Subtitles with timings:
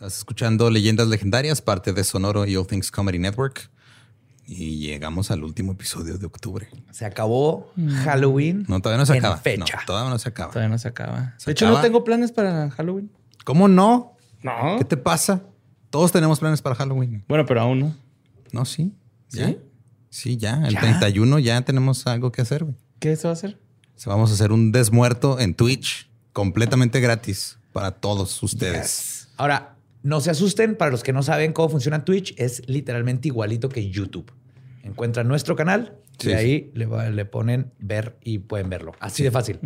[0.00, 3.68] Estás escuchando Leyendas Legendarias, parte de Sonoro y All Things Comedy Network.
[4.46, 6.70] Y llegamos al último episodio de octubre.
[6.90, 7.70] Se acabó
[8.04, 8.64] Halloween.
[8.66, 9.36] No, todavía no se en acaba.
[9.36, 9.76] Fecha.
[9.76, 10.52] No, todavía no se acaba.
[10.52, 11.34] Todavía no se acaba.
[11.36, 11.80] ¿Se de hecho, acaba?
[11.80, 13.10] no tengo planes para Halloween.
[13.44, 14.16] ¿Cómo no?
[14.42, 14.76] No.
[14.78, 15.42] ¿Qué te pasa?
[15.90, 17.22] Todos tenemos planes para Halloween.
[17.28, 17.96] Bueno, pero aún no.
[18.52, 18.94] No, sí.
[19.28, 19.48] ¿Ya?
[19.48, 19.58] ¿Sí?
[20.08, 20.62] Sí, ya.
[20.66, 20.80] El ¿Ya?
[20.80, 22.64] 31 ya tenemos algo que hacer.
[22.64, 22.76] güey.
[23.00, 23.58] ¿Qué se va a hacer?
[24.06, 29.28] Vamos a hacer un desmuerto en Twitch completamente gratis para todos ustedes.
[29.36, 30.76] Ahora, no se asusten.
[30.76, 34.32] Para los que no saben cómo funciona Twitch, es literalmente igualito que YouTube.
[34.82, 38.92] Encuentran nuestro canal Sí, y ahí le, ponen ver y pueden verlo.
[39.00, 39.58] Así de fácil.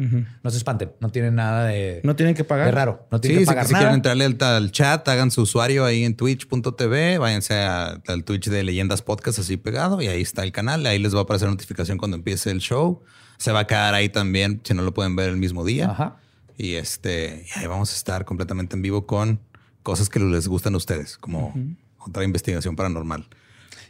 [0.45, 0.92] No se espanten.
[1.00, 2.66] No tienen nada de, No tienen que pagar.
[2.66, 3.09] de raro.
[3.10, 3.82] No Sí, tienen que si, pagar si nada.
[3.82, 8.48] quieren entrarle al, al chat, hagan su usuario ahí en twitch.tv, váyanse a- al Twitch
[8.51, 10.87] de Leyendas Podcast así pegado y ahí está el canal.
[10.87, 13.02] Ahí les va a aparecer notificación cuando empiece el show.
[13.38, 15.90] Se va a quedar ahí también si no lo pueden ver el mismo día.
[15.90, 16.18] Ajá.
[16.56, 19.40] Y este, y ahí vamos a estar completamente en vivo con
[19.84, 21.55] cosas que les gustan a ustedes, como
[21.98, 23.29] otra investigación paranormal.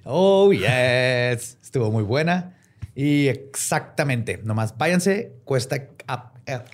[0.04, 1.56] Oh, yes.
[1.62, 2.58] Estuvo muy buena.
[2.94, 4.40] Y exactamente.
[4.44, 5.32] Nomás váyanse.
[5.44, 6.64] Cuesta a- a- a-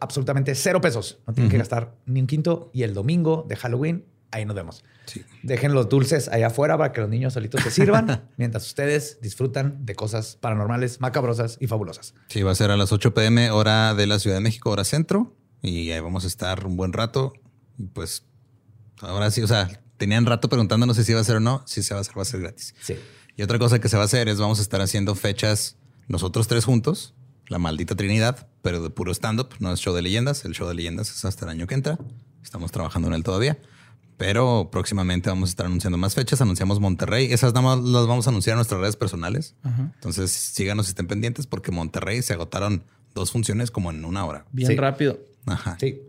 [0.00, 1.18] absolutamente cero pesos.
[1.26, 2.70] No tienen que gastar ni un quinto.
[2.72, 4.82] Y el domingo de Halloween, ahí nos vemos.
[5.06, 5.22] Sí.
[5.42, 9.84] Dejen los dulces allá afuera para que los niños solitos se sirvan mientras ustedes disfrutan
[9.84, 12.14] de cosas paranormales, macabrosas y fabulosas.
[12.28, 14.84] Sí, va a ser a las 8 pm, hora de la Ciudad de México, hora
[14.84, 15.34] centro.
[15.62, 17.34] Y ahí vamos a estar un buen rato.
[17.76, 18.24] Y pues
[19.00, 21.62] ahora sí, o sea, tenían rato preguntándonos si se iba a hacer o no.
[21.66, 22.74] Si se va a hacer, va a ser gratis.
[22.82, 22.94] Sí.
[23.36, 25.76] Y otra cosa que se va a hacer es vamos a estar haciendo fechas
[26.08, 27.14] nosotros tres juntos,
[27.48, 30.44] la maldita Trinidad, pero de puro stand-up, no es show de leyendas.
[30.44, 31.98] El show de leyendas es hasta el año que entra.
[32.42, 33.58] Estamos trabajando en él todavía.
[34.16, 36.40] Pero próximamente vamos a estar anunciando más fechas.
[36.42, 37.32] Anunciamos Monterrey.
[37.32, 39.54] Esas nada más las vamos a anunciar en nuestras redes personales.
[39.64, 42.84] Entonces síganos y estén pendientes porque Monterrey se agotaron
[43.14, 44.44] dos funciones como en una hora.
[44.52, 44.76] Bien Sí.
[44.76, 45.18] rápido.
[45.46, 45.76] Ajá.
[45.80, 46.02] Sí.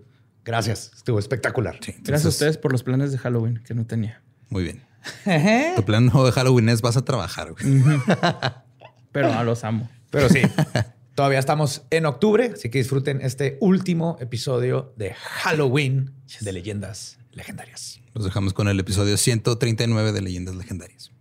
[0.43, 0.91] Gracias.
[0.95, 1.77] Estuvo espectacular.
[1.81, 4.21] Sí, Gracias a ustedes por los planes de Halloween que no tenía.
[4.49, 4.83] Muy bien.
[5.75, 7.53] Tu plan nuevo de Halloween es vas a trabajar.
[7.53, 7.81] güey.
[9.11, 9.89] Pero a los amo.
[10.09, 10.41] Pero sí,
[11.15, 17.99] todavía estamos en octubre, así que disfruten este último episodio de Halloween de Leyendas Legendarias.
[18.13, 21.11] Los dejamos con el episodio 139 de Leyendas Legendarias.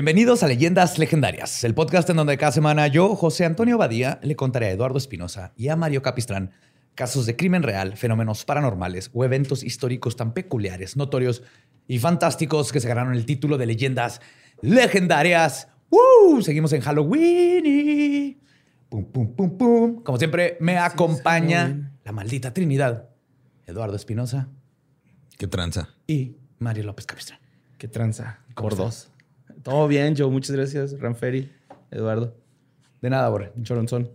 [0.00, 4.34] Bienvenidos a Leyendas Legendarias, el podcast en donde cada semana yo, José Antonio Badía, le
[4.34, 6.52] contaré a Eduardo Espinosa y a Mario Capistrán
[6.94, 11.42] casos de crimen real, fenómenos paranormales o eventos históricos tan peculiares, notorios
[11.86, 14.22] y fantásticos que se ganaron el título de Leyendas
[14.62, 15.68] Legendarias.
[15.90, 16.40] ¡Woo!
[16.40, 17.64] Seguimos en Halloween.
[17.66, 18.38] y-
[18.88, 20.02] Pum, pum, pum, pum.
[20.02, 23.10] Como siempre, me acompaña la maldita Trinidad,
[23.66, 24.48] Eduardo Espinosa
[25.36, 25.90] Qué tranza.
[26.06, 27.38] y Mario López Capistrán.
[27.76, 28.38] Qué tranza.
[28.54, 29.08] ¿Cómo Por estás?
[29.10, 29.19] dos.
[29.62, 30.30] Todo bien, Joe.
[30.30, 30.98] Muchas gracias.
[30.98, 31.50] Ranferi,
[31.90, 32.34] Eduardo,
[33.00, 33.52] De nada, Borre.
[33.62, 34.10] Choronzón.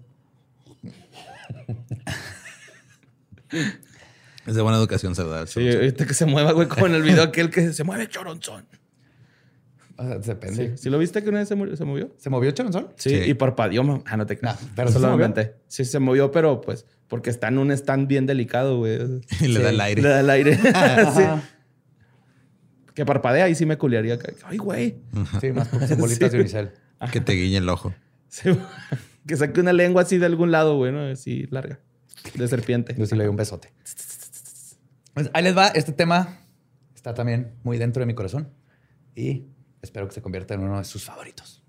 [4.45, 5.47] Es de buena educación saludar.
[5.47, 8.65] Sí, ahorita que se mueva, güey, como en el video aquel que se mueve Choronzón.
[9.97, 10.71] O sea, depende.
[10.71, 10.83] Sí.
[10.83, 12.11] ¿Sí lo viste que una vez se, mu- se movió?
[12.17, 12.89] ¿Se movió Charonzón?
[12.97, 13.15] Sí, Sí.
[13.29, 13.81] y parpadeó.
[13.83, 14.61] ma- Ah, no te creas.
[14.61, 15.33] No, pero sí se movió.
[15.67, 18.99] Sí, se movió, pero pues porque está en un stand bien delicado, güey.
[19.41, 20.01] Y le da el Le aire.
[20.01, 20.55] da el aire.
[21.15, 21.23] sí.
[22.95, 24.17] Que parpadea y sí me culiaría.
[24.45, 24.95] Ay, güey.
[25.41, 26.37] Sí, más porque son bolitas Sí.
[26.37, 26.71] de unicel.
[27.11, 27.93] Que te guiñe el ojo.
[28.29, 28.49] Sí,
[29.27, 31.01] que saque una lengua así de algún lado, güey, ¿no?
[31.01, 31.79] Así larga.
[32.33, 32.95] De serpiente.
[32.97, 33.71] Yo sí le doy un besote.
[35.13, 35.67] Pues ahí les va.
[35.67, 36.39] Este tema
[36.95, 38.49] está también muy dentro de mi corazón
[39.15, 39.43] y
[39.81, 41.61] espero que se convierta en uno de sus favoritos.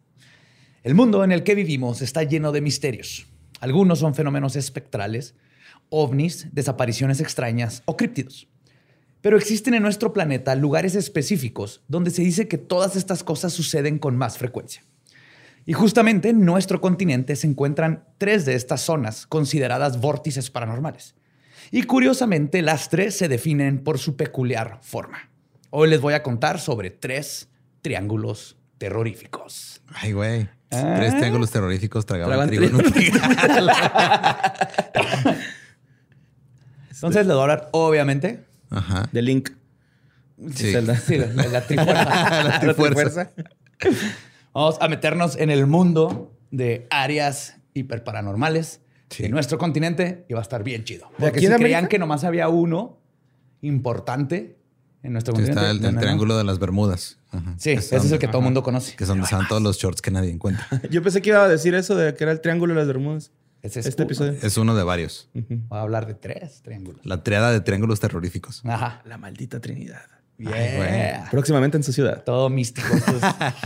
[0.82, 3.26] El mundo en el que vivimos está lleno de misterios.
[3.60, 5.34] Algunos son fenómenos espectrales,
[5.88, 8.48] ovnis, desapariciones extrañas o críptidos.
[9.26, 13.98] Pero existen en nuestro planeta lugares específicos donde se dice que todas estas cosas suceden
[13.98, 14.84] con más frecuencia.
[15.64, 21.16] Y justamente en nuestro continente se encuentran tres de estas zonas consideradas vórtices paranormales.
[21.72, 25.28] Y curiosamente, las tres se definen por su peculiar forma.
[25.70, 27.48] Hoy les voy a contar sobre tres
[27.82, 29.82] triángulos terroríficos.
[29.88, 30.48] Ay, güey.
[30.70, 30.94] Ah.
[30.98, 33.72] Tres triángulos terroríficos tragaban trigo en un trigal.
[36.92, 39.08] Entonces les voy a hablar, obviamente, Ajá.
[39.12, 39.50] De Link.
[40.54, 40.72] Sí.
[40.72, 40.96] Zelda.
[40.96, 42.42] sí, la, la trifuerza.
[42.44, 43.32] La trifuerza.
[44.52, 49.24] Vamos a meternos en el mundo de áreas hiperparanormales Sí.
[49.26, 51.08] en nuestro continente y va a estar bien chido.
[51.16, 51.88] ¿De Porque si de creían América?
[51.90, 52.98] que nomás había uno
[53.62, 54.56] importante
[55.02, 55.60] en nuestro Sí, continente.
[55.60, 56.00] está el, el no, no, no.
[56.00, 57.18] triángulo de las Bermudas.
[57.30, 57.54] Ajá.
[57.58, 58.96] Sí, ese son- es el que todo el mundo conoce.
[58.96, 60.66] Que es donde están todos los shorts que nadie encuentra.
[60.90, 63.30] Yo pensé que iba a decir eso de que era el triángulo de las Bermudas.
[63.62, 64.06] Ese es Este uno.
[64.06, 64.32] episodio.
[64.42, 65.28] Es uno de varios.
[65.34, 65.60] Ujú.
[65.68, 67.04] Voy a hablar de tres triángulos.
[67.04, 68.62] La triada de triángulos terroríficos.
[68.64, 69.02] Ajá.
[69.04, 70.02] La maldita Trinidad.
[70.38, 71.28] Yeah.
[71.30, 72.22] Próximamente en su ciudad.
[72.22, 72.86] Todo místico.
[72.94, 73.16] esto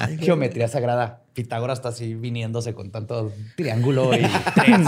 [0.09, 1.21] es geometría sagrada.
[1.35, 4.19] Pitágoras está así viniéndose con tanto triángulo y
[4.55, 4.87] tres.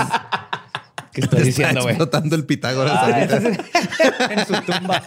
[1.13, 1.95] ¿Qué estoy Está diciendo, güey?
[1.95, 3.21] explotando el Pitágoras Ah,
[4.31, 5.03] en su tumba.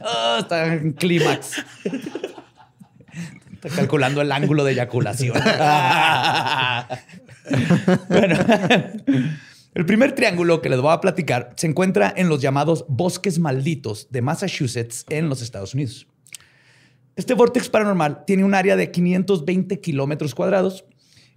[0.00, 1.64] Ah, está en clímax.
[3.54, 5.34] Está calculando el ángulo de eyaculación.
[8.08, 8.36] bueno,
[9.74, 14.08] el primer triángulo que les voy a platicar se encuentra en los llamados bosques malditos
[14.10, 16.06] de Massachusetts en los Estados Unidos.
[17.16, 20.84] Este vórtex paranormal tiene un área de 520 kilómetros cuadrados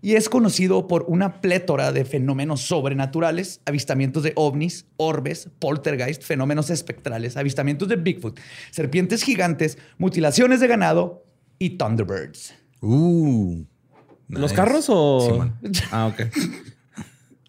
[0.02, 6.70] y es conocido por una plétora de fenómenos sobrenaturales, avistamientos de ovnis, orbes, poltergeist, fenómenos
[6.70, 8.40] espectrales, avistamientos de Bigfoot,
[8.72, 11.24] serpientes gigantes, mutilaciones de ganado
[11.60, 12.56] y Thunderbirds.
[12.82, 13.64] Uh,
[14.32, 14.56] ¿Los nice.
[14.56, 15.50] carros o...?
[15.92, 16.22] Ah, ok.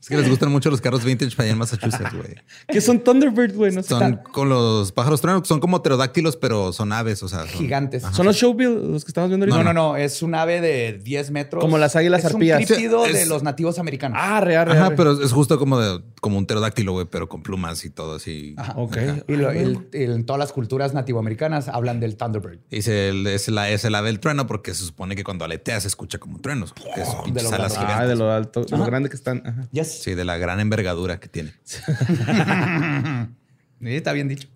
[0.02, 2.34] Es que les gustan mucho los carros vintage para allá en Massachusetts, güey.
[2.68, 3.70] ¿Qué son Thunderbird, güey?
[3.72, 3.90] No sé.
[3.90, 7.40] Son con los pájaros truenos, son como pterodáctilos, pero son aves, o sea.
[7.46, 8.02] son- Gigantes.
[8.12, 9.62] ¿Son los Showbill los que estamos viendo ahorita?
[9.62, 11.62] No, no, no, es un ave de 10 metros.
[11.62, 12.58] Como las águilas es arpías.
[12.60, 14.18] un críptido de es- los nativos americanos.
[14.20, 14.78] Ah, real, real.
[14.86, 18.16] Ajá, pero es justo como de como un pterodáctilo, güey, pero con plumas y todo
[18.16, 18.54] así.
[18.58, 18.74] Ajá.
[18.76, 18.96] Ok.
[19.28, 22.58] Y lo- el- el- en todas las culturas nativoamericanas hablan del Thunderbird.
[22.70, 25.80] Dice, el- es, la, es el ave del trueno porque se supone que cuando aletea
[25.80, 26.72] se escucha como truenos.
[26.72, 27.92] Porque es pinches lo alas grande.
[27.94, 28.86] Ah, de lo alto, de lo Ajá.
[28.86, 29.42] grande que están.
[29.46, 29.68] Ajá.
[30.00, 31.52] Sí, de la gran envergadura que tiene.
[33.82, 34.48] Sí, está bien dicho.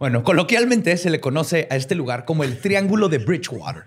[0.00, 3.84] Bueno, coloquialmente se le conoce a este lugar como el Triángulo de Bridgewater,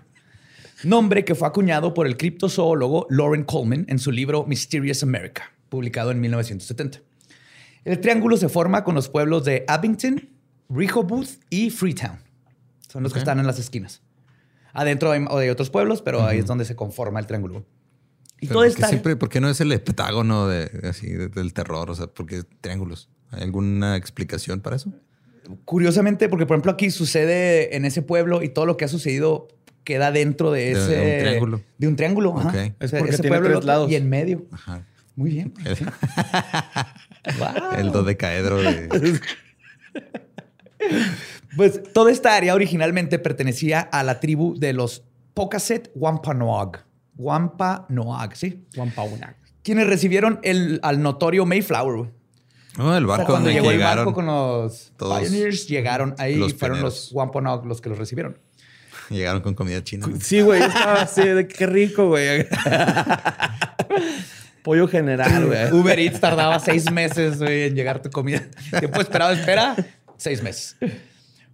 [0.84, 6.10] nombre que fue acuñado por el criptozoólogo Lauren Coleman en su libro Mysterious America, publicado
[6.10, 7.00] en 1970.
[7.84, 10.28] El triángulo se forma con los pueblos de Abington,
[10.68, 12.18] Rehoboth y Freetown.
[12.88, 14.02] Son los que están en las esquinas.
[14.72, 17.64] Adentro hay, hay otros pueblos, pero ahí es donde se conforma el triángulo.
[18.40, 21.28] Y Pero todo porque está siempre, ¿por qué no es el heptágono de, así, de-
[21.28, 21.90] del terror?
[21.90, 23.08] O sea, ¿por qué triángulos?
[23.30, 24.92] ¿Hay alguna explicación para eso?
[25.64, 29.48] Curiosamente, porque por ejemplo aquí sucede en ese pueblo y todo lo que ha sucedido
[29.84, 30.90] queda dentro de ese...
[30.96, 31.60] de un triángulo.
[31.78, 32.48] De un triángulo, ajá.
[32.48, 32.54] Ok.
[32.54, 33.90] O Es sea, porque ese tiene pueblo, el tres lados.
[33.90, 34.46] Y en medio.
[34.52, 34.86] Ajá.
[35.16, 35.52] Muy bien.
[35.64, 35.84] El, sí.
[37.38, 37.78] Wow.
[37.78, 38.88] el dodecaedro de...
[41.56, 45.02] Pues toda esta área originalmente pertenecía a la tribu de los
[45.34, 46.84] Pocasset Wampanoag.
[47.16, 48.66] Wampanoag, ¿sí?
[48.76, 49.36] Wampaunak.
[49.62, 51.96] Quienes recibieron el, al notorio Mayflower.
[51.98, 52.10] güey.
[52.78, 54.04] Oh, el O sea, barco cuando donde llegó el llegaron.
[54.06, 57.04] barco con los todos pioneers, llegaron ahí los y fueron pioneros.
[57.06, 58.38] los Wampanoag los que los recibieron.
[59.10, 60.06] Llegaron con comida china.
[60.20, 60.62] Sí, güey.
[60.62, 62.46] Estaba así de qué rico, güey.
[64.62, 65.72] Pollo general, güey.
[65.72, 68.42] Uber Eats tardaba seis meses güey, en llegar tu comida.
[68.78, 69.74] Tiempo esperado, espera,
[70.16, 70.76] seis meses.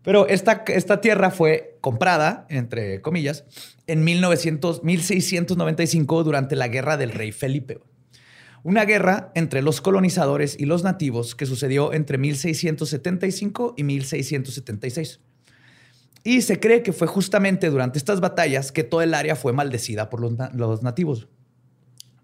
[0.07, 3.45] Pero esta, esta tierra fue comprada, entre comillas,
[3.89, 7.81] en 1900, 1695 durante la guerra del rey Felipe.
[8.63, 15.19] Una guerra entre los colonizadores y los nativos que sucedió entre 1675 y 1676.
[16.23, 20.09] Y se cree que fue justamente durante estas batallas que todo el área fue maldecida
[20.09, 21.27] por los, los nativos.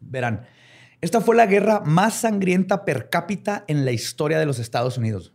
[0.01, 0.47] Verán,
[1.01, 5.33] esta fue la guerra más sangrienta per cápita en la historia de los Estados Unidos.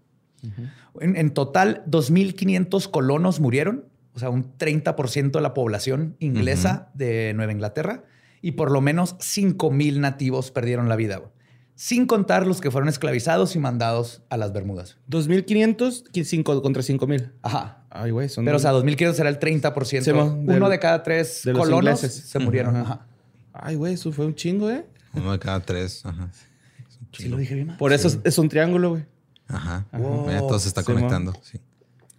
[1.01, 7.33] En, en total, 2.500 colonos murieron, o sea, un 30% de la población inglesa de
[7.35, 8.03] Nueva Inglaterra,
[8.41, 11.31] y por lo menos 5.000 nativos perdieron la vida, güey.
[11.75, 14.97] sin contar los que fueron esclavizados y mandados a las Bermudas.
[15.07, 17.33] 2500 qui- cinco- contra 5000.
[17.43, 17.83] Ajá.
[17.91, 18.45] Ay, güey, son.
[18.45, 20.01] Pero, o sea, 2.500 era el 30%.
[20.03, 22.29] Sí, mo, del- Uno de cada tres de los colonos ingleses.
[22.29, 22.75] se murieron.
[22.75, 22.93] Ajá.
[22.93, 23.07] Ajá.
[23.53, 24.85] Ay, güey, eso fue un chingo, ¿eh?
[25.13, 26.03] Uno de cada tres.
[26.03, 26.29] Ajá.
[26.33, 27.75] Es un Sí, lo dije bien.
[27.77, 29.05] Por eso es, es un triángulo, güey.
[29.47, 29.85] Ajá.
[29.93, 30.47] Wow.
[30.47, 31.01] Todo se está Simón.
[31.03, 31.33] conectando.
[31.41, 31.59] Sí.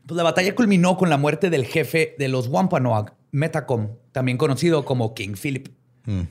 [0.07, 4.85] Pues la batalla culminó con la muerte del jefe de los Wampanoag, Metacom, también conocido
[4.85, 5.69] como King Philip.
[6.07, 6.23] Mm.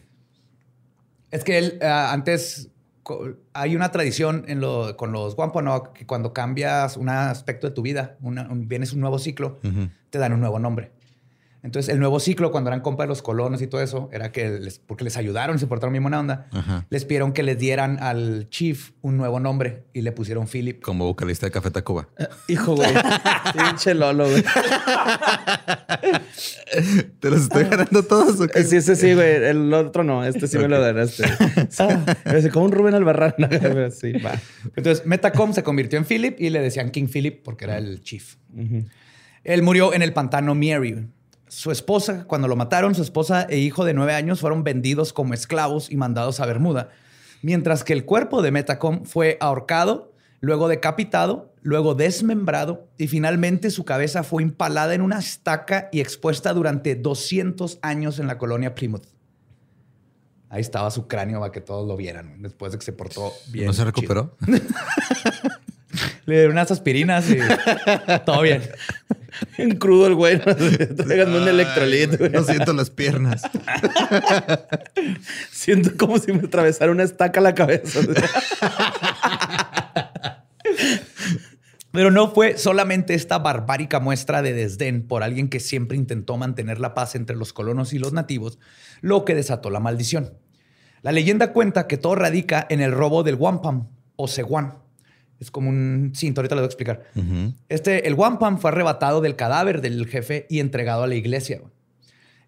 [1.32, 2.70] Es que él ah, antes
[3.54, 7.82] hay una tradición en lo- con los Wampanoag que cuando cambias un aspecto de tu
[7.82, 9.60] vida, una- un- vienes un nuevo ciclo,
[10.10, 10.92] te dan un nuevo nombre.
[11.68, 14.52] Entonces, el nuevo ciclo, cuando eran compas de los colonos y todo eso, era que
[14.52, 16.86] les, porque les ayudaron, se portaron bien buena onda, Ajá.
[16.90, 20.82] les pidieron que les dieran al chief un nuevo nombre y le pusieron Philip.
[20.82, 22.08] Como vocalista de Café Tacuba.
[22.48, 22.90] Hijo, güey.
[23.54, 24.42] Pinche Lolo, güey.
[27.20, 28.64] ¿Te los estoy ganando todos o qué?
[28.64, 29.44] Sí, ese sí, güey.
[29.44, 30.24] El otro no.
[30.24, 31.26] Este sí me lo ganaste.
[32.26, 33.34] Es como un Rubén Albarrán.
[33.92, 34.40] sí, va.
[34.78, 38.38] Entonces, Metacom se convirtió en Philip y le decían King Philip porque era el chief.
[39.44, 41.08] Él murió en el pantano Mary.
[41.48, 45.34] Su esposa, cuando lo mataron, su esposa e hijo de nueve años fueron vendidos como
[45.34, 46.90] esclavos y mandados a Bermuda,
[47.42, 50.12] mientras que el cuerpo de Metacom fue ahorcado,
[50.42, 56.54] luego decapitado, luego desmembrado y finalmente su cabeza fue empalada en una estaca y expuesta
[56.54, 59.08] durante 200 años en la colonia Plymouth.
[60.50, 63.68] Ahí estaba su cráneo para que todos lo vieran después de que se portó bien.
[63.68, 64.38] ¿No se recuperó?
[66.26, 67.38] Le dieron unas aspirinas y
[68.26, 68.62] todo bien.
[69.58, 70.40] En crudo el güey.
[70.96, 72.18] Tráiganme un electrolito.
[72.18, 72.32] güey.
[72.32, 73.42] No siento las piernas.
[75.52, 78.00] Siento como si me atravesara una estaca a la cabeza.
[81.92, 86.80] Pero no fue solamente esta barbárica muestra de desdén por alguien que siempre intentó mantener
[86.80, 88.60] la paz entre los colonos y los nativos
[89.02, 90.34] lo que desató la maldición.
[91.02, 94.74] La leyenda cuenta que todo radica en el robo del wampum o ceguán.
[95.40, 97.04] Es como un cinto, ahorita lo voy a explicar.
[97.70, 101.62] Este, el wampum fue arrebatado del cadáver del jefe y entregado a la iglesia.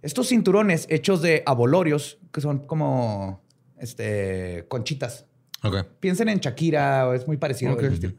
[0.01, 3.41] Estos cinturones hechos de abolorios, que son como
[3.77, 5.25] este, conchitas.
[5.99, 7.73] Piensen en Shakira, es muy parecido.
[7.73, 7.83] Ok.
[7.83, 8.13] ese estilo.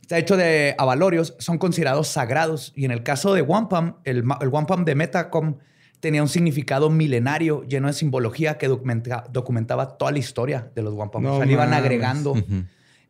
[0.00, 2.72] Está hecho de avalorios, son considerados sagrados.
[2.76, 5.56] Y en el caso de wampum, el, el wampum de Metacom
[6.00, 10.94] tenía un significado milenario lleno de simbología que documenta- documentaba toda la historia de los
[10.94, 11.22] wampum.
[11.22, 12.34] No o sea, le iban agregando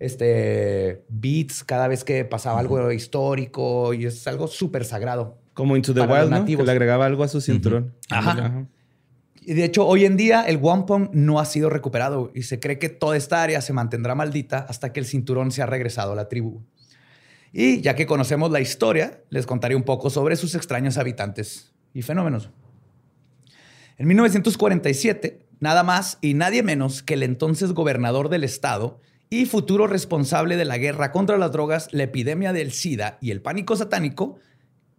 [0.02, 5.38] este, beats cada vez que pasaba algo histórico y es algo súper sagrado.
[5.54, 6.44] Como Into the Wild, ¿no?
[6.44, 7.94] Que le agregaba algo a su cinturón.
[8.10, 8.66] Ajá.
[9.44, 12.78] Y de hecho, hoy en día el wampum no ha sido recuperado y se cree
[12.78, 16.28] que toda esta área se mantendrá maldita hasta que el cinturón sea regresado a la
[16.28, 16.62] tribu.
[17.52, 22.02] Y ya que conocemos la historia, les contaré un poco sobre sus extraños habitantes y
[22.02, 22.50] fenómenos.
[23.98, 29.00] En 1947, nada más y nadie menos que el entonces gobernador del estado
[29.32, 33.40] y futuro responsable de la guerra contra las drogas, la epidemia del SIDA y el
[33.40, 34.38] pánico satánico,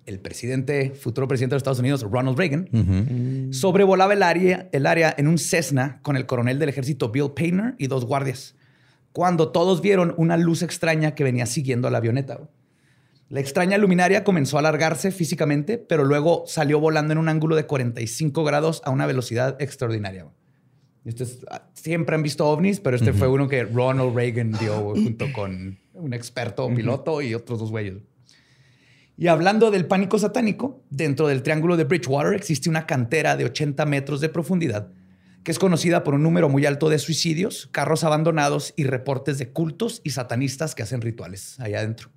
[0.08, 5.28] el presidente, futuro presidente de Estados Unidos, Ronald Reagan, sobrevolaba el área, el área en
[5.28, 8.56] un Cessna con el coronel del ejército Bill Painter y dos guardias,
[9.12, 12.40] cuando todos vieron una luz extraña que venía siguiendo a la avioneta.
[13.30, 17.68] La extraña luminaria comenzó a alargarse físicamente, pero luego salió volando en un ángulo de
[17.68, 20.26] 45 grados a una velocidad extraordinaria.
[21.06, 24.94] Este es- ah, siempre han visto ovnis, pero este fue uno que Ronald Reagan dio
[24.96, 27.96] junto con un experto piloto y otros dos güeyes.
[29.18, 33.86] Y hablando del pánico satánico, dentro del Triángulo de Bridgewater existe una cantera de 80
[33.86, 34.92] metros de profundidad
[35.44, 39.50] que es conocida por un número muy alto de suicidios, carros abandonados y reportes de
[39.50, 42.10] cultos y satanistas que hacen rituales allá adentro.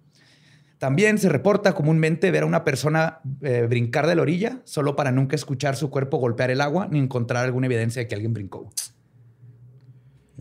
[0.79, 5.11] También se reporta comúnmente ver a una persona eh, brincar de la orilla solo para
[5.11, 8.71] nunca escuchar su cuerpo golpear el agua ni encontrar alguna evidencia de que alguien brincó.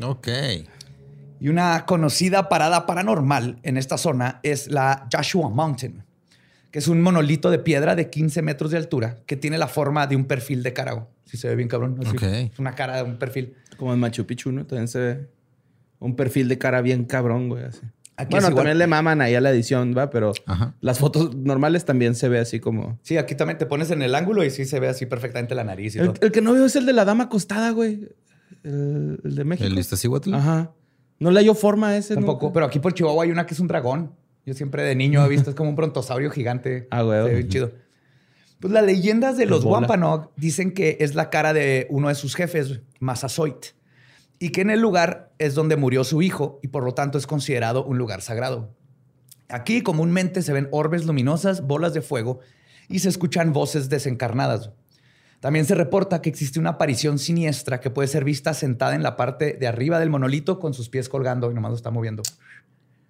[0.01, 0.27] Ok.
[1.39, 6.03] Y una conocida parada paranormal en esta zona es la Joshua Mountain,
[6.69, 10.05] que es un monolito de piedra de 15 metros de altura que tiene la forma
[10.07, 11.07] de un perfil de cara.
[11.23, 11.97] Si se ve bien cabrón.
[12.01, 12.15] así.
[12.15, 12.23] Ok.
[12.23, 13.55] Es una cara de un perfil.
[13.77, 14.65] Como en Machu Picchu, ¿no?
[14.65, 15.29] También se ve
[15.99, 17.63] un perfil de cara bien cabrón, güey.
[17.63, 17.81] Así.
[18.17, 18.55] Aquí bueno, igual.
[18.55, 20.09] también le maman ahí a la edición, ¿va?
[20.09, 20.73] Pero Ajá.
[20.79, 22.97] las fotos normales también se ve así como...
[23.01, 25.63] Sí, aquí también te pones en el ángulo y sí se ve así perfectamente la
[25.65, 26.25] nariz y El, todo.
[26.25, 28.07] el que no veo es el de la dama acostada, güey.
[28.63, 29.67] El, el de México.
[29.67, 30.33] ¿El Iztaccíhuatl?
[30.33, 30.71] Ajá.
[31.19, 32.13] No le hallo forma a ese.
[32.15, 32.53] Tampoco, nunca.
[32.53, 34.13] pero aquí por Chihuahua hay una que es un dragón.
[34.45, 36.87] Yo siempre de niño he visto, es como un brontosaurio gigante.
[36.91, 37.21] Ah, güey.
[37.27, 37.71] Se ve chido.
[38.59, 39.79] Pues las leyendas de los bola.
[39.79, 43.74] Wampanoag dicen que es la cara de uno de sus jefes, Massasoit,
[44.45, 47.25] y que en el lugar es donde murió su hijo y por lo tanto es
[47.25, 48.69] considerado un lugar sagrado.
[49.49, 52.41] Aquí comúnmente se ven orbes luminosas, bolas de fuego
[52.87, 54.69] y se escuchan voces desencarnadas.
[55.39, 59.15] También se reporta que existe una aparición siniestra que puede ser vista sentada en la
[59.15, 62.21] parte de arriba del monolito con sus pies colgando y nomás lo está moviendo.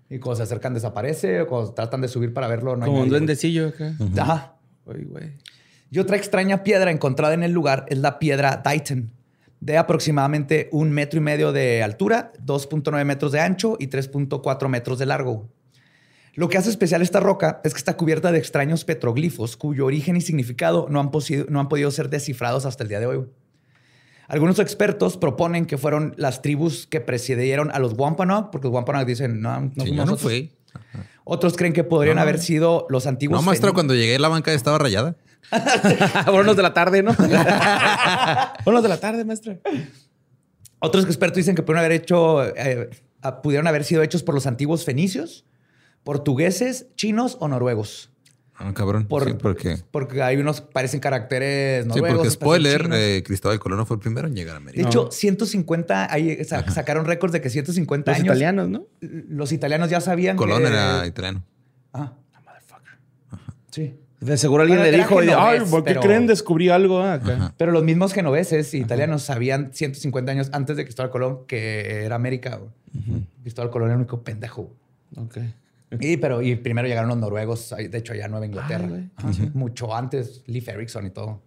[0.09, 3.01] Y cuando se acercan desaparece, o cuando tratan de subir para verlo no hay Como
[3.01, 3.93] un duendecillo acá.
[4.17, 4.55] Ajá.
[4.85, 5.33] Güey.
[5.91, 9.11] Y otra extraña piedra encontrada en el lugar es la piedra Dighton,
[9.59, 14.99] de aproximadamente un metro y medio de altura, 2.9 metros de ancho y 3.4 metros
[14.99, 15.49] de largo.
[16.33, 20.17] Lo que hace especial esta roca es que está cubierta de extraños petroglifos cuyo origen
[20.17, 21.09] y significado no han,
[21.49, 23.25] no han podido ser descifrados hasta el día de hoy.
[24.27, 29.05] Algunos expertos proponen que fueron las tribus que precedieron a los Wampanoag, porque los Wampanoag
[29.05, 30.21] dicen, no, no Sí, fuimos yo no nosotros".
[30.31, 30.51] fui.
[31.23, 32.21] Otros creen que podrían No.
[32.23, 35.15] haber sido los antiguos No, maestro, cuando llegué la banca estaba rayada.
[36.31, 37.13] Buenos de la tarde, ¿no?
[38.65, 39.57] Buenos de la tarde, maestra.
[40.79, 42.89] Otros expertos dicen que pudieron haber hecho, eh,
[43.43, 45.45] pudieron haber sido hechos por los antiguos fenicios,
[46.03, 48.11] portugueses, chinos o noruegos.
[48.57, 49.05] Ah, cabrón.
[49.07, 52.09] Por- sí, porque, Porque hay unos que parecen caracteres sí, noruegos.
[52.09, 54.87] porque otros spoiler, eh, Cristóbal Colón no fue el primero en llegar a de América.
[54.87, 58.27] hecho, 150, ahí sa- sacaron récords de que 150 Los años.
[58.27, 58.85] italianos, ¿no?
[59.01, 61.43] Los italianos ya sabían Colón que- era italiano.
[61.93, 62.13] Ah.
[63.71, 63.93] Sí.
[64.25, 66.27] De seguro alguien Bueno, le dijo, ay, genovés, ¿por qué pero- creen?
[66.27, 67.53] Descubrí algo ah, acá.
[67.57, 72.15] Pero los mismos genoveses y italianos sabían 150 años antes de Cristóbal Colón que era
[72.15, 72.59] América.
[73.43, 74.71] Cristóbal Colón era el único pendejo.
[75.17, 75.37] Ok.
[75.99, 78.87] Y, pero, y primero llegaron los noruegos, de hecho, allá a Nueva Inglaterra.
[78.91, 79.09] Ay.
[79.15, 81.41] Ajá, Mucho antes, Leif Erikson y todo.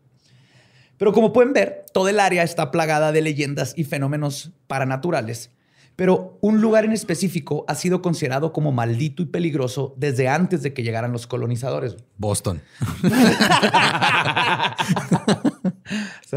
[0.97, 5.51] Pero como pueden ver, todo el área está plagada de leyendas y fenómenos paranaturales.
[5.99, 10.73] Pero un lugar en específico ha sido considerado como maldito y peligroso desde antes de
[10.73, 11.97] que llegaran los colonizadores.
[12.17, 12.62] Boston.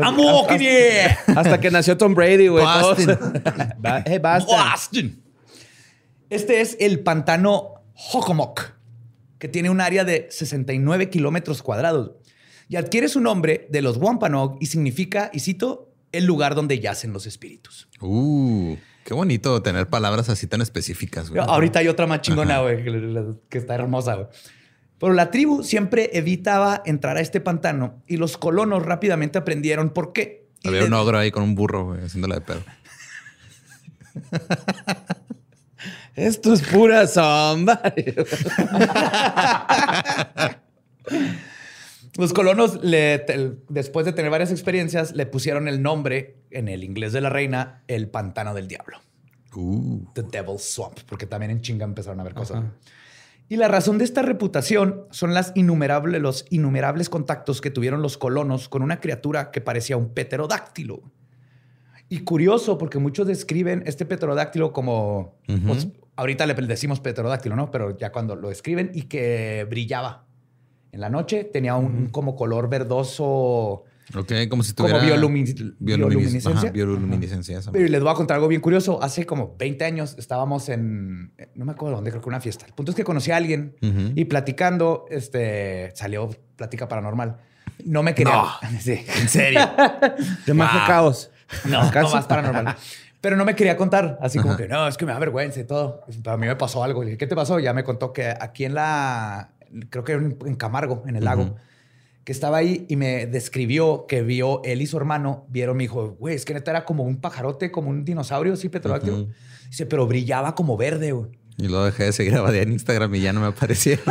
[0.01, 2.65] ¡Amo, hasta, que hasta que nació Tom Brady, güey.
[2.65, 3.33] Boston.
[4.07, 4.17] hey.
[4.17, 5.21] Boston.
[6.31, 8.63] Este es el pantano Hockomock,
[9.37, 12.13] que tiene un área de 69 kilómetros cuadrados
[12.67, 17.13] y adquiere su nombre de los Wampanoag y significa, y cito, el lugar donde yacen
[17.13, 17.87] los espíritus.
[17.99, 21.29] Uh, qué bonito tener palabras así tan específicas.
[21.29, 21.43] güey.
[21.45, 22.83] Ahorita hay otra más chingona, güey,
[23.49, 24.27] que, está hermosa, güey.
[24.99, 30.13] Pero la tribu siempre evitaba entrar a este pantano y los colonos rápidamente aprendieron por
[30.13, 30.47] qué.
[30.63, 32.61] Había un ogro ahí con un burro, güey, haciéndola de pedo.
[36.15, 37.81] Esto es pura sombra.
[42.17, 46.83] Los colonos, le- te- después de tener varias experiencias, le pusieron el nombre en el
[46.83, 48.97] inglés de la reina, el pantano del diablo,
[49.55, 52.63] Uh, The Devil's Swamp, porque también en chinga empezaron a ver cosas.
[53.49, 58.17] Y la razón de esta reputación son las innumerables, los innumerables contactos que tuvieron los
[58.17, 61.01] colonos con una criatura que parecía un pterodáctilo.
[62.07, 65.35] Y curioso, porque muchos describen este pterodáctilo como,
[65.67, 67.71] pues, ahorita le decimos pterodáctilo, ¿no?
[67.71, 70.27] Pero ya cuando lo describen y que brillaba
[70.91, 73.83] en la noche, tenía un como color verdoso,
[74.15, 75.15] ok, como si como tuviera...
[75.15, 76.51] biolumi- bioluminiscencia.
[76.51, 77.59] Ajá, bioluminiscencia.
[77.71, 79.01] Pero les voy a contar algo bien curioso.
[79.01, 82.65] Hace como 20 años estábamos en, no me acuerdo dónde, creo que una fiesta.
[82.65, 83.75] El punto es que conocí a alguien
[84.15, 87.37] y platicando, este, salió plática paranormal.
[87.85, 88.43] No me quería.
[88.79, 89.61] Sí, en serio.
[90.45, 91.31] De magia caos.
[91.65, 92.75] No, no más paranormal.
[93.21, 95.63] Pero no me quería contar, así como que no, es que me da vergüenza y
[95.63, 96.01] todo.
[96.23, 97.01] Pero a mí me pasó algo.
[97.01, 97.59] Le dije, ¿qué te pasó?
[97.59, 99.50] Ya me contó que aquí en la,
[99.89, 101.55] creo que en, en Camargo, en el lago,
[102.23, 106.15] que estaba ahí y me describió que vio él y su hermano, vieron, me dijo,
[106.19, 109.27] güey, es que neta era como un pajarote, como un dinosaurio, sí, petrodáctilo.
[109.67, 111.31] Dice, pero brillaba como verde, güey.
[111.57, 113.99] Y luego dejé de seguir a Badía en Instagram y ya no me aparecía.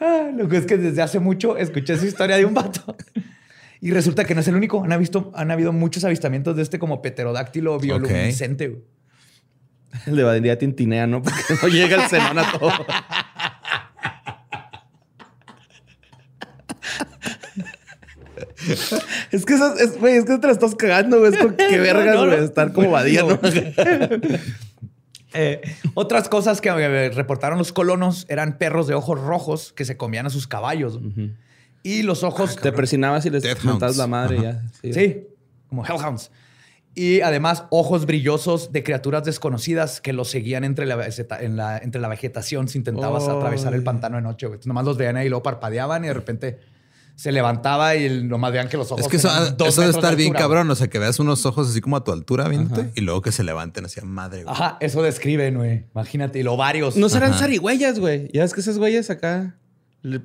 [0.00, 2.96] Ah, Lo que es que desde hace mucho escuché esa historia de un vato.
[3.80, 4.84] Y resulta que no es el único.
[4.84, 8.68] Han, visto, han habido muchos avistamientos de este como pterodáctilo bioluminiscente.
[8.68, 8.82] güey.
[10.06, 11.22] El de Badía tintinea, ¿no?
[11.22, 12.72] Porque no llega el cenón a todo.
[19.30, 21.32] es que eso, es, güey, es que te la estás cagando, güey.
[21.32, 23.38] Es con qué vergas, no, estar como Badía, ¿no?
[25.34, 25.60] Eh,
[25.94, 30.30] otras cosas que reportaron los colonos eran perros de ojos rojos que se comían a
[30.30, 30.98] sus caballos.
[31.82, 32.56] Y los ojos...
[32.56, 33.96] Te presionabas y les Hounds.
[33.96, 34.62] la madre Ajá.
[34.82, 34.92] ya.
[34.92, 35.26] Sí,
[35.68, 36.30] como hellhounds.
[36.98, 41.78] Y además ojos brillosos de criaturas desconocidas que los seguían entre la, vegeta- en la-
[41.78, 44.46] entre la vegetación si intentabas atravesar el pantano de noche.
[44.46, 44.56] güey.
[44.56, 46.58] Entonces, nomás los veían ahí y luego parpadeaban y de repente
[47.14, 50.14] se levantaba y nomás veían que los ojos es que eso, eso debe de estar
[50.16, 50.70] bien altura, cabrón.
[50.70, 53.30] O sea, que veas unos ojos así como a tu altura viéndote y luego que
[53.32, 54.42] se levanten hacia madre.
[54.44, 54.52] güey.
[54.54, 55.84] Ajá, eso describen, güey.
[55.94, 56.96] Imagínate, y lo varios.
[56.96, 57.40] No serán Ajá.
[57.40, 58.28] zarigüeyas, güey.
[58.32, 59.56] Ya ves que esas güeyes acá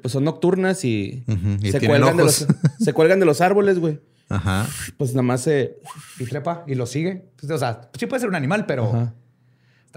[0.01, 1.23] pues son nocturnas y,
[1.61, 2.45] y se, cuelgan de los,
[2.79, 3.99] se cuelgan de los árboles, güey.
[4.35, 4.67] Ajá.
[4.97, 5.77] Pues nada más se...
[6.19, 7.25] Y trepa y lo sigue.
[7.39, 8.89] Pues, o sea, sí puede ser un animal, pero.
[8.89, 9.13] Ajá.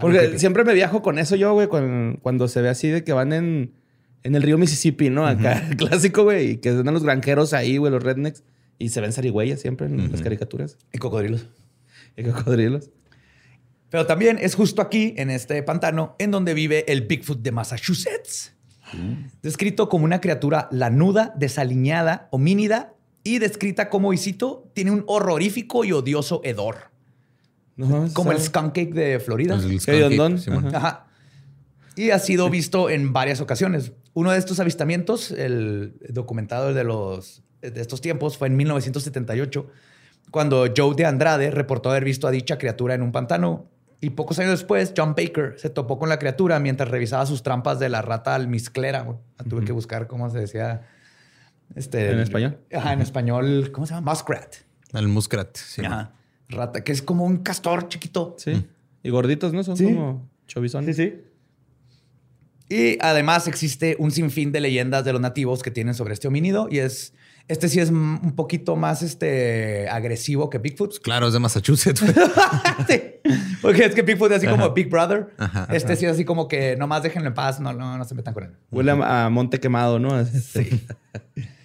[0.01, 3.12] Porque siempre me viajo con eso yo, güey, cuando, cuando se ve así de que
[3.12, 3.72] van en,
[4.22, 5.27] en el río Mississippi, ¿no?
[5.27, 8.42] Acá, clásico, güey, y que andan los granjeros ahí, güey, los rednecks,
[8.79, 10.77] y se ven zarigüeyas siempre en las caricaturas.
[10.92, 11.49] Y cocodrilos.
[12.16, 12.90] Y cocodrilos.
[13.88, 18.53] Pero también es justo aquí, en este pantano, en donde vive el Bigfoot de Massachusetts.
[19.42, 22.95] Descrito como una criatura lanuda, desaliñada, homínida
[23.27, 26.91] y descrita como, y cito, tiene un horrorífico y odioso hedor.
[27.75, 29.57] No, Como el skunk cake de Florida.
[29.57, 30.49] El skunk.
[30.49, 30.77] Ajá.
[30.77, 31.07] Ajá.
[31.97, 33.93] Y ha sido visto en varias ocasiones.
[34.15, 39.67] Uno de estos avistamientos, el documentado de, los, de estos tiempos, fue en 1978,
[40.31, 43.67] cuando Joe de Andrade reportó haber visto a dicha criatura en un pantano.
[44.01, 47.81] Y pocos años después, John Baker se topó con la criatura mientras revisaba sus trampas
[47.81, 49.07] de la rata almizclera.
[49.49, 50.83] Tuve que buscar cómo se decía.
[51.74, 52.59] Este, ¿En español?
[52.74, 53.70] Ajá, en español.
[53.72, 54.12] ¿Cómo se llama?
[54.12, 54.55] Muskrat.
[54.92, 55.57] El muskrat.
[55.57, 55.85] sí.
[55.85, 56.12] Ajá.
[56.48, 58.37] Rata, que es como un castor chiquito.
[58.38, 58.66] Sí.
[59.02, 59.64] Y gorditos, ¿no?
[59.64, 59.85] Son Sí.
[59.87, 60.96] como chovizones.
[60.96, 61.14] sí.
[62.68, 66.66] Y además existe un sinfín de leyendas de los nativos que tienen sobre este homínido
[66.70, 67.14] y es
[67.48, 70.98] Este sí es un poquito más este, agresivo que Bigfoot.
[71.00, 72.02] Claro, es de Massachusetts.
[72.88, 73.02] Sí.
[73.62, 74.70] Porque es que Bigfoot es así como.
[74.70, 75.29] Big Brother.
[75.38, 78.14] Ajá, este sí es así como que nomás déjenlo en paz, no, no, no se
[78.16, 78.50] metan con él.
[78.72, 80.24] Huele a, a monte quemado, ¿no?
[80.24, 80.83] Sí.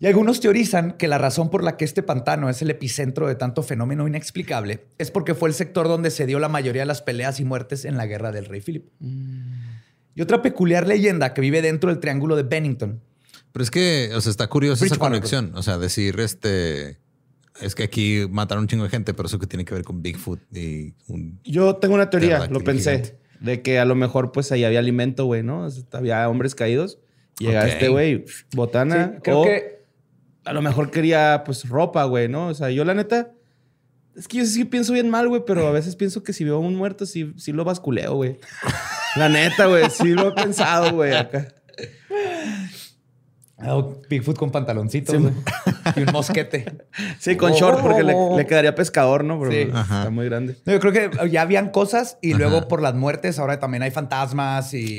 [0.00, 3.34] Y algunos teorizan que la razón por la que este pantano es el epicentro de
[3.34, 7.02] tanto fenómeno inexplicable es porque fue el sector donde se dio la mayoría de las
[7.02, 8.86] peleas y muertes en la guerra del rey Philip.
[10.14, 13.00] Y otra peculiar leyenda que vive dentro del triángulo de Bennington.
[13.52, 15.52] Pero es que, o sea, está curiosa esa conexión.
[15.54, 16.98] O sea, decir, este,
[17.60, 20.00] es que aquí mataron un chingo de gente, pero eso que tiene que ver con
[20.02, 21.40] Bigfoot y un...
[21.44, 23.18] Yo tengo una teoría, lo pensé, gigante.
[23.40, 25.64] de que a lo mejor pues ahí había alimento, güey, ¿no?
[25.64, 26.98] O sea, había hombres caídos.
[27.40, 27.68] Y Llega Ok.
[27.68, 29.12] este güey, botana.
[29.14, 29.77] Sí, creo o que
[30.48, 32.48] a lo mejor quería pues ropa, güey, ¿no?
[32.48, 33.32] O sea, yo la neta,
[34.16, 36.56] es que yo sí pienso bien mal, güey, pero a veces pienso que si veo
[36.56, 38.38] a un muerto, sí, sí lo basculeo, güey.
[39.16, 41.48] La neta, güey, sí lo he pensado, güey, acá.
[44.08, 45.20] Bigfoot con pantaloncitos Sí.
[45.20, 45.34] güey.
[45.96, 46.64] y un mosquete.
[47.18, 49.38] Sí, con short, porque le, le quedaría pescador, ¿no?
[49.40, 49.64] Pero Sí.
[49.70, 50.56] pues, está muy grande.
[50.64, 52.38] No, yo creo que ya habían cosas y Ajá.
[52.38, 54.98] luego por las muertes ahora también hay fantasmas y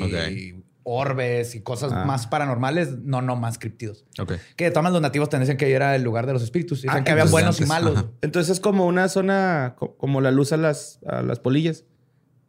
[0.89, 2.05] orbes y cosas Ah.
[2.05, 4.05] más paranormales, no, no más criptidos.
[4.19, 4.33] Ok.
[4.55, 6.81] Que de todas maneras los nativos te decían que era el lugar de los espíritus.
[6.81, 7.97] Dicen Ah, que había buenos y malos.
[7.97, 8.07] ajá.
[8.21, 11.85] Entonces es como una zona, co- como la luz a las, a las polillas,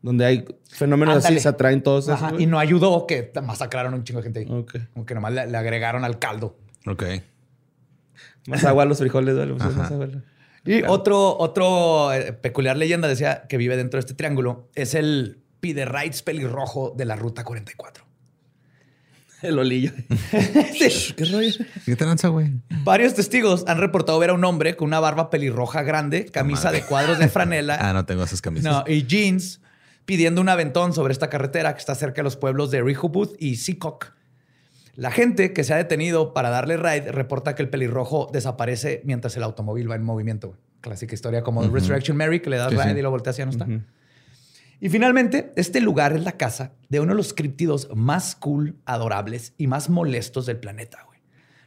[0.03, 1.37] donde hay fenómenos Ándale.
[1.37, 4.47] así, se atraen todos Ajá, y no ayudó que masacraron un chingo de gente ahí.
[4.51, 4.77] Ok.
[4.95, 6.57] Como que nomás le, le agregaron al caldo.
[6.87, 7.05] Ok.
[8.47, 9.49] Más agua a los frijoles, güey.
[9.51, 9.71] pues, Ajá.
[9.79, 10.09] más agua.
[10.65, 10.93] Y Claro.
[10.93, 16.23] otro, otro eh, peculiar leyenda decía que vive dentro de este triángulo es el Piderrites
[16.23, 18.05] pelirrojo de la Ruta 44.
[19.43, 19.93] El olillo.
[20.79, 21.15] Sí.
[21.17, 21.53] ¿Qué rollo?
[21.85, 22.53] ¿Qué tranza, güey?
[22.85, 26.81] Varios testigos han reportado ver a un hombre con una barba pelirroja grande, camisa madre.
[26.81, 28.71] de cuadros de franela Ah, no tengo esas camisas.
[28.73, 29.61] no, y jeans
[30.05, 33.57] pidiendo un aventón sobre esta carretera que está cerca de los pueblos de Rehoboth y
[33.57, 34.13] Seacock.
[34.97, 39.37] La gente que se ha detenido para darle ride reporta que el pelirrojo desaparece mientras
[39.37, 40.49] el automóvil va en movimiento.
[40.49, 40.61] güey.
[40.81, 41.75] Clásica historia como Ujú.
[41.75, 42.99] Resurrection Mary, que le das Sí, ride sí.
[42.99, 43.67] y lo volteas y ya no está.
[44.81, 49.53] Y finalmente, este lugar es la casa de uno de los críptidos más cool, adorables
[49.59, 51.21] y más molestos del planeta, güey.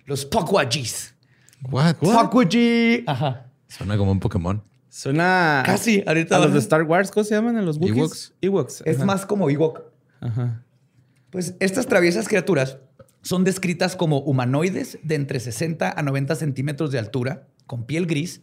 [0.06, 1.16] Los Pukwajis.
[1.70, 1.96] What?
[1.98, 3.04] Pukwajee.
[3.06, 3.46] Ajá.
[3.68, 4.64] Suena como un Pokémon.
[4.90, 6.36] Suena Casi, ahorita.
[6.36, 7.58] a los de Star Wars, ¿cómo se llaman?
[7.58, 7.98] ¿A los Wookiees?
[7.98, 8.34] Ewoks.
[8.42, 8.84] Ewoks.
[8.86, 9.82] Es más como Ewok.
[10.22, 10.64] Ajá.
[11.30, 12.78] Pues estas traviesas criaturas
[13.24, 18.42] son descritas como humanoides de entre 60 a 90 centímetros de altura, con piel gris,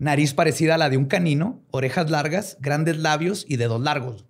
[0.00, 4.24] nariz parecida a la de un canino, orejas largas, grandes labios y dedos largos.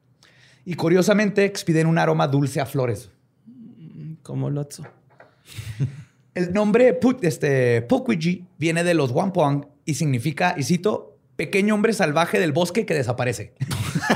[0.66, 3.11] Y curiosamente expiden un aroma dulce a flores.
[4.22, 4.85] Como Lotso.
[6.35, 11.92] El nombre Put, este, Pukwiji viene de los Wampong y significa, y cito, pequeño hombre
[11.92, 13.54] salvaje del bosque que desaparece.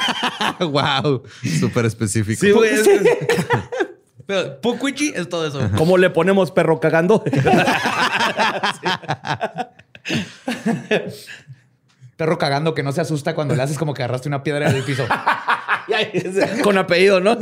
[0.61, 1.23] wow.
[1.59, 2.41] Súper específico.
[2.41, 2.71] Sí, güey.
[2.75, 2.89] es-
[4.27, 5.61] Pero Pukwiji es todo eso.
[5.77, 7.25] ¿Cómo le ponemos perro cagando?
[12.17, 14.85] Perro cagando que no se asusta cuando le haces como que agarraste una piedra del
[14.85, 15.05] piso.
[16.63, 17.37] Con apellido, ¿no?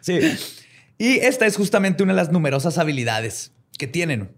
[0.00, 0.18] Sí.
[0.98, 4.30] Y esta es justamente una de las numerosas habilidades que tienen.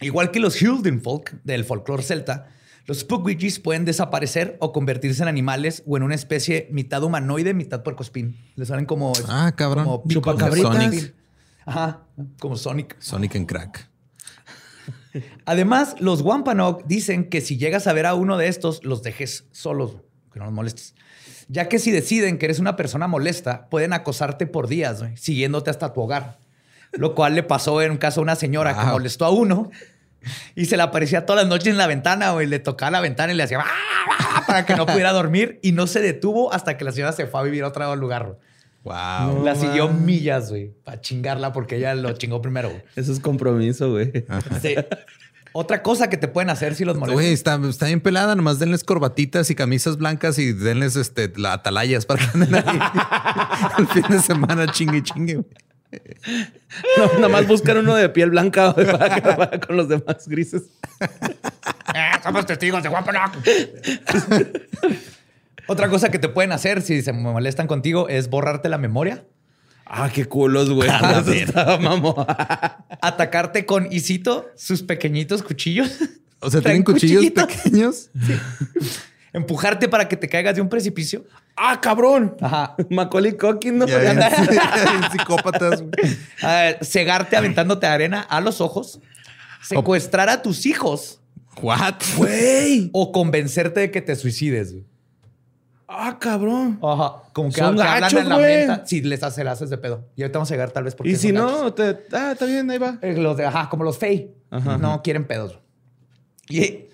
[0.00, 2.48] Igual que los Hildenfolk del folclore celta,
[2.86, 7.84] los Pukwidgis pueden desaparecer o convertirse en animales o en una especie mitad humanoide, mitad
[7.84, 8.36] puercoespín.
[8.56, 9.12] Le salen como...
[9.28, 9.84] Ah, cabrón.
[9.84, 10.70] Como Chupacabritas.
[10.76, 11.14] puercoespín.
[11.64, 12.00] Ajá,
[12.40, 12.96] como Sonic.
[12.98, 13.88] Sonic en crack.
[15.44, 19.44] Además, los Wampanoag dicen que si llegas a ver a uno de estos, los dejes
[19.52, 19.96] solos,
[20.32, 20.94] que no los molestes.
[21.48, 25.92] Ya que si deciden que eres una persona molesta, pueden acosarte por días, siguiéndote hasta
[25.92, 26.38] tu hogar.
[26.92, 29.70] Lo cual le pasó en un caso a una señora que molestó a uno
[30.54, 32.46] y se le aparecía todas las noches en la ventana, güey.
[32.46, 33.66] Le tocaba la ventana y le hacía "Ah,
[34.10, 37.26] ah", para que no pudiera dormir y no se detuvo hasta que la señora se
[37.26, 38.38] fue a vivir a otro lugar.
[38.84, 38.94] Wow.
[39.38, 39.44] No.
[39.44, 40.04] la siguió man.
[40.04, 42.68] millas, güey, para chingarla porque ella lo chingó primero.
[42.70, 42.82] güey.
[42.96, 44.12] Eso es compromiso, güey.
[44.60, 44.74] Sí.
[45.54, 47.14] Otra cosa que te pueden hacer si los molestas.
[47.14, 48.34] Güey, está, está bien pelada.
[48.34, 52.80] Nomás denles corbatitas y camisas blancas y denles este, la atalayas para que anden ahí
[53.78, 55.34] el fin de semana chingue chingue.
[55.34, 55.46] güey.
[56.96, 60.62] No, nada más buscan uno de piel blanca para que vaya con los demás grises.
[61.00, 63.32] Eh, somos testigos de Wampanoag.
[65.68, 69.24] Otra cosa que te pueden hacer si se molestan contigo es borrarte la memoria,
[69.84, 70.88] Ah, qué culos, güey.
[71.80, 72.14] Mamón.
[73.02, 75.90] atacarte con, y cito, sus pequeñitos cuchillos,
[76.40, 78.10] O sea, tienen cuchillos pequeños.
[79.34, 81.24] empujarte para que te caigas de un precipicio.
[81.56, 82.36] Ah, cabrón.
[82.40, 82.74] Ajá.
[82.88, 83.86] Macaulay Culkin, ¿no?
[83.86, 85.82] Ya psicópatas.
[85.82, 85.92] güey.
[86.42, 88.98] Ah, cegarte aventándote arena a los ojos,
[89.62, 91.20] secuestrar a tus hijos
[91.60, 91.96] What?
[92.16, 92.88] Güey.
[92.94, 94.72] o convencerte de que te suicides.
[94.72, 94.86] güey.
[95.94, 96.78] Ah, cabrón.
[96.82, 97.22] Ajá.
[97.32, 98.56] Como que, Son que hablan gachos, en la güey.
[98.66, 98.86] menta.
[98.86, 100.08] Si les haces, haces de pedo.
[100.16, 101.98] Y ahorita vamos a llegar tal vez porque Y si no, te...
[102.12, 102.98] Ah, está bien, ahí va.
[103.02, 104.34] Eh, Los de, ajá, como los Fey.
[104.50, 104.78] Ajá.
[104.78, 105.58] No quieren pedos.
[106.48, 106.86] Y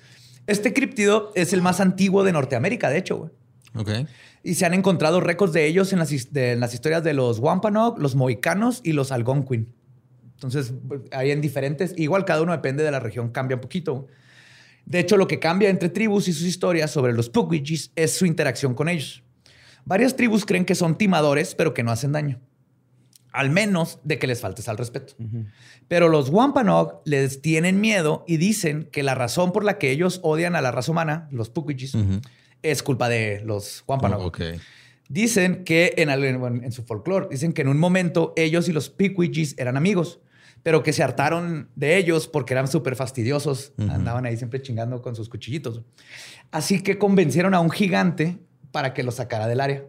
[0.46, 3.30] este criptido es el más antiguo de Norteamérica, de hecho, güey.
[3.76, 4.08] Ok.
[4.42, 7.12] Y se han encontrado récords de ellos en las, his- de- en las historias de
[7.14, 9.72] los Wampanoag, los Mohicanos y los Algonquin.
[10.34, 10.72] Entonces,
[11.12, 11.92] hay en diferentes.
[11.96, 14.06] Igual cada uno depende de la región, cambia un poquito.
[14.88, 18.24] De hecho, lo que cambia entre tribus y sus historias sobre los Pukwudgies es su
[18.24, 19.22] interacción con ellos.
[19.84, 22.40] Varias tribus creen que son timadores, pero que no hacen daño.
[23.30, 25.12] Al menos de que les faltes al respeto.
[25.88, 30.20] Pero los Wampanoag les tienen miedo y dicen que la razón por la que ellos
[30.22, 32.20] odian a la raza humana, los Ujú.
[32.62, 34.20] es culpa de los Wampanoag.
[34.22, 34.32] Oh.
[35.10, 39.54] Dicen que en, en- su folclore, dicen que en un momento ellos y los Pequidgis
[39.58, 40.20] eran amigos,
[40.62, 43.72] pero que se hartaron de ellos porque eran súper fastidiosos.
[43.78, 45.82] Andaban ahí siempre chingando con sus cuchillitos.
[46.50, 48.38] Así que convencieron a un gigante
[48.72, 49.84] para que los sacara del área.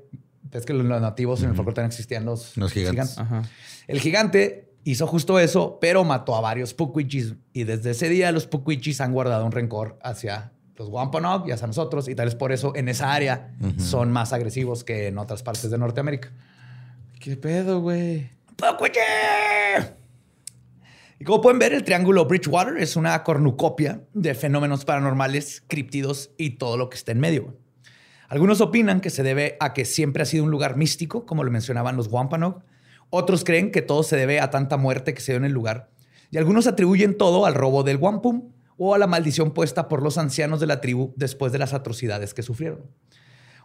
[0.51, 3.17] Es que los los nativos en el folclore también existían los, Los gigantes.
[3.17, 3.43] Ajá.
[3.87, 7.35] El gigante hizo justo eso, pero mató a varios Pukwudgies.
[7.53, 11.67] Y desde ese día los Pukwudgies han guardado un rencor hacia los Wampanoag y hacia
[11.67, 12.07] nosotros.
[12.07, 15.69] Y tal vez por eso en esa área son más agresivos que en otras partes
[15.69, 16.31] de Norteamérica.
[17.19, 18.31] ¿Qué pedo, güey?
[18.55, 19.98] ¡Pukwudgie!
[21.19, 26.51] Y como pueden ver, el triángulo Bridgewater es una cornucopia de fenómenos paranormales, críptidos y
[26.51, 27.57] todo lo que está en medio.
[28.29, 31.51] Algunos opinan que se debe a que siempre ha sido un lugar místico, como lo
[31.51, 32.63] mencionaban los Wampanoag.
[33.09, 35.89] Otros creen que todo se debe a tanta muerte que se dio en el lugar.
[36.31, 40.17] Y algunos atribuyen todo al robo del Wampum o a la maldición puesta por los
[40.17, 42.85] ancianos de la tribu después de las atrocidades que sufrieron.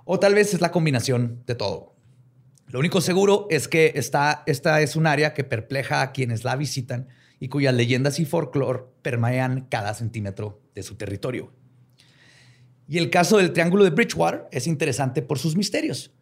[0.05, 1.95] O tal vez es la combinación de todo.
[2.67, 6.57] Lo único seguro es que esta, esta es un área que perpleja a quienes la
[6.57, 7.07] visitan
[7.45, 11.53] y cuyas leyendas y folclore permean cada centímetro de su territorio.
[12.89, 16.15] Y el caso del Triángulo de Bridgewater es interesante por sus misterios.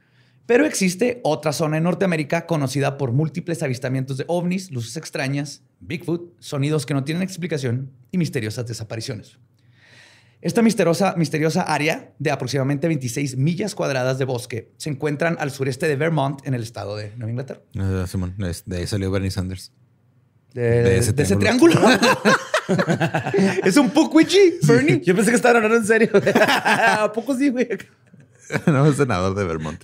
[0.47, 6.35] Pero existe otra zona en Norteamérica conocida por múltiples avistamientos de ovnis, luces extrañas, Bigfoot,
[6.41, 9.39] sonidos que no tienen explicación y misteriosas desapariciones.
[10.41, 15.87] Esta misteriosa, misteriosa área de aproximadamente 26 millas cuadradas de bosque se encuentran al sureste
[15.87, 17.61] de Vermont, en el estado de Nueva Inglaterra.
[17.79, 18.05] Ah,
[18.67, 19.71] de ahí salió Bernie Sanders.
[20.55, 21.75] De, De ese de ese triángulo.
[23.65, 25.01] es un Pukwudgie, Bernie.
[25.01, 26.11] Yo pensé que estaban hablando en serio.
[26.35, 27.69] ¿A poco sí, güey?
[28.67, 29.83] no, es senador de Vermont.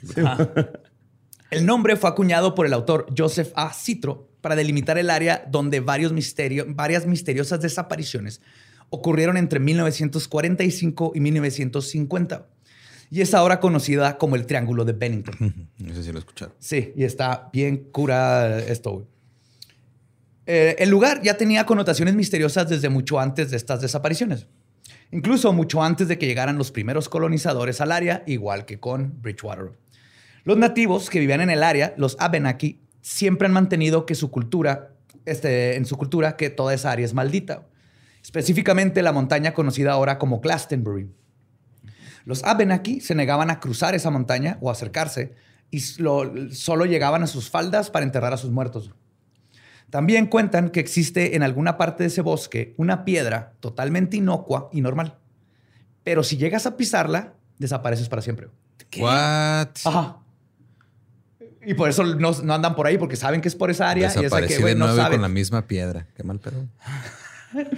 [1.51, 3.73] El nombre fue acuñado por el autor Joseph A.
[3.73, 8.41] Citro para delimitar el área donde varios misterio- varias misteriosas desapariciones
[8.91, 12.47] ocurrieron entre 1945 y 1950.
[13.11, 15.69] Y es ahora conocida como el Triángulo de Bennington.
[15.79, 16.55] No sé si lo escucharon.
[16.59, 18.91] Sí, y está bien cura esto.
[18.93, 19.07] güey.
[20.51, 24.47] Eh, el lugar ya tenía connotaciones misteriosas desde mucho antes de estas desapariciones.
[25.13, 29.73] Incluso mucho antes de que llegaran los primeros colonizadores al área, igual que con Bridgewater.
[30.45, 34.95] Los nativos que vivían en el área, los Abenaki, siempre han mantenido que su cultura,
[35.27, 37.67] este, en su cultura, que toda esa área es maldita.
[38.23, 41.11] Específicamente la montaña conocida ahora como Glastonbury.
[42.25, 45.35] Los Abenaki se negaban a cruzar esa montaña o acercarse
[45.71, 48.93] y lo- solo llegaban a sus faldas para enterrar a sus muertos.
[49.91, 54.81] También cuentan que existe en alguna parte de ese bosque una piedra totalmente inocua y
[54.81, 55.17] normal.
[56.05, 58.49] Pero si llegas a pisarla, desapareces para siempre.
[58.99, 59.69] What?
[59.85, 60.19] Ajá.
[61.65, 64.05] Y por eso no, no andan por ahí, porque saben que es por esa área.
[64.05, 65.19] Y, es de Desaparecí que, de no nuevo y saben.
[65.19, 66.07] con la misma piedra.
[66.17, 66.67] Qué mal pedo.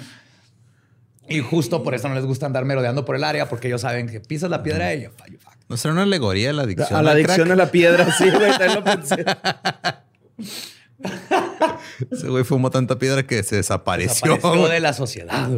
[1.31, 4.09] Y justo por eso no les gusta andar merodeando por el área, porque ellos saben
[4.09, 5.55] que pisas la piedra y ya, you fuck.
[5.68, 6.99] ¿No será una alegoría de la adicción?
[6.99, 7.53] A la adicción crack?
[7.53, 8.51] a la piedra, sí, güey.
[12.11, 14.35] Ese güey fumó tanta piedra que se desapareció.
[14.35, 15.51] Desapareció de la sociedad.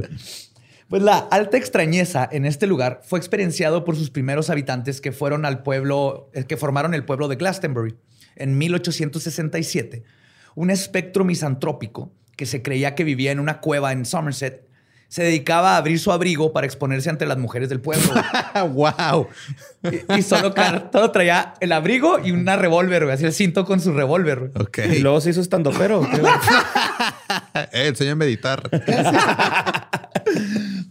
[0.88, 5.46] Pues la alta extrañeza en este lugar fue experienciado por sus primeros habitantes que fueron
[5.46, 7.96] al pueblo, eh, que formaron el pueblo de Glastonbury
[8.36, 10.04] en 1867.
[10.54, 14.68] Un espectro misantrópico que se creía que vivía en una cueva en Somerset
[15.12, 18.14] se dedicaba a abrir su abrigo para exponerse ante las mujeres del pueblo.
[18.70, 19.28] wow.
[19.82, 20.54] y, y solo,
[20.90, 23.14] solo traía el abrigo y una revólver, güey.
[23.14, 24.52] Así el cinto con su revólver.
[24.54, 24.78] Ok.
[24.90, 26.00] Y luego se hizo estando pero.
[27.54, 28.70] Eh, enseña a meditar.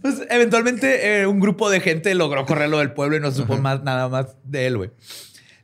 [0.02, 3.84] Pues eventualmente eh, un grupo de gente logró correrlo del pueblo y no supo más,
[3.84, 4.92] nada más de él, güey.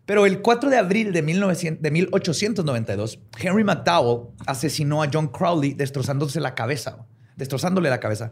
[0.05, 5.73] Pero el 4 de abril de, 1900 de 1892, Henry McDowell asesinó a John Crowley
[5.73, 8.31] destrozándose la cabeza, destrozándole la cabeza.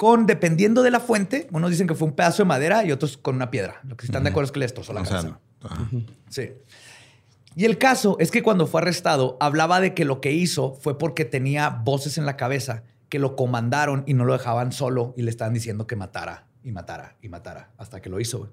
[0.00, 3.18] Con, dependiendo de la fuente, unos dicen que fue un pedazo de madera y otros
[3.18, 3.82] con una piedra.
[3.82, 5.40] Lo que sí están de acuerdo es que le destrozó la O sea, cabeza.
[6.30, 6.52] Sí.
[7.54, 10.96] Y el caso es que cuando fue arrestado, hablaba de que lo que hizo fue
[10.96, 15.22] porque tenía voces en la cabeza que lo comandaron y no lo dejaban solo y
[15.22, 18.48] le estaban diciendo que matara y matara y matara hasta que lo hizo.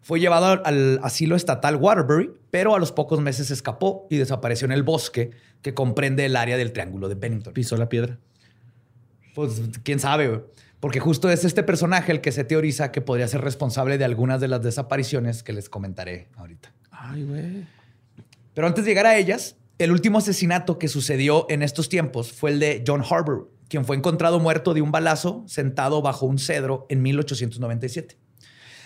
[0.00, 4.72] Fue llevado al asilo estatal Waterbury, pero a los pocos meses escapó y desapareció en
[4.72, 7.52] el bosque que comprende el área del Triángulo de Bennington.
[7.52, 8.18] Pisó la piedra.
[9.34, 10.40] Pues quién sabe, güey.
[10.80, 14.40] Porque justo es este personaje el que se teoriza que podría ser responsable de algunas
[14.40, 16.74] de las desapariciones que les comentaré ahorita.
[16.90, 17.66] Ay, güey.
[18.52, 22.50] Pero antes de llegar a ellas, el último asesinato que sucedió en estos tiempos fue
[22.50, 26.84] el de John Harbour, quien fue encontrado muerto de un balazo sentado bajo un cedro
[26.90, 28.18] en 1897.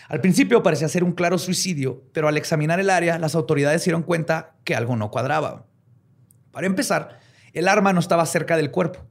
[0.09, 3.87] Al principio parecía ser un claro suicidio, pero al examinar el área, las autoridades se
[3.87, 5.67] dieron cuenta que algo no cuadraba.
[6.53, 7.19] Para empezar,
[7.55, 9.08] el arma no estaba cerca del cuerpo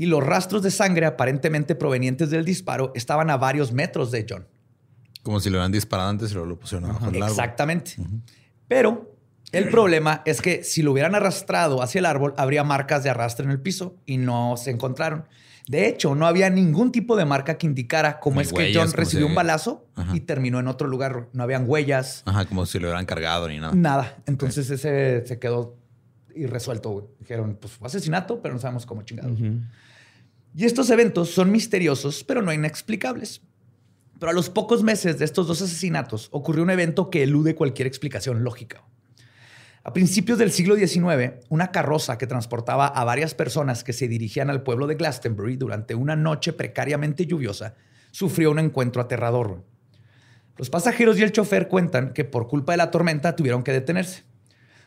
[0.00, 4.46] y los rastros de sangre aparentemente provenientes del disparo estaban a varios metros de John.
[5.24, 7.30] Como si lo hubieran disparado antes y lo pusieron abajo del árbol.
[7.36, 7.96] Exactamente.
[8.68, 9.16] Pero
[9.50, 13.44] el problema es que si lo hubieran arrastrado hacia el árbol, habría marcas de arrastre
[13.44, 15.24] en el piso y no se encontraron.
[15.66, 18.92] De hecho, no había ningún tipo de marca que indicara cómo hay es que John
[18.92, 20.14] recibió si- un balazo Ajá.
[20.16, 21.28] y terminó en otro lugar.
[21.32, 23.74] No habían huellas, Ajá, como si lo hubieran cargado ni nada.
[23.74, 24.16] nada.
[24.26, 25.76] Entonces ese se quedó
[26.34, 27.10] irresuelto.
[27.18, 29.38] Dijeron, pues fue asesinato, pero no sabemos cómo chingados.
[30.58, 33.42] Y estos eventos son misteriosos, pero no inexplicables.
[34.18, 37.86] Pero a los pocos meses de estos dos asesinatos ocurrió un evento que elude cualquier
[37.86, 38.82] explicación lógica.
[39.84, 44.50] A principios del siglo XIX, una carroza que transportaba a varias personas que se dirigían
[44.50, 47.76] al pueblo de Glastonbury durante una noche precariamente lluviosa
[48.10, 49.64] sufrió un encuentro aterrador.
[50.56, 54.24] Los pasajeros y el chofer cuentan que por culpa de la tormenta tuvieron que detenerse.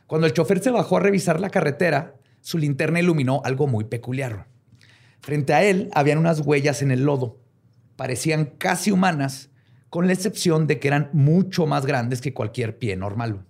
[0.05, 4.50] Cuando el chofer se bajó a revisar la carretera, su linterna iluminó algo muy peculiar.
[5.21, 7.39] Frente a él habían unas huellas en el lodo.
[7.95, 9.49] Parecían casi humanas,
[9.89, 13.45] con la excepción de que eran mucho más grandes que cualquier pie normal.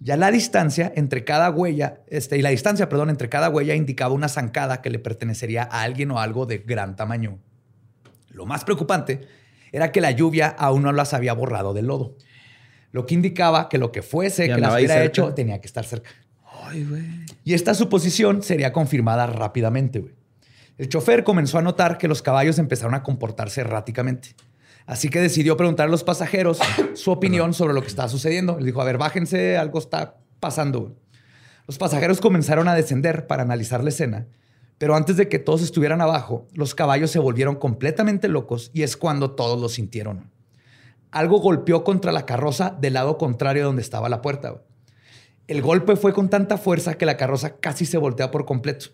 [0.00, 4.14] Ya la distancia entre cada huella, este, y la distancia, perdón, entre cada huella indicaba
[4.14, 7.38] una zancada que le pertenecería a alguien o algo de gran tamaño.
[8.30, 9.20] Lo más preocupante
[9.70, 12.16] era que la lluvia aún no las había borrado del lodo,
[12.90, 15.06] lo que indicaba que lo que fuese que las hubiera cerca.
[15.06, 16.10] hecho tenía que estar cerca.
[16.64, 16.88] Ay.
[17.44, 20.00] Y esta suposición sería confirmada rápidamente.
[20.00, 20.19] güey.
[20.80, 24.34] El chofer comenzó a notar que los caballos empezaron a comportarse erráticamente.
[24.86, 26.58] Así que decidió preguntar a los pasajeros
[26.94, 28.58] su opinión sobre lo que estaba sucediendo.
[28.58, 30.80] Le dijo, a ver, bájense, algo está pasando.
[30.80, 30.94] güey".
[31.66, 34.26] Los pasajeros comenzaron a descender para analizar la escena,
[34.78, 38.96] pero antes de que todos estuvieran abajo, los caballos se volvieron completamente locos y es
[38.96, 40.30] cuando todos lo sintieron.
[41.10, 44.62] Algo golpeó contra la carroza del lado contrario donde estaba la puerta.
[45.46, 48.92] El golpe fue con tanta fuerza que la carroza casi se voltea por completo.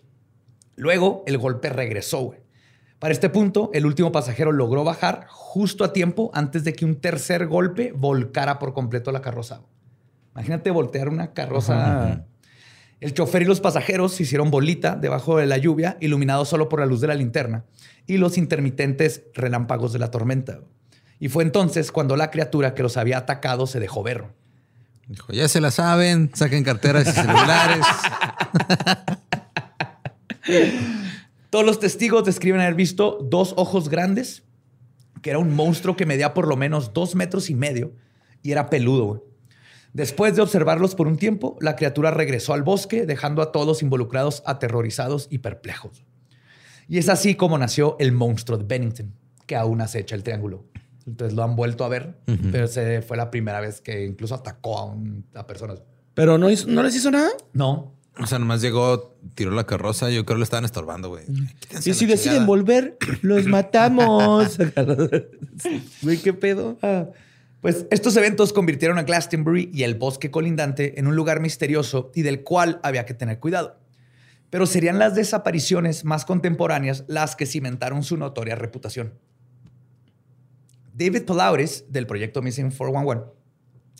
[0.77, 2.19] Luego, el golpe regresó.
[2.19, 2.39] güey.
[2.99, 6.95] Para este punto, el último pasajero logró bajar justo a tiempo antes de que un
[6.95, 9.61] tercer golpe volcara por completo la carroza.
[10.33, 12.25] Imagínate voltear una carroza.
[12.99, 16.79] El chofer y los pasajeros se hicieron bolita debajo de la lluvia, iluminados solo por
[16.79, 17.65] la luz de la linterna
[18.07, 20.61] y los intermitentes relámpagos de la tormenta.
[21.19, 24.25] Y fue entonces cuando la criatura que los había atacado se dejó ver.
[25.07, 27.85] Dijo, ya se la saben, saquen carteras y celulares.
[31.49, 34.43] Todos los testigos describen haber visto dos ojos grandes,
[35.21, 37.93] que era un monstruo que medía por lo menos dos metros y medio
[38.43, 39.25] y era peludo.
[39.93, 44.43] Después de observarlos por un tiempo, la criatura regresó al bosque, dejando a todos involucrados
[44.45, 46.03] aterrorizados y perplejos.
[46.87, 49.13] Y es así como nació el monstruo de Bennington,
[49.45, 50.65] que aún acecha el triángulo.
[51.07, 52.17] Entonces lo han vuelto a ver,
[52.51, 55.81] pero se fue la primera vez que incluso atacó a, un- a personas.
[56.13, 57.29] Pero no, hizo- no les hizo nada.
[57.53, 60.09] No, O sea, nomás llegó, tiró la carroza.
[60.09, 61.25] Yo creo que le estaban estorbando, güey.
[61.59, 62.45] Quítense Y si la deciden chingada.
[62.45, 64.57] volver, los matamos.
[66.01, 66.77] Güey, qué pedo.
[66.81, 67.07] Ah,
[67.61, 72.21] Pues estos eventos convirtieron a Glastonbury y el bosque colindante en un lugar misterioso y
[72.21, 73.79] del cual había que tener cuidado.
[74.49, 79.13] Pero serían las desapariciones más contemporáneas las que cimentaron su notoria reputación.
[80.93, 83.31] David Palauris, del proyecto Missing 411,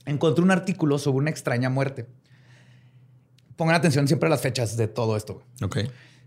[0.06, 2.08] encontró un artículo sobre una extraña muerte.
[3.58, 5.44] Pongan atención siempre a las fechas de todo esto.
[5.64, 5.80] Ok.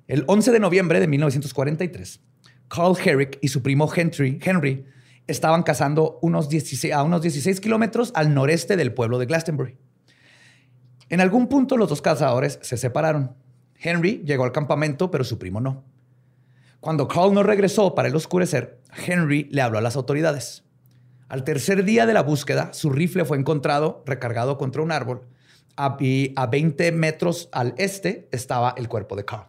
[0.09, 2.21] El 11 de noviembre de 1943,
[2.69, 4.85] Carl Herrick y su primo Henry, Henry
[5.29, 9.79] estaban cazando unos 16, a unos 16 kilómetros al noreste del pueblo de Glastonbury.
[11.09, 13.37] En algún punto los dos cazadores se separaron.
[13.77, 15.85] Henry llegó al campamento, pero su primo no.
[16.81, 20.65] Cuando Carl no regresó para el oscurecer, Henry le habló a las autoridades.
[21.29, 25.29] Al tercer día de la búsqueda, su rifle fue encontrado recargado contra un árbol
[26.01, 29.47] y a 20 metros al este estaba el cuerpo de Carl.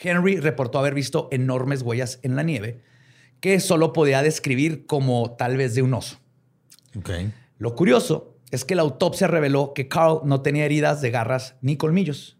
[0.00, 2.82] Henry reportó haber visto enormes huellas en la nieve
[3.40, 6.18] que solo podía describir como tal vez de un oso.
[7.58, 11.76] Lo curioso es que la autopsia reveló que Carl no tenía heridas de garras ni
[11.76, 12.38] colmillos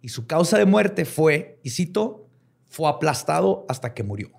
[0.00, 2.28] y su causa de muerte fue, y cito,
[2.68, 4.30] fue aplastado hasta que murió.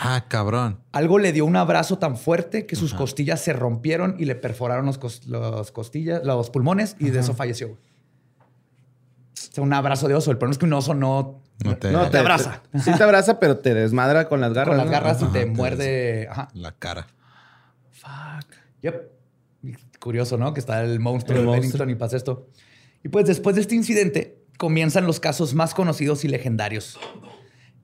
[0.00, 0.78] Ah, cabrón.
[0.92, 4.86] Algo le dio un abrazo tan fuerte que sus costillas se rompieron y le perforaron
[4.86, 7.68] los, cos- los costillas, los pulmones y de eso falleció.
[7.68, 7.78] güey.
[9.34, 10.30] O sea, un abrazo de oso.
[10.30, 12.62] El problema es que un oso no, No te- No, te, abraza.
[12.70, 14.68] te- sí te abraza, pero te desmadra con las garras.
[14.76, 14.92] con las ¿no?
[14.92, 16.28] garras y Ajá, te te muerde.
[16.30, 16.48] Ajá.
[16.54, 17.08] La cara.
[17.90, 18.46] Fuck.
[18.82, 19.10] Yep.
[19.98, 20.54] Curioso, ¿no?
[20.54, 21.60] Que está el monstruo El de monstruo.
[21.62, 22.46] Bennington y pasa esto.
[23.02, 26.98] Y pues después de este incidente comienzan los casos más conocidos y legendarios.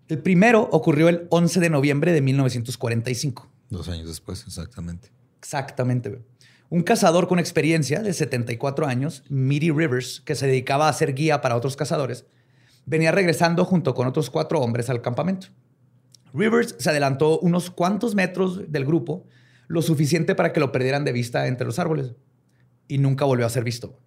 [0.09, 3.51] El primero ocurrió el 11 de noviembre de 1945.
[3.71, 5.11] Dos años después, exactamente.
[5.39, 6.21] Exactamente.
[6.69, 11.41] Un cazador con experiencia de 74 años, Mitty Rivers, que se dedicaba a ser guía
[11.41, 12.27] para otros cazadores,
[12.85, 15.49] venía regresando junto con otros cuatro hombres al campamento.
[16.35, 19.25] Rivers se adelantó unos cuantos metros del grupo,
[19.69, 22.13] lo suficiente para que lo perdieran de vista entre los árboles,
[22.89, 23.99] y nunca volvió a ser visto.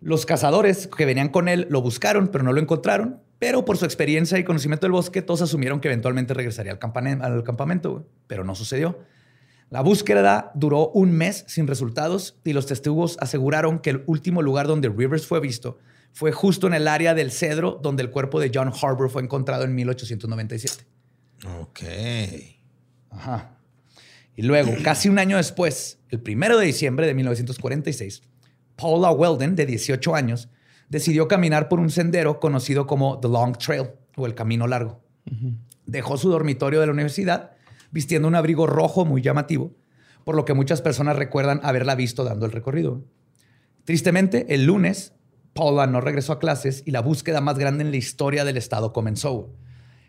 [0.00, 3.20] Los cazadores que venían con él lo buscaron, pero no lo encontraron.
[3.40, 7.42] Pero por su experiencia y conocimiento del bosque, todos asumieron que eventualmente regresaría al, al
[7.42, 9.00] campamento, pero no sucedió.
[9.70, 14.68] La búsqueda duró un mes sin resultados y los testigos aseguraron que el último lugar
[14.68, 15.78] donde Rivers fue visto
[16.12, 19.64] fue justo en el área del cedro donde el cuerpo de John Harbour fue encontrado
[19.64, 20.84] en 1897.
[21.60, 21.80] Ok.
[23.10, 23.56] Ajá.
[24.36, 28.22] Y luego, casi un año después, el primero de diciembre de 1946,
[28.76, 30.48] Paula Weldon, de 18 años,
[30.90, 35.00] decidió caminar por un sendero conocido como The Long Trail o el Camino Largo.
[35.86, 37.52] Dejó su dormitorio de la universidad
[37.90, 39.74] vistiendo un abrigo rojo muy llamativo,
[40.24, 43.04] por lo que muchas personas recuerdan haberla visto dando el recorrido.
[43.84, 45.14] Tristemente, el lunes,
[45.54, 48.92] Paula no regresó a clases y la búsqueda más grande en la historia del estado
[48.92, 49.52] comenzó.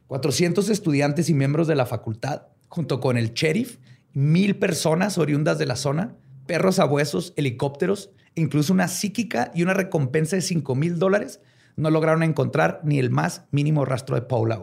[0.07, 3.77] 400 estudiantes y miembros de la facultad, junto con el sheriff,
[4.13, 6.15] mil personas oriundas de la zona,
[6.51, 11.39] perros abuesos, helicópteros, incluso una psíquica y una recompensa de 5 mil dólares,
[11.77, 14.61] no lograron encontrar ni el más mínimo rastro de Paula.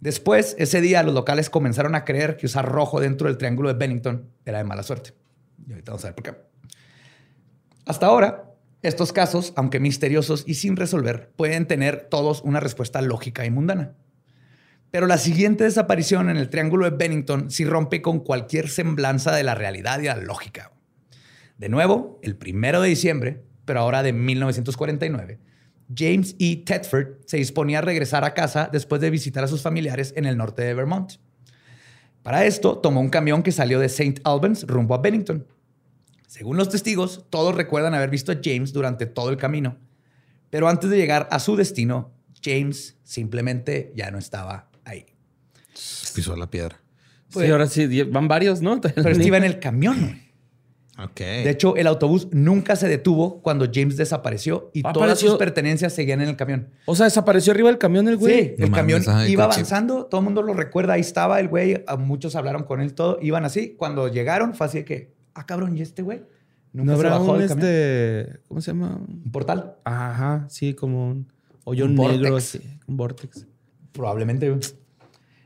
[0.00, 3.78] Después, ese día, los locales comenzaron a creer que usar rojo dentro del triángulo de
[3.78, 5.12] Bennington era de mala suerte.
[5.68, 6.34] Y ahorita vamos a ver por qué.
[7.84, 13.44] Hasta ahora, estos casos, aunque misteriosos y sin resolver, pueden tener todos una respuesta lógica
[13.44, 13.92] y mundana.
[14.90, 19.42] Pero la siguiente desaparición en el Triángulo de Bennington sí rompe con cualquier semblanza de
[19.42, 20.72] la realidad y la lógica.
[21.58, 25.38] De nuevo, el primero de diciembre, pero ahora de 1949,
[25.94, 26.56] James E.
[26.64, 30.36] Tedford se disponía a regresar a casa después de visitar a sus familiares en el
[30.36, 31.12] norte de Vermont.
[32.22, 34.20] Para esto, tomó un camión que salió de St.
[34.24, 35.46] Albans rumbo a Bennington.
[36.26, 39.78] Según los testigos, todos recuerdan haber visto a James durante todo el camino.
[40.50, 45.06] Pero antes de llegar a su destino, James simplemente ya no estaba ahí.
[46.14, 46.80] Pisó la piedra.
[47.30, 48.80] sí, ahora sí, van varios, ¿no?
[48.80, 50.25] Pero este iba en el camión.
[51.16, 55.92] De hecho, el autobús nunca se detuvo cuando James desapareció y todas Apareció- sus pertenencias
[55.92, 56.70] seguían en el camión.
[56.86, 58.34] O sea, desapareció arriba del camión el güey.
[58.34, 59.56] Sí, el camión ay, iba coche.
[59.56, 63.18] avanzando, todo el mundo lo recuerda, ahí estaba el güey, muchos hablaron con él, todo,
[63.20, 63.74] iban así.
[63.76, 66.22] Cuando llegaron fue así de que, ah, cabrón, ¿y este güey?
[66.72, 67.66] Nunca ¿No se habrá bajó un del camión.
[67.68, 68.38] este...
[68.48, 68.98] ¿Cómo se llama?
[69.06, 71.32] Un portal, Ajá, sí, como un
[71.64, 72.54] hoyo Un negro, vortex.
[72.56, 73.46] así, un vortex.
[73.92, 74.48] probablemente.
[74.48, 74.60] güey.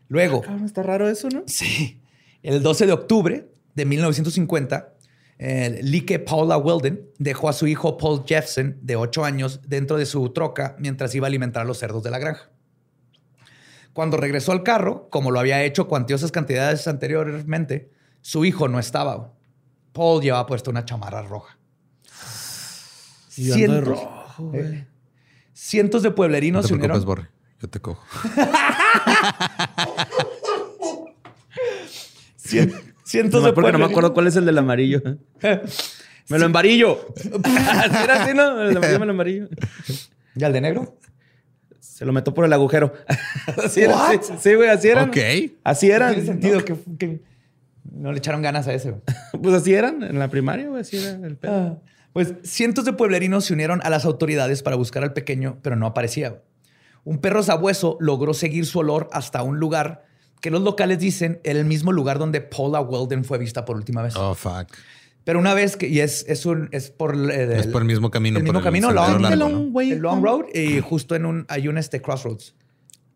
[0.09, 1.43] Luego, Cabrón, está raro eso, ¿no?
[1.47, 2.01] Sí.
[2.43, 4.95] El 12 de octubre de 1950,
[5.43, 10.05] eh, Like Paula Weldon dejó a su hijo Paul Jeffson, de 8 años, dentro de
[10.05, 12.51] su troca mientras iba a alimentar a los cerdos de la granja.
[13.95, 19.33] Cuando regresó al carro, como lo había hecho cuantiosas cantidades anteriormente, su hijo no estaba.
[19.93, 21.57] Paul llevaba puesto una chamarra roja.
[23.37, 24.63] Y ando de Cientos- rojo, güey.
[24.75, 24.87] eh,
[25.55, 27.03] cientos de No pueblerinos te se unieron.
[27.05, 27.29] Borre.
[27.61, 28.05] Yo te cojo.
[32.37, 35.03] Cien- cientos No, de porque no me acuerdo cuál es el del amarillo.
[36.29, 37.13] Me lo embarillo.
[37.43, 38.63] así era así, ¿no?
[38.63, 39.49] El amarillo me lo embarillo.
[40.37, 40.97] ¿Y al de negro?
[41.81, 42.93] Se lo meto por el agujero.
[43.65, 43.97] así era.
[43.97, 44.23] What?
[44.23, 45.09] Sí, sí, güey, así eran.
[45.09, 45.17] Ok.
[45.65, 46.15] Así eran.
[46.15, 47.21] Tiene sentido que, que
[47.91, 48.93] no le echaron ganas a ese.
[48.93, 49.03] güey.
[49.43, 50.83] Pues así eran en la primaria, güey.
[50.83, 51.53] Así era el pedo.
[51.53, 51.79] Ah,
[52.13, 55.87] Pues cientos de pueblerinos se unieron a las autoridades para buscar al pequeño, pero no
[55.87, 56.43] aparecía.
[57.03, 60.05] Un perro sabueso logró seguir su olor hasta un lugar
[60.41, 64.15] que los locales dicen el mismo lugar donde Paula Weldon fue vista por última vez.
[64.17, 64.69] Oh, fuck.
[65.25, 68.11] Pero una vez que, y es, es, un, es por eh, Es por el mismo
[68.11, 68.39] camino.
[68.39, 69.49] el por mismo camino, sendero long- largo, el ¿no?
[69.49, 69.93] long way.
[69.93, 72.55] el Long Road y justo en un, hay un este crossroads.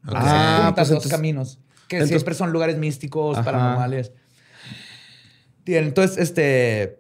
[0.07, 0.13] Ok.
[0.15, 1.59] Ah, juntan pues dos entonces- caminos
[1.89, 3.45] que entonces- siempre son lugares místicos, Ajá.
[3.45, 4.13] paranormales.
[5.65, 6.99] Bien, entonces, este,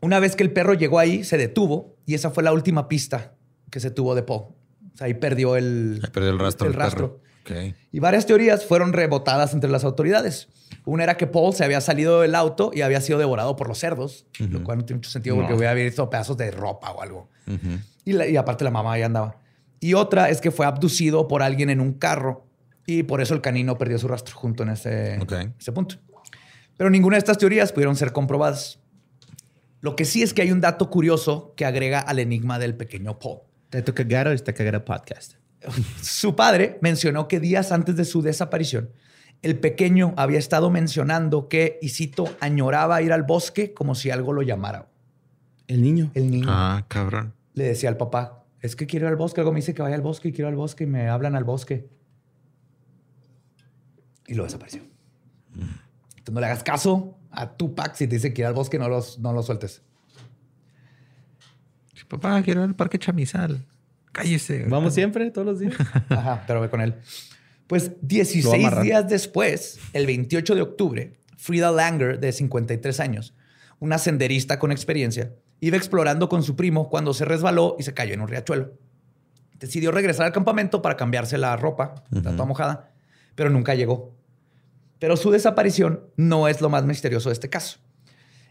[0.00, 3.34] una vez que el perro llegó ahí, se detuvo y esa fue la última pista
[3.70, 4.40] que se tuvo de Paul.
[4.42, 6.66] O sea, ahí perdió el, Ahí perdió el rastro.
[6.66, 7.14] el del rastro.
[7.18, 7.33] perro.
[7.92, 10.48] Y varias teorías fueron rebotadas entre las autoridades.
[10.86, 13.78] Una era que Paul se había salido del auto y había sido devorado por los
[13.78, 15.56] cerdos, lo cual no tiene mucho sentido porque No.
[15.58, 17.28] hubiera visto pedazos de ropa o algo.
[18.04, 19.36] Y, la- y aparte la mamá ahí andaba.
[19.80, 22.46] Y otra es que fue abducido por alguien en un carro
[22.86, 25.32] Y por eso el canino perdió su rastro junto en ese, Ok.
[25.58, 25.96] ese punto.
[26.76, 28.78] Pero ninguna de estas teorías pudieron ser comprobadas.
[29.80, 33.18] Lo que sí es que hay un dato curioso que agrega al enigma del pequeño
[33.18, 33.38] Paul.
[33.70, 35.34] Te cagado está cagado podcast.
[36.02, 38.90] Su padre mencionó que días antes de su desaparición,
[39.42, 44.32] el pequeño había estado mencionando que, y cito, añoraba ir al bosque como si algo
[44.32, 44.88] lo llamara.
[45.66, 46.10] El niño.
[46.14, 47.34] El niño Ah, cabrón.
[47.54, 49.94] le decía al papá, es que quiero ir al bosque, algo me dice que vaya
[49.96, 51.88] al bosque y quiero ir al bosque y me hablan al bosque.
[54.26, 54.82] Y lo desapareció.
[55.52, 58.88] Entonces no le hagas caso a Tupac si te dice que ir al bosque, no,
[58.88, 59.82] los, no lo sueltes.
[62.08, 63.64] Papá, quiero ir al parque Chamizal.
[64.14, 64.64] Cállese.
[64.68, 65.74] Vamos siempre, todos los días.
[66.08, 66.94] Ajá, pero ve con él.
[67.66, 68.82] Pues Lo va a 16 amarrar.
[68.84, 73.34] días después, el 28 de octubre, Frida Langer, de 53 años,
[73.80, 78.14] una senderista con experiencia, iba explorando con su primo cuando se resbaló y se cayó
[78.14, 78.72] en un riachuelo.
[79.58, 82.92] Decidió regresar al campamento para cambiarse la ropa, está toda mojada,
[83.34, 84.14] pero nunca llegó.
[85.00, 87.78] Pero su desaparición no es lo más misterioso de este caso.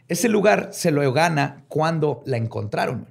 [0.07, 3.09] Ese lugar se lo gana cuando la encontraron.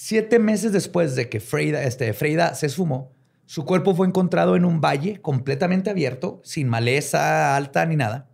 [0.00, 3.10] Siete meses después de que Freida, este, Freida se esfumó,
[3.46, 8.28] su cuerpo fue encontrado en un valle completamente abierto, sin maleza alta ni nada,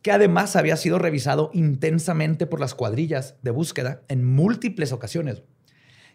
[0.00, 5.42] que además había sido revisado intensamente por las cuadrillas de búsqueda en múltiples ocasiones.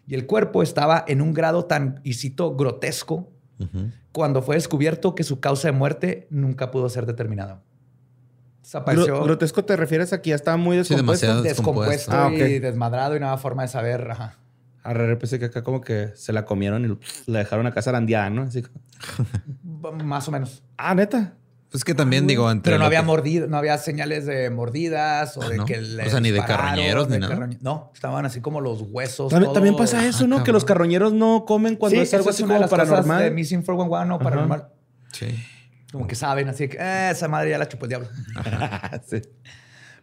[0.08, 3.30] Y el cuerpo estaba en un grado tan, y cito, grotesco,
[4.10, 7.62] cuando fue descubierto que su causa de muerte nunca pudo ser determinada.
[8.64, 11.26] Desapareció grotesco te refieres a que ya estaba muy Sí, descompuesto.
[11.26, 11.42] demasiado.
[11.44, 14.10] descompuesto Ah, y desmadrado y no había forma de saber.
[14.10, 14.38] Ajá.
[14.90, 18.42] Arre, pensé que acá como que se la comieron y la dejaron acá zarandeada, ¿no?
[18.42, 18.62] Así.
[20.04, 20.62] Más o menos.
[20.76, 21.34] Ah, neta.
[21.70, 25.36] Pues que también digo, entre Pero no había que- mordido, no había señales de mordidas
[25.36, 25.66] o Ah, de ¿no?
[25.66, 27.34] que O le sea, ni de carroñeros ni de nada.
[27.36, 29.28] carroñe- No, estaban así como los huesos.
[29.28, 30.44] También, todo- también pasa eso, Ah, ¿no?
[30.44, 33.22] Que los carroñeros no comen cuando sí, es algo así como paranormal.
[33.22, 34.68] de Missing 411 o paranormal.
[35.12, 35.26] Sí.
[35.92, 38.08] Como que saben, así que "Eh, esa madre ya la chupó el diablo.
[39.06, 39.20] Sí.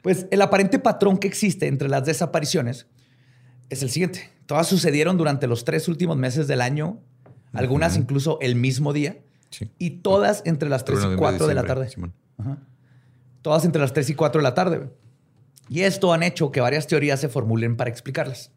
[0.03, 2.86] Pues el aparente patrón que existe entre las desapariciones
[3.70, 4.32] es el siguiente.
[4.45, 6.99] Todas sucedieron durante los tres últimos meses del año,
[7.53, 9.70] algunas incluso el mismo día, Sí.
[9.80, 11.89] y todas entre las 3 y Noviembre, 4 de la tarde.
[12.38, 12.57] Ajá.
[13.41, 14.89] Todas entre las 3 y 4 de la tarde.
[15.70, 18.51] Y esto han hecho que varias teorías se formulen para explicarlas.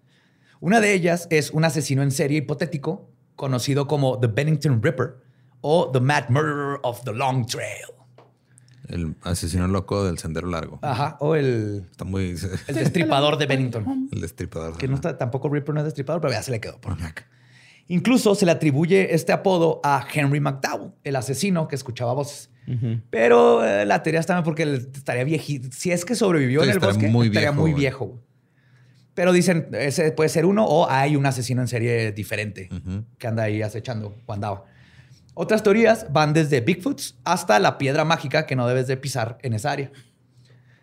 [0.61, 5.19] Una de ellas es un asesino en serie hipotético conocido como The Bennington Ripper
[5.61, 7.87] o The Mad Murderer of the Long Trail.
[8.89, 10.79] El asesino loco del sendero largo.
[10.83, 11.17] Ajá.
[11.21, 12.37] O el, Está muy.
[12.67, 14.09] el destripador de Bennington.
[14.13, 14.77] El destripador.
[14.79, 17.27] Que no está, tampoco Ripper no es destripador, pero ya se le quedó por acá.
[17.89, 22.51] Incluso se le atribuye este apodo a Henry McDowell, el asesino que escuchaba voces.
[23.09, 25.69] Pero eh, la teoría está porque él estaría viejito.
[25.73, 28.07] Si es que sobrevivió Sí, en el estaría bosque, muy estaría viejo, muy viejo.
[28.09, 28.21] güey.
[29.15, 32.69] Pero dicen, ese puede ser uno o hay un asesino en serie diferente
[33.19, 34.65] que anda ahí acechando o andaba.
[35.41, 39.53] Otras teorías van desde Bigfoots hasta la piedra mágica que no debes de pisar en
[39.53, 39.93] esa área.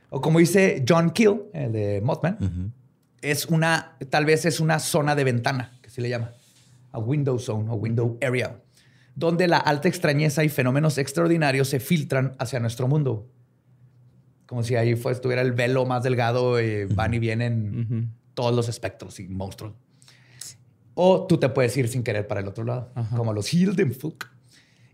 [0.09, 2.73] O como dice John Keel, el de Mothman,
[3.21, 6.31] es una, tal vez es una zona de ventana, que se le llama,
[6.93, 8.61] a window zone o window area,
[9.13, 13.27] donde la alta extrañeza y fenómenos extraordinarios se filtran hacia nuestro mundo.
[14.45, 18.69] Como si ahí fue, estuviera el velo más delgado y van y vienen todos los
[18.69, 19.73] espectros y monstruos.
[20.93, 24.34] O tú te puedes ir sin querer para el otro lado, como los Hildenfuck.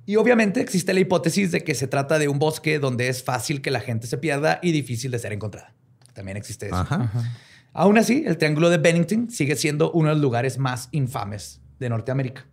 [0.05, 3.61] Y obviamente existe la hipótesis de que se trata de un bosque donde es fácil
[3.61, 5.73] que la gente se pierda y difícil de ser encontrada.
[6.13, 6.75] También existe eso.
[6.75, 7.11] Ajá.
[7.73, 11.89] Aún así, el Triángulo de Bennington sigue siendo uno de los lugares más infames de
[11.89, 12.45] Norteamérica.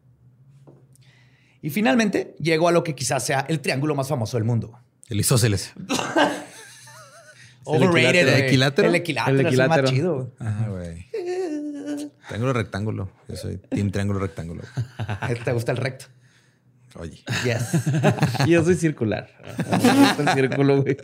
[1.61, 4.79] Y finalmente llegó a lo que quizás sea el triángulo más famoso del mundo.
[5.09, 5.73] El isósceles.
[7.65, 8.29] Overrated.
[8.29, 8.89] ¿El equilátero?
[8.89, 9.41] El equilátero.
[9.41, 10.35] El es el más chido.
[10.39, 11.07] Ajá, güey.
[12.29, 13.11] Triángulo rectángulo.
[13.29, 14.63] Yo soy team triángulo rectángulo.
[15.45, 16.07] ¿Te gusta el recto?
[16.97, 17.23] Oye.
[17.45, 18.47] Yes.
[18.47, 19.29] Yo soy circular.
[19.71, 20.97] Me gusta el círculo, güey.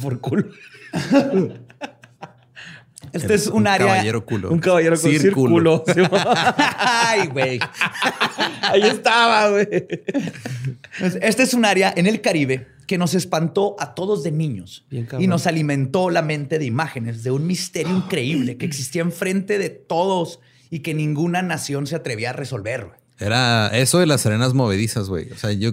[0.00, 0.48] Por culo.
[3.12, 3.88] Este es un área.
[3.88, 4.50] Caballero culo.
[4.50, 5.84] Un caballero con círculo.
[6.78, 7.60] Ay, güey.
[8.62, 9.68] Ahí estaba, güey.
[11.20, 15.06] Este es un área en el Caribe que nos espantó a todos de niños Bien
[15.18, 19.70] y nos alimentó la mente de imágenes de un misterio increíble que existía enfrente de
[19.70, 23.01] todos y que ninguna nación se atrevía a resolver.
[23.18, 25.30] Era eso de las arenas movedizas, güey.
[25.30, 25.72] O sea, yo,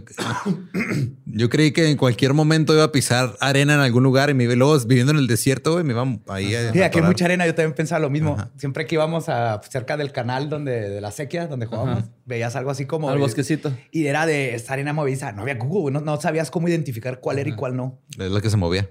[1.26, 4.44] yo creí que en cualquier momento iba a pisar arena en algún lugar y me
[4.44, 6.72] iba luego viviendo en el desierto, güey, me iba ahí a.
[6.72, 7.48] Sí, aquí hay mucha arena.
[7.48, 8.38] Yo también pensaba lo mismo.
[8.58, 12.70] Siempre que íbamos a cerca del canal donde de la sequía, donde jugábamos, veías algo
[12.72, 13.74] así como Al bosquecito.
[13.92, 15.32] Y era de esta arena movediza.
[15.32, 18.00] No había Google, no, no sabías cómo identificar cuál era y cuál no.
[18.18, 18.90] Es la que se movía.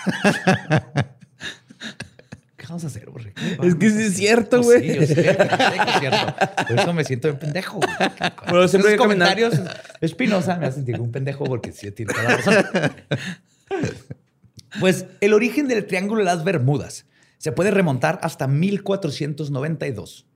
[2.70, 3.32] chingados hacer, güey?
[3.62, 4.90] Es que sí es cierto, Pues güey.
[4.90, 6.34] sí, yo sé, yo sé que es cierto.
[6.68, 7.76] Por eso me siento un pendejo.
[7.78, 7.88] güey.
[8.46, 9.54] Pero siempre Esos comentarios
[10.00, 12.64] espinosa me hacen sentir un pendejo porque sí tiene toda la razón.
[14.78, 17.06] Pues el origen del Triángulo de las Bermudas
[17.38, 20.26] se puede remontar hasta 1492,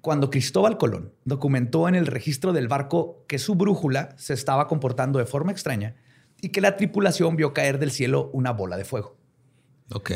[0.00, 5.18] cuando Cristóbal Colón documentó en el registro del barco que su brújula se estaba comportando
[5.18, 5.96] de forma extraña
[6.40, 9.16] y que la tripulación vio caer del cielo una bola de fuego.
[9.92, 10.12] Ok.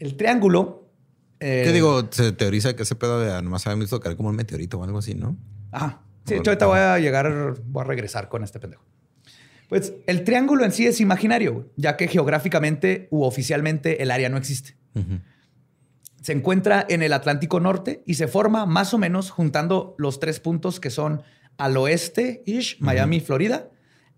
[0.00, 0.90] El triángulo...
[1.38, 2.08] eh, ¿Qué digo?
[2.10, 4.98] Se teoriza que ese pedo de nomás habían visto caer como un meteorito o algo
[4.98, 5.36] así, ¿no?
[5.70, 6.02] Ajá.
[6.26, 8.84] Sí, hecho, ahorita voy a llegar, voy a regresar con este pendejo.
[9.68, 14.36] Pues el triángulo en sí es imaginario, ya que geográficamente u oficialmente el área no
[14.36, 14.76] existe.
[16.20, 20.40] Se encuentra en el Atlántico Norte y se forma más o menos juntando los tres
[20.40, 21.22] puntos que son
[21.56, 23.70] al oeste, ish, Miami, Florida.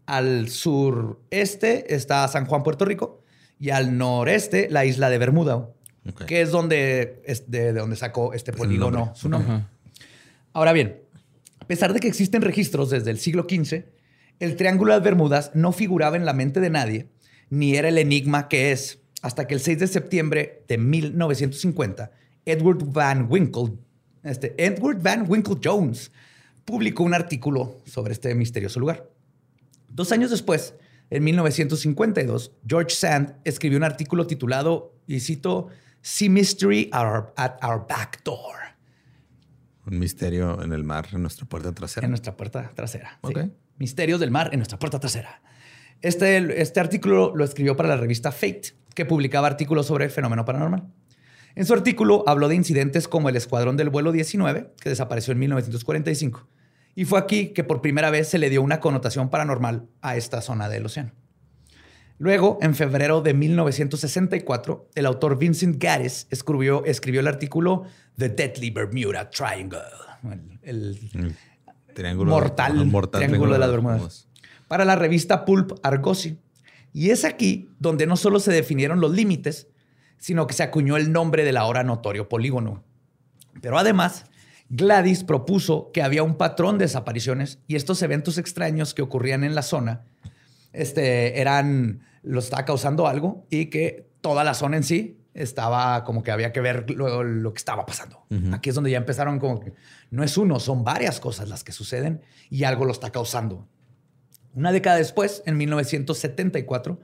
[0.07, 3.22] Al sureste está San Juan, Puerto Rico.
[3.63, 5.69] Y al noreste, la isla de Bermuda,
[6.27, 9.15] que es donde, es de, de donde sacó este polígono nombre.
[9.15, 9.67] su nombre.
[10.53, 11.01] Ahora bien,
[11.61, 13.85] a pesar de que existen registros desde el siglo XV,
[14.41, 17.07] el Triángulo de las Bermudas no figuraba en la mente de nadie,
[17.51, 22.11] ni era el enigma que es, hasta que el 6 de septiembre de 1950,
[22.45, 23.75] Edward Van Winkle,
[24.25, 26.11] este, Edward Van Winkle Jones,
[26.65, 29.09] publicó un artículo sobre este misterioso lugar.
[29.89, 30.75] Dos años después,
[31.13, 35.69] en 1952, George Sand escribió un artículo titulado, y cito,
[36.01, 38.57] Sea Mystery at Our, at our Back Door.
[39.87, 42.07] Un misterio en el mar, en nuestra puerta trasera.
[42.07, 43.21] En nuestra puerta trasera.
[43.25, 43.33] sí.
[43.35, 43.51] Ok.
[43.77, 45.43] Misterios del mar en nuestra puerta trasera.
[46.01, 50.89] Este, este artículo lo escribió para la revista Fate, que publicaba artículos sobre fenómeno paranormal.
[51.57, 55.41] En su artículo habló de incidentes como el escuadrón del vuelo 19, que desapareció en
[55.41, 56.49] 1945.
[56.95, 60.43] Y fue aquí que por primera vez se le dio una connotación paranormal a esta
[60.43, 61.13] zona del océano.
[62.19, 67.85] Luego, en febrero de 1964, el autor Vincent Gaddis escribió, escribió el artículo
[68.17, 69.81] The Deadly Bermuda Triangle.
[70.63, 71.35] El, el
[71.91, 72.31] El triángulo.
[72.31, 74.29] mortal triángulo de las Bermudas.
[74.69, 76.39] Para la revista Pulp Argosy.
[76.93, 79.67] Y es aquí donde no solo se definieron los límites,
[80.19, 82.85] sino que se acuñó el nombre del ahora notorio polígono.
[83.61, 84.27] Pero además,
[84.75, 89.55] Gladys propuso que había un patrón de desapariciones y estos eventos extraños que ocurrían en
[89.55, 90.07] la zona
[90.73, 96.23] este, eran, lo estaba causando algo y que toda la zona en sí estaba como
[96.23, 98.25] que había que ver lo, lo que estaba pasando.
[98.53, 99.75] Aquí es donde ya empezaron como que
[100.11, 103.69] no es uno, son varias cosas las que suceden y algo lo está causando.
[104.55, 106.99] Una década después, en 1974,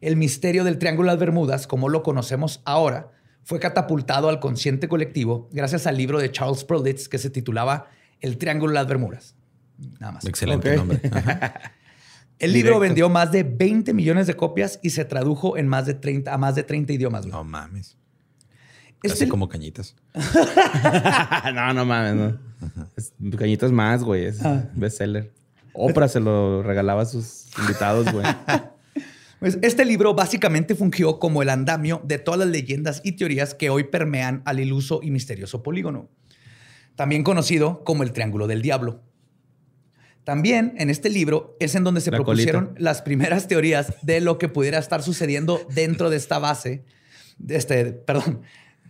[0.00, 3.12] el misterio del Triángulo de las Bermudas, como lo conocemos ahora,
[3.44, 7.88] fue catapultado al consciente colectivo gracias al libro de Charles Perlitz que se titulaba
[8.20, 9.34] El Triángulo de las Bermudas.
[9.98, 10.24] Nada más.
[10.24, 10.76] Excelente Ok.
[10.76, 11.00] nombre.
[11.12, 11.54] Ajá.
[12.38, 12.80] El libro Directo.
[12.80, 16.38] vendió más de 20 millones de copias y se tradujo en más de 30, a
[16.38, 17.22] más de 30 idiomas.
[17.22, 17.32] güey.
[17.32, 17.96] No mames.
[19.02, 19.94] Este- Casi como cañitas.
[21.54, 22.38] no, no mames, no.
[22.96, 24.24] Es- Cañitas más, güey.
[24.26, 24.64] Es Ah.
[24.74, 25.32] bestseller.
[25.72, 28.26] Oprah se lo regalaba a sus invitados, güey.
[29.42, 33.70] Pues este libro básicamente fungió como el andamio de todas las leyendas y teorías que
[33.70, 36.08] hoy permean al iluso y misterioso polígono,
[36.94, 39.02] también conocido como el Triángulo del Diablo.
[40.22, 42.80] También en este libro es en donde se La propusieron colita.
[42.84, 46.84] las primeras teorías de lo que pudiera estar sucediendo dentro de esta base,
[47.38, 48.42] de este, perdón,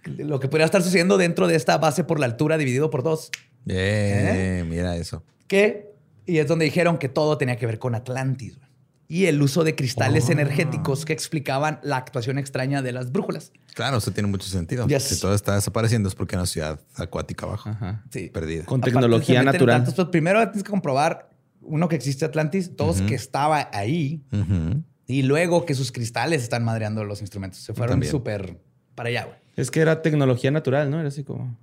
[0.05, 3.31] lo que pudiera estar sucediendo dentro de esta base por la altura dividido por dos,
[3.67, 5.25] Eh, Mira eso.
[5.47, 5.93] que,
[6.27, 8.59] y es donde dijeron que todo tenía que ver con Atlantis
[9.15, 10.33] y el uso de cristales Oh.
[10.33, 13.53] energéticos que explicaban la actuación extraña de las brújulas.
[13.75, 14.87] Claro, eso tiene mucho sentido.
[14.87, 15.03] Yes.
[15.03, 17.69] Si todo está desapareciendo es porque hay una ciudad acuática abajo.
[17.69, 18.05] Ajá.
[18.11, 18.31] Sí.
[18.31, 18.65] Perdida.
[18.65, 19.77] Con Aparte, tecnología en natural.
[19.81, 21.29] tantos- pues, primero tienes que comprobar,
[21.61, 24.83] uno, que existe Atlantis, dos, que estaba ahí, Ujú.
[25.07, 27.61] y luego que sus cristales están madreando los instrumentos.
[27.61, 28.59] Se fueron súper
[28.95, 29.37] para allá, güey.
[29.57, 30.99] Es que era tecnología natural, ¿no?
[31.01, 31.55] Era así como.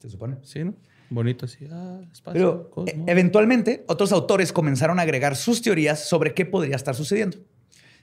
[0.00, 0.36] Se supone.
[0.42, 0.74] Sí, ¿no?
[1.14, 1.66] Bonito así.
[1.70, 2.32] Ah, espacio.
[2.32, 2.92] Pero cosmos.
[2.92, 7.38] e- eventualmente otros autores comenzaron a agregar sus teorías sobre qué podría estar sucediendo.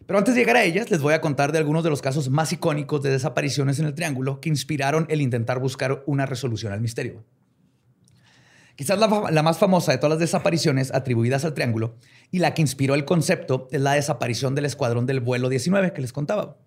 [0.07, 2.29] Pero antes de llegar a ellas, les voy a contar de algunos de los casos
[2.29, 6.81] más icónicos de desapariciones en el Triángulo que inspiraron el intentar buscar una resolución al
[6.81, 7.23] misterio.
[8.75, 11.95] Quizás la, la más famosa de todas las desapariciones atribuidas al Triángulo
[12.31, 16.01] y la que inspiró el concepto es la desaparición del escuadrón del vuelo 19 que
[16.01, 16.57] les contaba.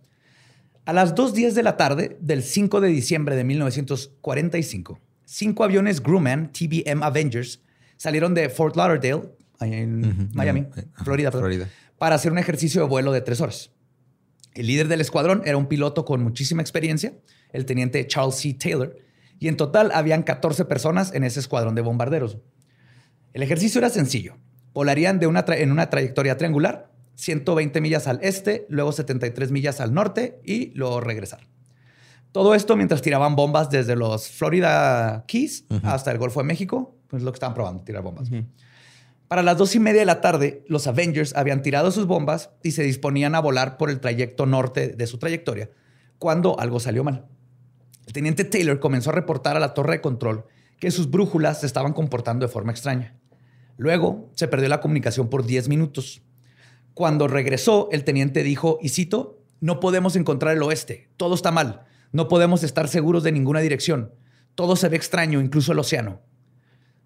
[0.85, 6.53] A las 2.10 de la tarde del 5 de diciembre de 1945, cinco aviones Grumman
[6.53, 7.61] TBM Avengers
[7.97, 9.23] salieron de Fort Lauderdale,
[9.61, 10.31] en.
[10.35, 11.69] Miami, Eh, Florida, perdón, Florida.
[11.99, 13.71] para hacer un ejercicio de vuelo de tres horas.
[14.55, 17.15] El líder del escuadrón era un piloto con muchísima experiencia,
[17.53, 18.55] el teniente Charles C.
[18.55, 18.97] Taylor,
[19.41, 22.39] y en total habían 14 personas en ese escuadrón de bombarderos.
[23.33, 24.37] El ejercicio era sencillo.
[24.73, 29.93] Volarían de una en una trayectoria triangular, 120 millas al este, luego 73 millas al
[29.95, 31.47] norte y luego regresar.
[32.35, 36.97] Todo esto mientras tiraban bombas desde los Florida Keys hasta el Golfo de México.
[37.07, 38.29] Pues lo que estaban probando, tirar bombas.
[39.29, 42.73] Para las dos y media de la tarde, los Avengers habían tirado sus bombas y
[42.73, 45.71] se disponían a volar por el trayecto norte de su trayectoria,
[46.19, 47.29] cuando algo salió mal.
[48.05, 50.45] El teniente Taylor comenzó a reportar a la torre de control
[50.81, 53.15] que sus brújulas se estaban comportando de forma extraña.
[53.77, 56.21] Luego se perdió la comunicación por 10 minutos.
[56.95, 61.87] Cuando regresó, el teniente dijo, y cito, no podemos encontrar el oeste, todo está mal,
[62.15, 64.13] no podemos estar seguros de ninguna dirección,
[64.55, 66.23] todo se ve extraño, incluso el océano.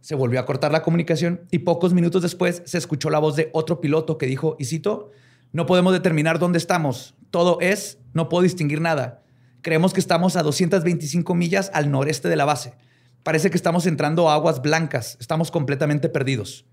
[0.01, 3.49] Se volvió a cortar la comunicación y pocos minutos después se escuchó la voz de
[3.55, 5.11] otro piloto que dijo, y cito,
[5.51, 9.23] no podemos determinar dónde estamos, todo es, no puedo distinguir nada.
[9.63, 12.75] Creemos que estamos a 225 millas al noreste de la base.
[13.23, 16.67] Parece que estamos entrando a aguas blancas, estamos completamente perdidos.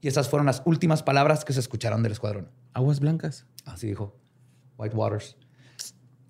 [0.00, 2.48] Y esas fueron las últimas palabras que se escucharon del escuadrón.
[2.74, 3.44] Aguas blancas.
[3.64, 4.16] Así dijo.
[4.78, 5.36] White Waters.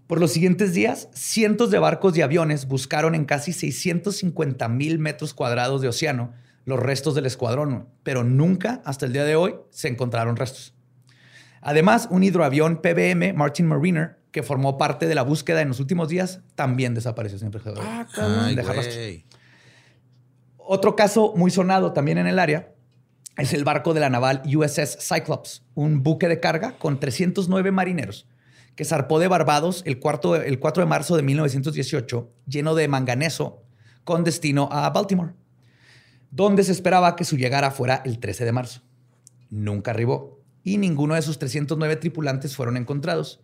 [0.07, 5.35] Por los siguientes días, cientos de barcos y aviones buscaron en casi 650 mil metros
[5.35, 6.33] cuadrados de océano
[6.65, 10.75] los restos del escuadrón, pero nunca hasta el día de hoy se encontraron restos.
[11.61, 16.09] Además, un hidroavión PBM Martin Mariner, que formó parte de la búsqueda en los últimos
[16.09, 17.51] días, también desapareció sin.
[17.81, 18.07] Ah.
[20.59, 22.73] Otro caso muy sonado también en el área
[23.37, 28.29] es el barco de la naval USS Cyclops, un buque de carga con 309 marineros
[28.77, 33.65] que zarpó de Barbados el, cuarto- el 4 de marzo de 1918 lleno de manganeso
[34.05, 35.33] con destino a Baltimore,
[36.31, 38.83] donde se esperaba que su llegada fuera el 13 de marzo.
[39.51, 43.41] Nunca arribó y ninguno de sus 309 tripulantes fueron encontrados,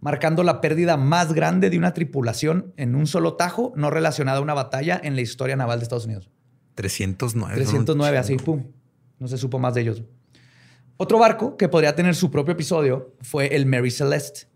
[0.00, 4.42] marcando la pérdida más grande de una tripulación en un solo tajo no relacionada a
[4.42, 6.30] una batalla en la historia naval de Estados Unidos.
[6.74, 7.54] 309.
[7.56, 8.64] 309, así, pum.
[9.18, 10.02] No se supo más de ellos.
[10.98, 14.46] Otro barco que podría tener su propio episodio fue el Mary Celeste.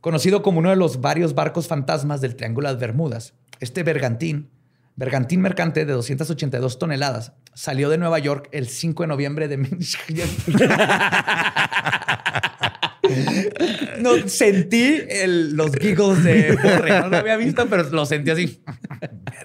[0.00, 4.50] Conocido como uno de los varios barcos fantasmas del Triángulo de las Bermudas, este bergantín,
[4.96, 9.58] bergantín mercante de 282 toneladas, salió de Nueva York el 5 de noviembre de...
[13.98, 17.00] no, sentí el- los giggles de Borre.
[17.00, 18.62] No lo había visto, pero lo sentí así.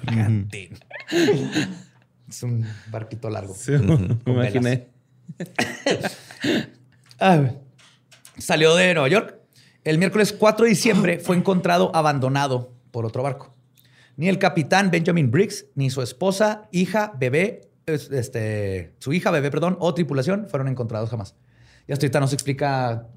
[0.06, 0.78] bergantín.
[2.30, 3.53] Es un barquito largo.
[3.56, 4.88] Sí, me imaginé.
[7.20, 7.41] Ah,
[8.38, 9.36] salió de Nueva York.
[9.86, 13.53] El miércoles 4 de diciembre fue encontrado abandonado por otro barco.
[14.17, 19.51] Ni el capitán Benjamin Briggs, ni su esposa, hija, bebé, es- este, su hija, bebé,
[19.51, 21.36] perdón, o tripulación fueron encontrados jamás.
[21.88, 23.07] Y hasta ahorita no se explica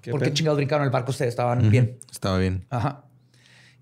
[0.00, 1.10] ¿Qué por qué chingados brincaron el barco.
[1.10, 1.98] Ustedes estaban bien.
[2.10, 2.64] Estaba bien.
[2.70, 3.04] Ajá.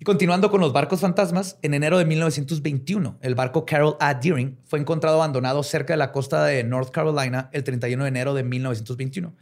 [0.00, 4.14] Y continuando con los barcos fantasmas, en enero de 1921, el barco Carol A.
[4.14, 8.34] Deering fue encontrado abandonado cerca de la costa de North Carolina el 31 de enero
[8.34, 9.32] de 1921.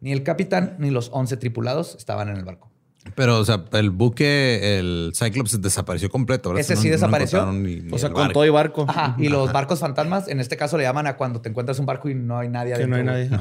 [0.00, 2.70] Ni el capitán ni los 11 tripulados estaban en el barco.
[3.14, 6.50] Pero, o sea, el buque, el Cyclops desapareció completo.
[6.50, 6.60] ¿verdad?
[6.60, 7.38] Ese sí desapareció.
[7.38, 8.84] encontraron ni- ni O sea, con todo y barco.
[8.88, 9.16] Ajá.
[9.18, 12.08] Y los barcos fantasmas, en este caso le llaman a cuando te encuentras un barco
[12.10, 13.28] y no hay nadie Que no hay nadie.
[13.28, 13.40] güey.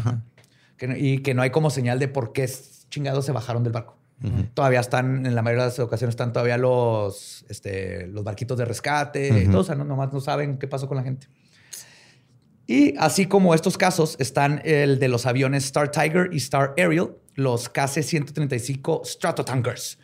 [0.77, 2.49] Que no- y que no hay como señal de por qué
[2.89, 3.97] chingados se bajaron del barco.
[4.53, 8.65] Todavía están, en la mayoría de las ocasiones, están todavía los, este, los barquitos de
[8.65, 9.61] rescate y todo.
[9.61, 11.27] O sea, no, nomás no saben qué pasó con la gente.
[12.69, 17.15] Y así como estos casos, están el de los aviones Star Tiger y Star Ariel,
[17.33, 19.97] los KC-135 Stratotankers,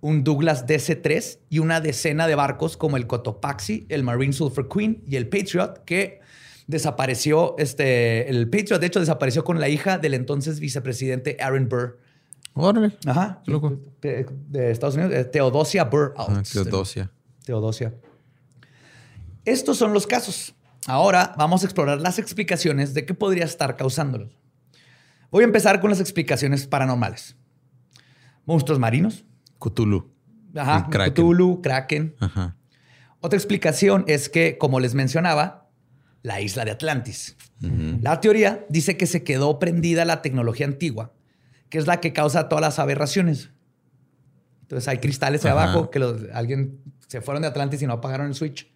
[0.00, 5.02] un Douglas DC-3 y una decena de barcos como el Cotopaxi, el Marine Sulphur Queen
[5.06, 6.20] y el Patriot, que
[6.66, 11.98] desapareció, este, el Patriot de hecho desapareció con la hija del entonces vicepresidente Aaron Burr.
[12.54, 12.96] Órale.
[13.04, 13.42] Ajá.
[13.44, 13.78] Qué loco.
[14.00, 16.14] De, de Estados Unidos, eh, Teodosia Burr.
[16.16, 17.10] Ah, Teodosia.
[17.44, 17.92] Teodosia.
[19.44, 20.55] Estos son los casos.
[20.86, 24.38] Ahora vamos a explorar las explicaciones de qué podría estar causándolos.
[25.30, 27.36] Voy a empezar con las explicaciones paranormales.
[28.44, 29.24] Monstruos marinos.
[29.58, 30.12] Cthulhu.
[30.54, 30.86] Ajá.
[30.88, 31.12] Kraken.
[31.14, 32.14] Cthulhu, Kraken.
[32.20, 32.56] Ajá.
[33.20, 35.68] Otra explicación es que, como les mencionaba,
[36.22, 37.36] la isla de Atlantis.
[38.02, 41.14] La teoría dice que se quedó prendida la tecnología antigua,
[41.70, 43.50] que es la que causa todas las aberraciones.
[44.62, 48.26] Entonces hay cristales ahí abajo que los- alguien se fueron de Atlantis y no apagaron
[48.28, 48.70] el switch.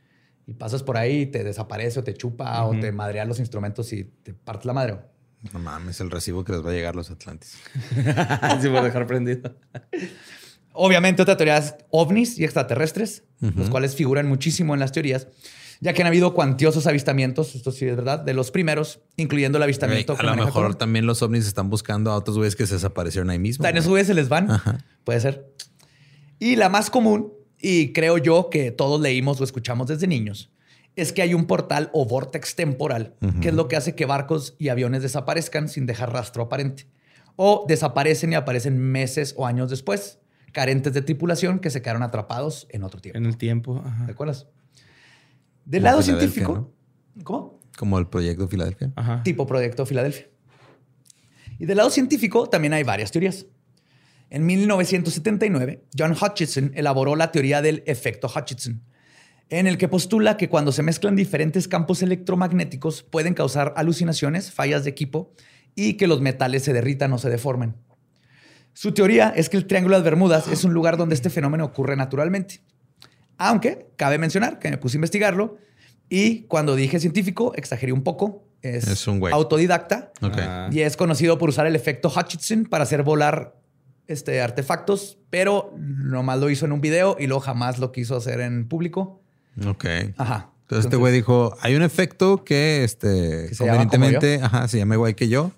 [0.47, 3.93] Y pasas por ahí y te desaparece o te chupa o te madrean los instrumentos
[3.93, 4.99] y te partes la madre.
[5.53, 7.57] No mames, el recibo que les va a llegar a los Atlantis.
[8.43, 9.55] Así por dejar prendido.
[10.73, 15.29] Obviamente, otra teoría es ovnis y extraterrestres, los cuales figuran muchísimo en las teorías,
[15.81, 19.63] ya que han habido cuantiosos avistamientos, esto sí es verdad, de los primeros, incluyendo el
[19.63, 20.15] avistamiento.
[20.19, 23.39] A lo mejor también los ovnis están buscando a otros güeyes que se desaparecieron ahí
[23.39, 23.65] mismo.
[23.67, 23.93] En esos güey.
[24.03, 24.51] güeyes se les van.
[24.51, 24.79] Ajá.
[25.05, 25.53] Puede ser.
[26.39, 30.51] Y la más común, y creo yo que todos leímos o escuchamos desde niños,
[30.97, 34.57] es que hay un portal o vortex temporal, que es lo que hace que barcos
[34.59, 36.87] y aviones desaparezcan sin dejar rastro aparente.
[37.37, 40.19] O desaparecen y aparecen meses o años después,
[40.53, 43.19] carentes de tripulación que se quedaron atrapados en otro tiempo.
[43.19, 43.83] En el tiempo.
[43.85, 44.07] Ajá.
[44.07, 44.47] ¿Te acuerdas?
[45.65, 46.73] Del Como lado científico.
[47.23, 47.61] ¿Cómo?
[47.79, 48.93] Como el proyecto Filadelfia.
[48.97, 49.23] Ajá.
[49.23, 50.29] Tipo Proyecto Filadelfia.
[51.59, 53.47] Y del lado científico también hay varias teorías.
[54.31, 58.81] En 1979, John Hutchinson elaboró la teoría del efecto Hutchinson,
[59.49, 64.85] en el que postula que cuando se mezclan diferentes campos electromagnéticos pueden causar alucinaciones, fallas
[64.85, 65.33] de equipo
[65.75, 67.75] y que los metales se derritan o se deformen.
[68.73, 71.97] Su teoría es que el Triángulo de Bermudas es un lugar donde este fenómeno ocurre
[71.97, 72.61] naturalmente.
[73.37, 75.59] Aunque cabe mencionar que me puse a investigarlo
[76.09, 78.45] y cuando dije científico exageré un poco.
[78.63, 80.13] Es, Es un autodidacta
[80.71, 83.60] y es conocido por usar el efecto Hutchinson para hacer volar
[84.11, 88.41] este, artefactos, pero nomás lo hizo en un video y luego jamás lo quiso hacer
[88.41, 89.21] en público.
[89.67, 89.85] Ok.
[90.17, 90.51] Ajá.
[90.63, 94.69] Entonces este güey dijo, hay un efecto que este Que se llama como convenientemente, ajá,
[94.69, 95.53] se llama igual que yo.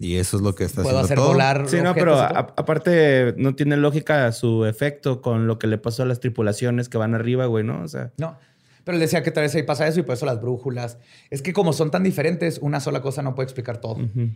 [0.00, 1.28] Y eso es lo que está puedo haciendo hacer todo.
[1.28, 1.64] volar.
[1.68, 6.04] Sí, no, pero a- aparte no tiene lógica su efecto con lo que le pasó
[6.04, 7.82] a las tripulaciones que van arriba, güey, ¿no?
[7.82, 8.36] O sea, No.
[8.84, 10.96] Pero él decía que tal vez ahí pasa eso y por eso las brújulas.
[11.28, 13.94] Es que como son tan diferentes, una sola cosa no puede explicar todo.
[13.96, 14.30] ujú.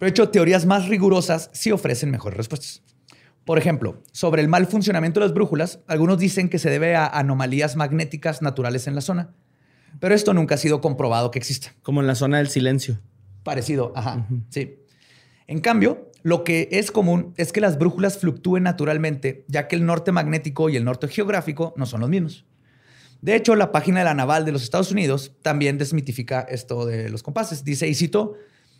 [0.00, 2.82] De hecho, teorías más rigurosas sí ofrecen mejores respuestas.
[3.44, 7.06] Por ejemplo, sobre el mal funcionamiento de las brújulas, algunos dicen que se debe a
[7.06, 9.34] anomalías magnéticas naturales en la zona.
[10.00, 11.74] Pero esto nunca ha sido comprobado que exista.
[11.82, 13.00] como en la zona del silencio.
[13.42, 14.80] Parecido, ajá, sí.
[15.46, 19.86] En cambio, lo que es común es que las brújulas fluctúen naturalmente, ya que el
[19.86, 22.44] norte magnético y el norte geográfico no son los mismos.
[23.22, 27.08] De hecho, la página de la Naval de los Estados Unidos también desmitifica esto de
[27.08, 27.62] los compases.
[27.64, 28.34] Dice, y cito,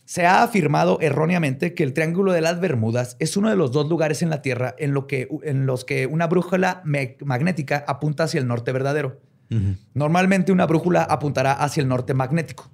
[0.07, 3.89] se ha afirmado erróneamente que el Triángulo de las Bermudas es uno de los dos
[3.89, 8.41] lugares en la Tierra en, lo que, en los que una brújula magnética apunta hacia
[8.41, 9.21] el norte verdadero.
[9.95, 12.71] Normalmente una brújula apuntará hacia el norte magnético.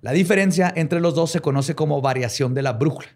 [0.00, 3.08] La diferencia entre los dos se conoce como variación de la brújula.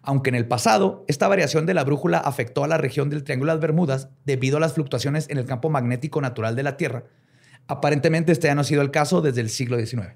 [0.00, 3.50] Aunque en el pasado esta variación de la brújula afectó a la región del Triángulo
[3.50, 7.04] de las Bermudas debido a las fluctuaciones en el campo magnético natural de la Tierra,
[7.66, 10.14] aparentemente este ya no ha sido el caso desde el siglo XIX.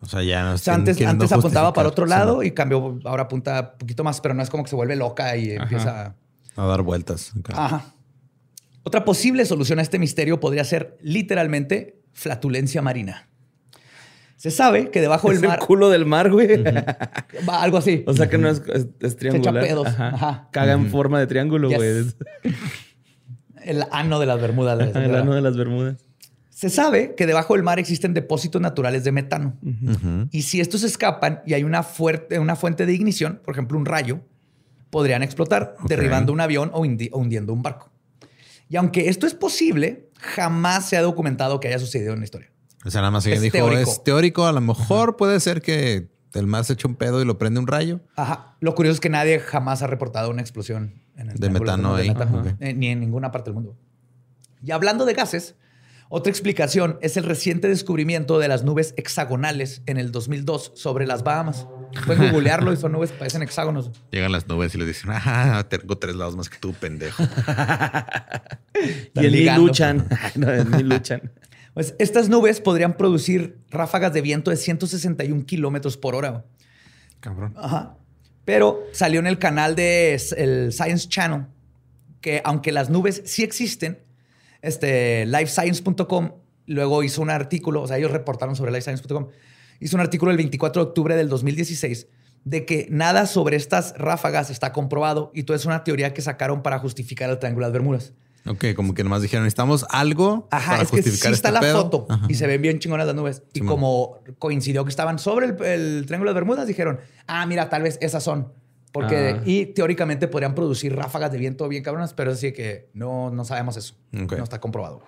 [0.00, 3.24] O sea, ya no O sea, antes, antes apuntaba para otro lado y cambió, ahora
[3.24, 6.14] apunta un poquito más, pero no es como que se vuelve loca y empieza...
[6.56, 7.32] A dar vueltas.
[7.52, 7.94] Ajá.
[8.82, 13.28] Otra posible solución a este misterio podría ser literalmente flatulencia marina.
[14.36, 16.62] Se sabe que debajo del mar, el culo del mar, güey.
[17.48, 18.04] Va, algo así.
[18.06, 19.64] o sea que no es, es, es triangular.
[19.64, 19.86] pedos.
[19.88, 20.08] Ajá.
[20.14, 20.48] Ajá.
[20.52, 21.76] Caga en forma de triángulo, Yes.
[21.76, 22.54] güey.
[23.64, 24.78] el ano de las Bermudas.
[24.96, 25.96] El ano de las Bermudas.
[26.58, 29.56] Se sabe que debajo del mar existen depósitos naturales de metano.
[30.32, 33.86] Y si estos escapan y hay una, fuerte, una fuente de ignición, por ejemplo, un
[33.86, 34.22] rayo,
[34.90, 37.92] podrían explotar, derribando un avión o, hundiendo un barco.
[38.68, 42.50] Y aunque esto es posible, jamás se ha documentado que haya sucedido en la historia.
[42.84, 43.88] O sea, nada más ella dijo, teórico.
[43.92, 47.24] es teórico, a lo mejor puede ser que el mar se eche un pedo y
[47.24, 48.00] lo prende un rayo.
[48.16, 48.56] Ajá.
[48.58, 52.02] Lo curioso es que nadie jamás ha reportado una explosión en el De metano de
[52.02, 52.08] ahí.
[52.08, 52.56] metano, Ajá.
[52.58, 53.76] eh, ni en ninguna parte del mundo.
[54.60, 55.54] Y hablando de gases,
[56.10, 61.22] otra explicación es el reciente descubrimiento de las nubes hexagonales en el 2002 sobre las
[61.22, 61.66] Bahamas.
[62.06, 63.90] Pueden googlearlo y son nubes que parecen hexágonos.
[64.10, 67.22] Llegan las nubes y les dicen, ah, tengo tres lados más que tú, pendejo.
[69.14, 70.06] Y el ni luchan.
[70.36, 71.32] no, ni luchan.
[71.74, 76.44] Pues estas nubes podrían producir ráfagas de viento de 161 kilómetros por hora.
[77.18, 77.54] Cabrón.
[77.56, 77.96] Ajá.
[78.44, 81.46] Pero salió en el canal de el Science Channel
[82.20, 83.98] que aunque las nubes sí existen,
[84.62, 86.32] este lifescience.com
[86.66, 89.28] luego hizo un artículo, o sea, ellos reportaron sobre lifescience.com,
[89.80, 92.06] hizo un artículo el 24 de octubre del 2016
[92.44, 96.62] de que nada sobre estas ráfagas está comprobado y todo es una teoría que sacaron
[96.62, 98.12] para justificar el Triángulo de las Bermudas.
[98.46, 101.52] Ok, como que nomás dijeron, necesitamos algo Ajá, para es que sí justificar está este
[101.54, 101.82] la pedo".
[101.82, 102.26] foto Ajá.
[102.28, 103.42] y se ven bien chingonas las nubes.
[103.52, 107.68] Y como coincidió que estaban sobre el, el Triángulo de las Bermudas, dijeron, ah, mira,
[107.68, 108.52] tal vez esas son.
[108.92, 109.42] Porque, Ah.
[109.44, 113.44] y teóricamente podrían producir ráfagas de viento bien cabronas, pero es así que no, no
[113.44, 113.94] sabemos eso.
[114.12, 115.02] No está comprobado.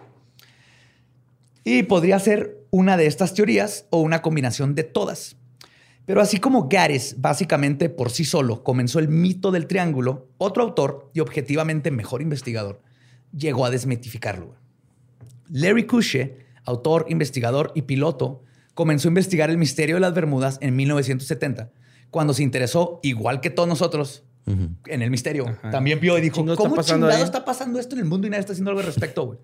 [1.64, 5.36] Y podría ser una de estas teorías o una combinación de todas.
[6.06, 11.10] Pero así como Gares, básicamente por sí solo, comenzó el mito del triángulo, otro autor
[11.12, 12.80] y objetivamente mejor investigador
[13.36, 14.54] llegó a desmitificarlo.
[15.48, 18.42] Larry Kusche, autor, investigador y piloto,
[18.74, 21.70] comenzó a investigar el misterio de las Bermudas en 1970,
[22.10, 24.68] cuando se interesó, igual que todos nosotros, Ujú.
[24.86, 25.46] en el misterio.
[25.48, 25.70] Ajá.
[25.70, 28.26] También vio y dijo, está ¿cómo pasando chingado ahí?" está pasando esto en el mundo
[28.26, 29.26] y nadie está haciendo algo al respecto?
[29.26, 29.38] güey?"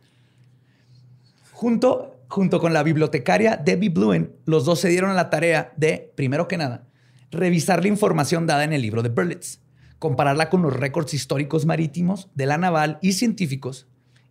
[1.52, 6.12] Junto, junto con la bibliotecaria Debbie Bluen, los dos se dieron a la tarea de,
[6.14, 6.86] primero que nada,
[7.30, 9.60] revisar la información dada en el libro de Berlitz,
[9.98, 13.86] compararla con los récords históricos marítimos de la naval y científicos,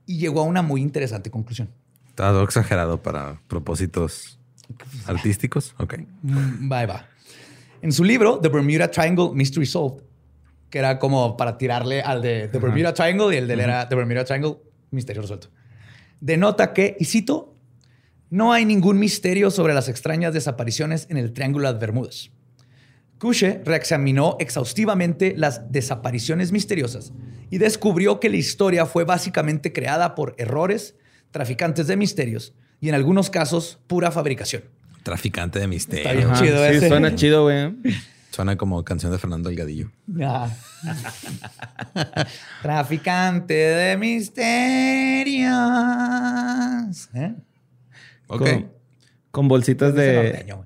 [0.06, 1.70] y llegó a una muy interesante conclusión.
[2.10, 4.40] Está todo exagerado para propósitos
[5.08, 5.74] artísticos.
[5.80, 5.96] Ok.
[6.22, 7.08] Mm, Va, va.
[7.82, 10.04] En su libro, The Bermuda Triangle Mystery Solved,
[10.70, 13.88] que era como para tirarle al de The Bermuda Triangle y el de él era
[13.88, 14.58] The Bermuda Triangle,
[14.92, 15.50] misterio resuelto.
[16.20, 17.56] Denota que, y cito,
[18.30, 22.32] no hay ningún misterio sobre las extrañas desapariciones en el Triángulo de Bermudas.
[23.20, 27.14] Kushe reexaminó exhaustivamente las desapariciones misteriosas
[27.50, 30.96] y descubrió que la historia fue básicamente creada por errores,
[31.32, 34.64] traficantes de misterios y en algunos casos pura fabricación.
[35.06, 36.04] Traficante de misterio.
[36.04, 36.88] Está bien Ajá, chido sí, ese.
[36.88, 37.76] suena chido, güey.
[38.32, 39.92] Suena como canción de Fernando Delgadillo.
[40.20, 40.50] Ah.
[42.64, 45.48] Traficante de misterios.
[47.14, 47.36] ¿Eh?
[48.26, 48.40] Ok.
[48.40, 48.72] Con,
[49.30, 50.16] con bolsitas de.
[50.16, 50.66] norteño.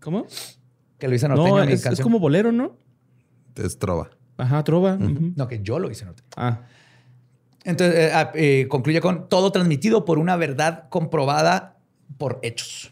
[0.00, 0.28] ¿Cómo?
[1.00, 2.76] Que lo hice norteño No, es, es como bolero, ¿no?
[3.56, 4.10] Es trova.
[4.36, 4.96] Ajá, trova.
[4.96, 6.28] No, que yo lo hice norteño.
[6.36, 6.60] Ah.
[7.64, 11.80] Entonces, eh, ah, eh, concluye con todo transmitido por una verdad comprobada
[12.18, 12.91] por hechos.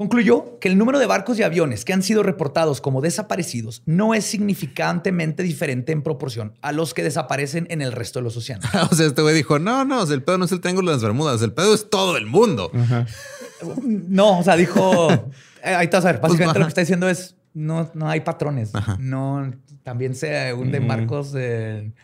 [0.00, 4.14] Concluyó que el número de barcos y aviones que han sido reportados como desaparecidos no
[4.14, 8.64] es significantemente diferente en proporción a los que desaparecen en el resto de los océanos.
[8.90, 11.02] o sea, este güey dijo, no, no, el pedo no es el triángulo de las
[11.02, 12.70] Bermudas, el pedo es todo el mundo.
[12.74, 13.04] Ajá.
[13.82, 15.10] No, o sea, dijo.
[15.62, 16.20] eh, ahí te vas a ver.
[16.22, 16.64] Básicamente Pues, lo ajá.
[16.64, 18.72] que está diciendo es: no, no hay patrones.
[18.98, 21.94] No, también se hunden barcos en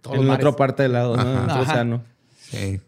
[0.00, 1.22] todos En otra parte del lado, ¿no?
[1.22, 1.60] Ajá.
[1.60, 2.02] océano.
[2.50, 2.80] Sí.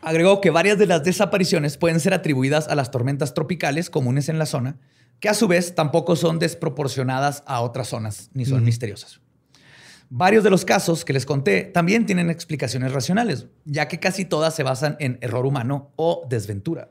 [0.00, 4.38] Agregó que varias de las desapariciones pueden ser atribuidas a las tormentas tropicales comunes en
[4.38, 4.76] la zona,
[5.20, 9.20] que a su vez tampoco son desproporcionadas a otras zonas ni son misteriosas.
[10.14, 14.54] Varios de los casos que les conté también tienen explicaciones racionales, ya que casi todas
[14.54, 16.90] se basan en error humano o desventura.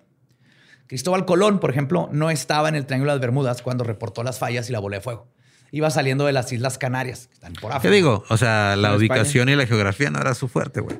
[0.88, 4.40] Cristóbal Colón, por ejemplo, no estaba en el Triángulo de las Bermudas cuando reportó las
[4.40, 5.28] fallas y la bola de fuego.
[5.72, 7.90] Iba saliendo de las Islas Canarias, que están por África.
[7.92, 8.24] ¿Qué digo?
[8.30, 10.98] O sea, la ubicación y la geografía no era su fuerte, güey.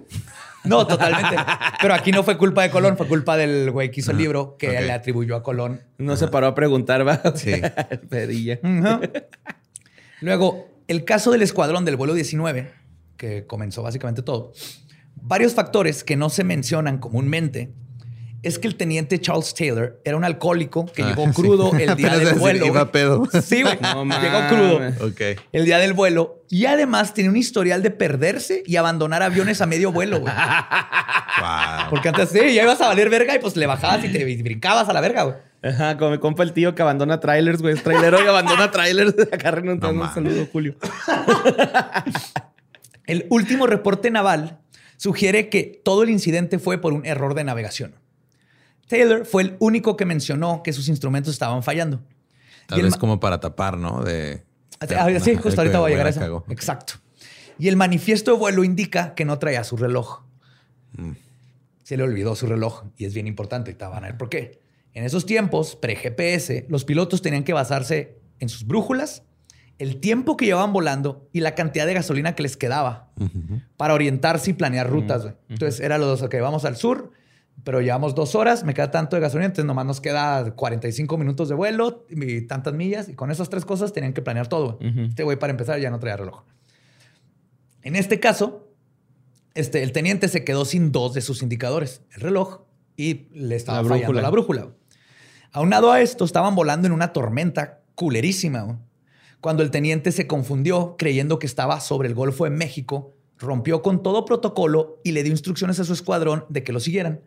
[0.64, 1.36] No, totalmente.
[1.82, 4.58] Pero aquí no fue culpa de Colón, fue culpa del güey que hizo el libro
[4.58, 5.82] que le atribuyó a Colón.
[5.98, 7.22] No se paró a preguntar, va.
[7.36, 7.54] Sí.
[8.10, 8.60] Perilla.
[8.64, 9.02] Ujú.
[10.22, 12.72] Luego, el caso del escuadrón del vuelo 19,
[13.18, 14.54] que comenzó básicamente todo,
[15.16, 17.74] varios factores que no se mencionan comúnmente
[18.44, 21.32] es que el teniente Charles Taylor era un alcohólico que Ah, llegó sí.
[21.34, 22.66] crudo el día del decir, vuelo.
[22.66, 23.24] iba pedo.
[23.42, 23.78] Sí, güey.
[23.82, 25.22] No llegó crudo Ok.
[25.52, 29.66] el día del vuelo y además tenía un historial de perderse y abandonar aviones a
[29.68, 30.34] medio vuelo, güey.
[30.34, 31.90] Wow.
[31.92, 34.42] Porque antes sí, ya ibas a valer verga y pues le bajabas y te y
[34.42, 35.36] brincabas a la verga, güey.
[35.64, 37.76] Ajá, como mi compa el tío que abandona trailers, güey.
[37.76, 39.14] Es trailero y abandona trailers.
[39.32, 40.02] Acá renunciando.
[40.02, 40.76] No un saludo, Julio.
[43.06, 44.60] El último reporte naval
[44.98, 47.96] sugiere que todo el incidente fue por un error de navegación.
[48.92, 52.02] Taylor fue el único que mencionó que sus instrumentos estaban fallando.
[52.68, 54.04] Tal Y el vez como para tapar, ¿no?
[54.04, 54.44] De.
[54.82, 56.44] Ah, sí, justo de ahorita voy a llegar a eso.
[56.50, 56.96] Exacto.
[57.58, 60.24] Y el manifiesto de vuelo indica que no traía su reloj.
[60.98, 61.12] Mm.
[61.84, 63.72] Se le olvidó su reloj y es bien importante.
[63.72, 64.60] Ahorita van a ver por qué.
[64.94, 69.24] En esos tiempos, pre-GPS, los pilotos tenían que basarse en sus brújulas,
[69.80, 73.10] el tiempo que llevaban volando y la cantidad de gasolina que les quedaba
[73.78, 75.34] para orientarse y planear rutas.
[75.48, 77.14] Entonces era los dos, ok, vamos al sur,
[77.64, 81.50] pero llevamos dos horas, me queda tanto de gasolina, entonces nomás nos queda 45 minutos
[81.50, 84.78] de vuelo y tantas millas, y con esas tres cosas tenían que planear todo.
[84.78, 84.90] güey.
[84.92, 85.00] Ujú.
[85.02, 86.44] Este güey, para empezar, ya no traía reloj.
[87.84, 88.68] En este caso,
[89.54, 92.62] este, el teniente se quedó sin dos de sus indicadores, el reloj
[92.96, 94.22] y le estaba La fallando brújula.
[94.22, 94.68] la brújula.
[95.52, 98.80] Aunado a esto, estaban volando en una tormenta culerísima.
[99.42, 104.04] Cuando el teniente se confundió creyendo que estaba sobre el Golfo de México, rompió con
[104.04, 107.22] todo protocolo y le dio instrucciones a su escuadrón de que lo siguieran,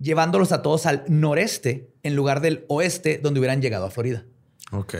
[0.00, 4.24] llevándolos a todos al noreste en lugar del oeste donde hubieran llegado a Florida.
[4.72, 4.94] Ok.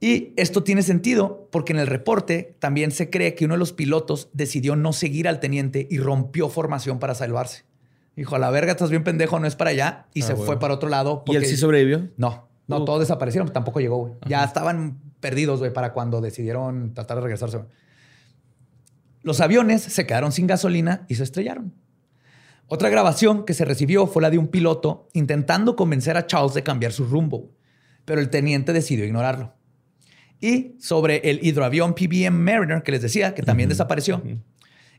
[0.00, 3.72] Y esto tiene sentido porque en el reporte también se cree que uno de los
[3.72, 7.64] pilotos decidió no seguir al teniente y rompió formación para salvarse.
[8.14, 10.06] Dijo, a la verga, estás bien pendejo, no es para allá.
[10.12, 10.46] Y Ah, se bueno.
[10.46, 11.24] fue para otro lado.
[11.26, 12.10] ¿Y él sí sobrevivió?
[12.16, 12.84] No, no, Uh.
[12.84, 14.12] todos desaparecieron, tampoco llegó, güey.
[14.28, 17.60] Ya estaban perdidos, güey, para cuando decidieron tratar de regresarse.
[19.22, 21.72] Los aviones se quedaron sin gasolina y se estrellaron.
[22.66, 26.62] Otra grabación que se recibió fue la de un piloto intentando convencer a Charles de
[26.62, 27.50] cambiar su rumbo,
[28.04, 29.54] pero el teniente decidió ignorarlo.
[30.40, 34.22] Y sobre el hidroavión PBM Mariner, que les decía, que también desapareció.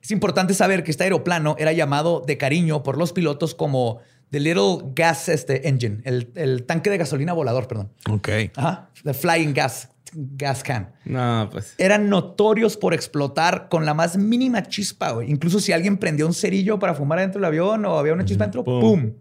[0.02, 4.00] Es importante saber que este aeroplano era llamado de cariño por los pilotos como
[4.30, 7.92] The Little Gas este, Engine, el, el tanque de gasolina volador, perdón.
[8.10, 8.30] Ok.
[8.56, 10.94] Ajá, The Flying Gas, gas Can.
[11.06, 11.76] No, pues.
[11.78, 15.30] Eran notorios por explotar con la más mínima chispa, güey.
[15.30, 18.46] Incluso si alguien prendía un cerillo para fumar adentro del avión o había una chispa
[18.46, 18.82] dentro, Pum.
[18.82, 19.14] ¡pum!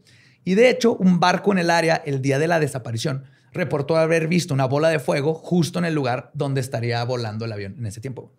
[0.44, 4.28] Y de hecho, un barco en el área el día de la desaparición reportó haber
[4.28, 7.86] visto una bola de fuego justo en el lugar donde estaría volando el avión en
[7.86, 8.32] ese tiempo.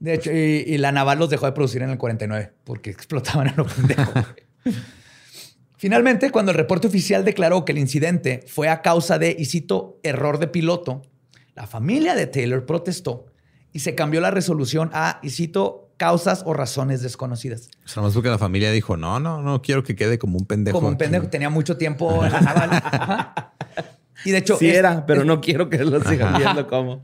[0.00, 3.48] De hecho, y, y la naval los dejó de producir en el 49 porque explotaban
[3.48, 4.12] a lo pendejo.
[5.76, 10.00] Finalmente, cuando el reporte oficial declaró que el incidente fue a causa de, y cito,
[10.02, 11.02] error de piloto,
[11.54, 13.26] la familia de Taylor protestó
[13.72, 17.68] y se cambió la resolución a, y cito, causas o razones desconocidas.
[17.84, 20.46] O sea, más porque la familia dijo, no, no, no quiero que quede como un
[20.46, 20.76] pendejo.
[20.78, 21.04] Como un aquí".
[21.04, 22.82] pendejo, tenía mucho tiempo en la naval.
[24.24, 26.38] Y de hecho, Sí es- era, pero es- no quiero que lo sigan Ajá.
[26.38, 27.02] viendo como.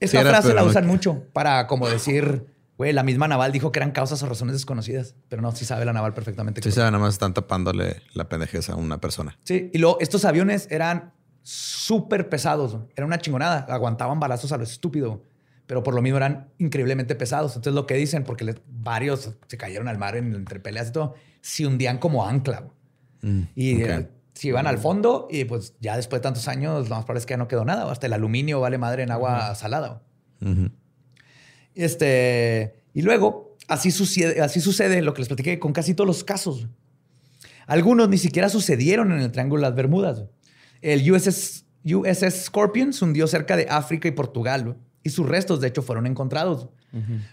[0.00, 2.46] esta Sí era, frase la no- usan mucho para como decir,
[2.76, 5.84] güey, la misma naval dijo que eran causas o razones desconocidas, pero no, sí sabe
[5.84, 6.62] la naval perfectamente.
[6.62, 9.38] Sí, se nada más están tapándole la pendejeza a una persona.
[9.44, 11.12] Sí, y luego estos aviones eran
[11.50, 12.76] súper pesados.
[12.94, 13.60] Era una chingonada.
[13.70, 15.22] Aguantaban balazos a lo estúpido,
[15.66, 17.52] pero por lo mismo eran increíblemente pesados.
[17.52, 20.92] Entonces lo que dicen, porque les- varios se cayeron al mar en, entre peleas y
[20.92, 22.68] todo, se hundían como ancla.
[23.22, 26.96] Mm, Y eh, se iban al fondo y pues ya después de tantos años lo
[26.96, 27.90] más probable es que ya no quedó nada.
[27.90, 30.02] Hasta el aluminio vale madre en agua salada.
[31.74, 36.24] Este, y luego, así sucede, así sucede lo que les platiqué con casi todos los
[36.24, 36.68] casos.
[37.66, 40.24] Algunos ni siquiera sucedieron en el Triángulo de las Bermudas.
[40.82, 45.68] El USS, USS Scorpion se hundió cerca de África y Portugal y sus restos, de
[45.68, 46.68] hecho, fueron encontrados.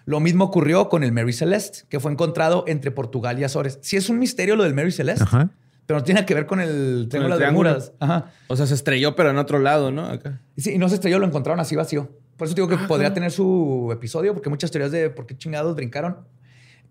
[0.06, 3.80] Lo mismo ocurrió con el Mary Celeste, que fue encontrado entre Portugal y Azores.
[3.82, 5.50] Sí es un misterio lo del Mary Celeste, Ajá.
[5.86, 7.54] pero no tiene nada que ver con el Triángulo de las.
[7.54, 7.93] Bermudas.
[8.00, 8.32] Ajá.
[8.48, 10.06] O sea, se estrelló, pero en otro lado, ¿no?
[10.06, 10.41] Acá.
[10.58, 12.10] Sí, y no se estrelló, lo encontraron así vacío.
[12.38, 15.76] Por eso digo que podría tener su episodio, porque muchas teorías de por qué chingados
[15.76, 16.18] brincaron.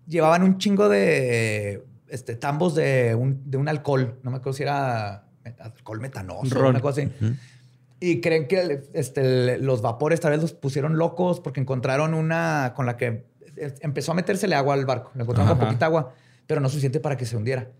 [0.07, 4.19] Llevaban un chingo de este, tambos de un, de un alcohol.
[4.23, 5.24] No me acuerdo si era
[5.59, 6.71] alcohol metanoso Ron.
[6.71, 7.11] una cosa así.
[7.99, 12.85] Y creen que este, los vapores tal vez los pusieron locos porque encontraron una con
[12.85, 13.25] la que
[13.81, 15.11] empezó a metérsele agua al barco.
[15.15, 15.67] Le encontraron con Ajá.
[15.67, 16.13] poquita agua,
[16.45, 17.71] pero no suficiente para que se hundiera.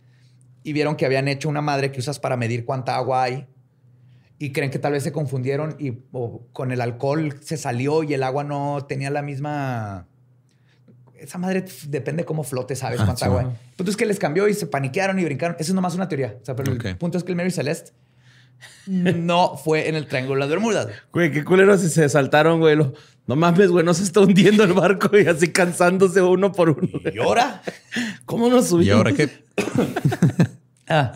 [0.63, 3.45] Y vieron que habían hecho una madre que usas para medir cuánta agua hay
[4.39, 8.13] y creen que tal vez se confundieron y o con el alcohol se salió y
[8.13, 10.07] el agua no tenía la misma.
[11.20, 12.99] Esa madre depende cómo flote, ¿sabes?
[12.99, 13.26] Ah, Cuánta sí.
[13.26, 13.41] agua.
[13.41, 15.55] El punto es que les cambió y se paniquearon y brincaron.
[15.59, 16.36] Eso es nomás una teoría.
[16.41, 17.91] O sea, pero el punto es que el Mary Celeste
[18.88, 20.88] no fue en el Triángulo de las Bermudas.
[21.11, 22.76] Güey, qué culeros si se saltaron, güey.
[22.76, 22.93] Lo-
[23.28, 26.88] No mames, güey, no se está hundiendo el barco y así cansándose uno por uno.
[27.13, 27.61] ¿Y ahora?
[28.26, 28.88] ¿Cómo nos subimos?
[28.88, 29.30] ¿Y ahora qué?
[30.88, 31.13] Ah.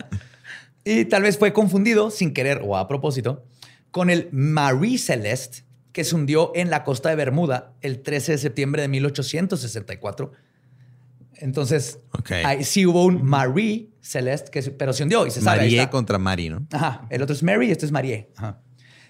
[0.84, 3.44] Y tal vez fue confundido, sin querer o a propósito,
[3.92, 5.62] con el Marie Celeste,
[5.92, 10.32] que se hundió en la costa de Bermuda el 13 de septiembre de 1864.
[11.36, 11.98] Entonces,
[12.44, 15.58] ahí sí hubo un Marie Celeste, que, pero se hundió y se sabe.
[15.62, 16.66] Marie contra Mari, ¿no?
[16.72, 18.30] Ajá, el otro es Mary y este es Marie.
[18.36, 18.60] Ajá.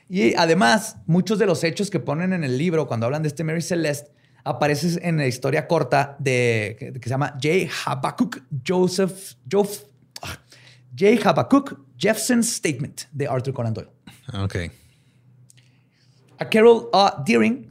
[0.09, 3.45] Y además, muchos de los hechos que ponen en el libro cuando hablan de este
[3.45, 4.11] Mary Celeste
[4.45, 7.69] aparecen en la historia corta de que, que se llama J.
[7.87, 9.85] Habakkuk Joseph, Jof-
[10.23, 10.39] ah,
[10.99, 11.29] J.
[11.29, 13.91] Habakkuk Jeffson's Statement de Arthur Conan Doyle.
[14.33, 14.57] Ok.
[16.41, 17.23] A Carol A.
[17.25, 17.71] Deering,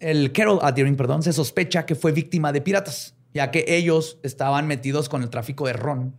[0.00, 0.72] el Carol A.
[0.72, 5.22] Deering, perdón, se sospecha que fue víctima de piratas, ya que ellos estaban metidos con
[5.22, 6.16] el tráfico de ron.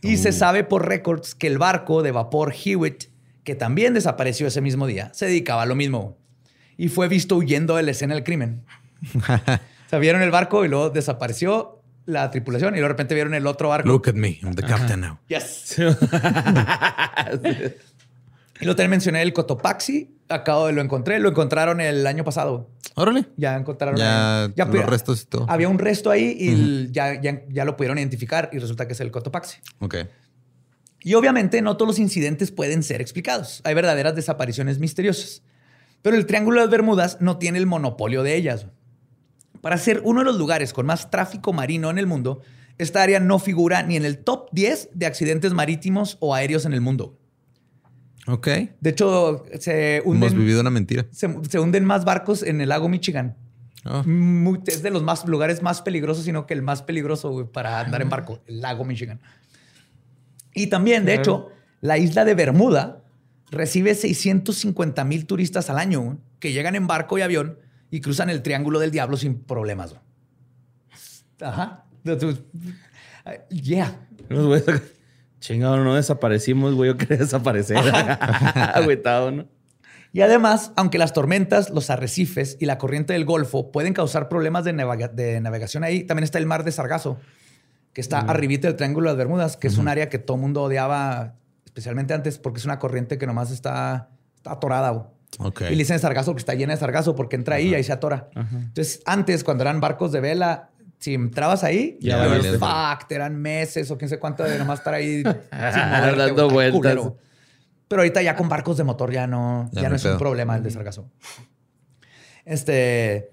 [0.00, 3.10] Y se sabe por récords que el barco de vapor Hewitt,
[3.44, 6.16] que también desapareció ese mismo día, se dedicaba a lo mismo.
[6.78, 8.64] Y fue visto huyendo de la escena del crimen.
[9.14, 13.46] o sea, vieron el barco y luego desapareció la tripulación y de repente vieron el
[13.46, 13.86] otro barco.
[13.86, 14.38] Look at me.
[14.42, 15.18] I'm the captain now.
[15.28, 15.76] Yes.
[18.60, 20.17] Y lo también mencioné el Cotopaxi.
[20.28, 21.18] Acabo de lo encontré.
[21.18, 22.70] Lo encontraron el año pasado.
[22.94, 23.26] Órale.
[23.36, 25.46] Ya encontraron Ya los restos y todo.
[25.48, 29.00] Había un resto ahí y ya, ya, ya lo pudieron identificar y resulta que es
[29.00, 29.58] el Cotopaxi.
[29.80, 29.96] Ok.
[31.00, 33.60] Y obviamente no todos los incidentes pueden ser explicados.
[33.64, 35.42] Hay verdaderas desapariciones misteriosas.
[36.02, 38.66] Pero el Triángulo de las Bermudas no tiene el monopolio de ellas.
[39.60, 42.42] Para ser uno de los lugares con más tráfico marino en el mundo,
[42.78, 46.72] esta área no figura ni en el top 10 de accidentes marítimos o aéreos en
[46.72, 47.18] el mundo.
[48.28, 48.46] Ok.
[48.80, 51.06] De hecho, se Hemos hunden, vivido una mentira.
[51.10, 53.36] se, se hunden más barcos en el lago Michigan.
[53.84, 57.80] Oh, Muy- es de los más lugares más peligrosos, sino que el más peligroso para
[57.80, 59.20] andar en barco, el lago Michigan.
[60.54, 61.48] Y también, de hecho,
[61.80, 63.02] la isla de Bermuda
[63.50, 67.58] recibe 650 mil turistas al año que llegan en barco y avión
[67.90, 69.90] y cruzan el Triángulo del Diablo sin problemas.
[69.92, 70.02] güey.
[71.40, 71.84] Ajá.
[73.50, 74.06] Yeah.
[75.40, 76.90] Chingado, no desaparecimos, güey.
[76.90, 77.78] Yo quería desaparecer.
[78.74, 79.46] Agüitado, ¿no?
[80.12, 84.64] Y además, aunque las tormentas, los arrecifes y la corriente del Golfo pueden causar problemas
[84.64, 87.18] de, navega- de navegación ahí, también está el mar de Sargazo,
[87.92, 90.62] que está arribita del Triángulo de las Bermudas, que es un área que todo mundo
[90.62, 91.34] odiaba,
[91.66, 94.90] especialmente antes, porque es una corriente que nomás está, está atorada.
[94.90, 95.04] güey.
[95.40, 95.60] ok.
[95.66, 97.92] Y le dicen sargazo porque está llena de sargazo, porque entra ahí y ahí se
[97.92, 98.30] atora.
[98.34, 102.58] Entonces, antes, cuando eran barcos de vela, si entrabas ahí, Ya ya valiste.
[102.58, 105.22] fuck, te eran meses o quién sé cuánto de nomás estar ahí
[105.52, 106.78] moverte, Dando güey, vueltas.
[106.96, 107.16] culero.
[107.88, 110.56] Pero ahorita ya con barcos de motor ya no, Ya ya no es un problema
[110.56, 111.10] el de sargazo.
[112.44, 113.30] Este,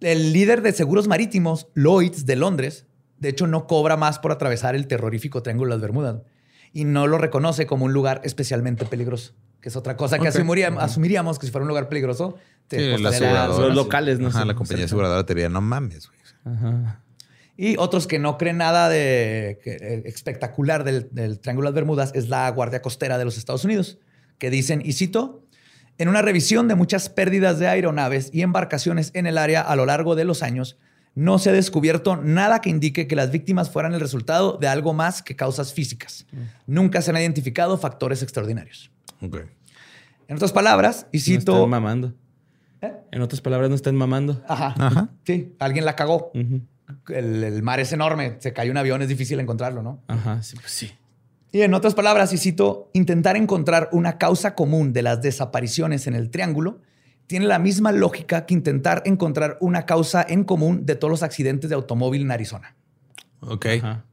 [0.00, 2.86] el líder de seguros marítimos, Lloyds de Londres,
[3.18, 6.16] de hecho no cobra más por atravesar el terrorífico Triángulo de las Bermudas
[6.72, 9.34] y no lo reconoce como un lugar especialmente peligroso.
[9.60, 12.36] que es otra cosa que asumiríamos, asumiríamos que si fuera un lugar peligroso,
[12.68, 13.46] te Sí, la.
[13.48, 14.44] Los locales, no Ajá, sé.
[14.46, 16.17] la compañía aseguradora te diría, no mames, güey.
[16.52, 17.02] Ajá.
[17.56, 21.74] Y otros que no creen nada de que, eh, espectacular del, del Triángulo de las
[21.74, 23.98] Bermudas es la Guardia Costera de los Estados Unidos,
[24.38, 25.42] que dicen, y cito,
[25.98, 29.86] en una revisión de muchas pérdidas de aeronaves y embarcaciones en el área a lo
[29.86, 30.78] largo de los años,
[31.16, 34.94] no se ha descubierto nada que indique que las víctimas fueran el resultado de algo
[34.94, 36.26] más que causas físicas.
[36.68, 38.92] Nunca se han identificado factores extraordinarios.
[39.20, 41.52] En otras palabras, y No cito...
[41.54, 42.14] están mamando.
[42.80, 42.92] ¿Eh?
[43.10, 44.42] En otras palabras, no están mamando.
[44.48, 44.74] Ajá.
[44.78, 45.08] Ajá.
[45.24, 46.30] Sí, alguien la cagó.
[46.34, 50.02] El, el mar es enorme, se cayó un avión, es difícil encontrarlo, ¿no?
[50.08, 50.92] Ajá, sí, pues sí.
[51.50, 56.14] Y en otras palabras, y cito, intentar encontrar una causa común de las desapariciones en
[56.14, 56.80] el triángulo
[57.26, 61.68] tiene la misma lógica que intentar encontrar una causa en común de todos los accidentes
[61.68, 62.74] de automóvil en Arizona.
[63.40, 63.66] Ok.
[63.82, 64.04] Ajá.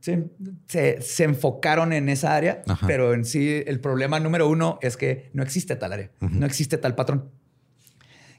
[0.00, 0.24] Sí,
[0.68, 2.86] se, se enfocaron en esa área, Ajá.
[2.86, 6.78] pero en sí el problema número uno es que no existe tal área, no existe
[6.78, 7.30] tal patrón.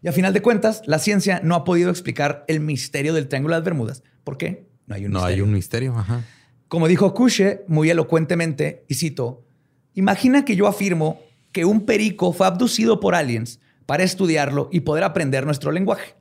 [0.02, 3.56] Y a final de cuentas, la ciencia no ha podido explicar el misterio del Triángulo
[3.56, 4.04] de las Bermudas.
[4.24, 4.68] ¿Por qué?
[4.86, 5.44] No hay un No hay misterio.
[5.46, 5.98] un misterio.
[5.98, 6.24] Ajá.
[6.68, 9.46] Como dijo Kushe muy elocuentemente, y cito,
[9.94, 11.20] imagina que yo afirmo
[11.52, 16.16] que un perico fue abducido por aliens para estudiarlo y poder aprender nuestro lenguaje.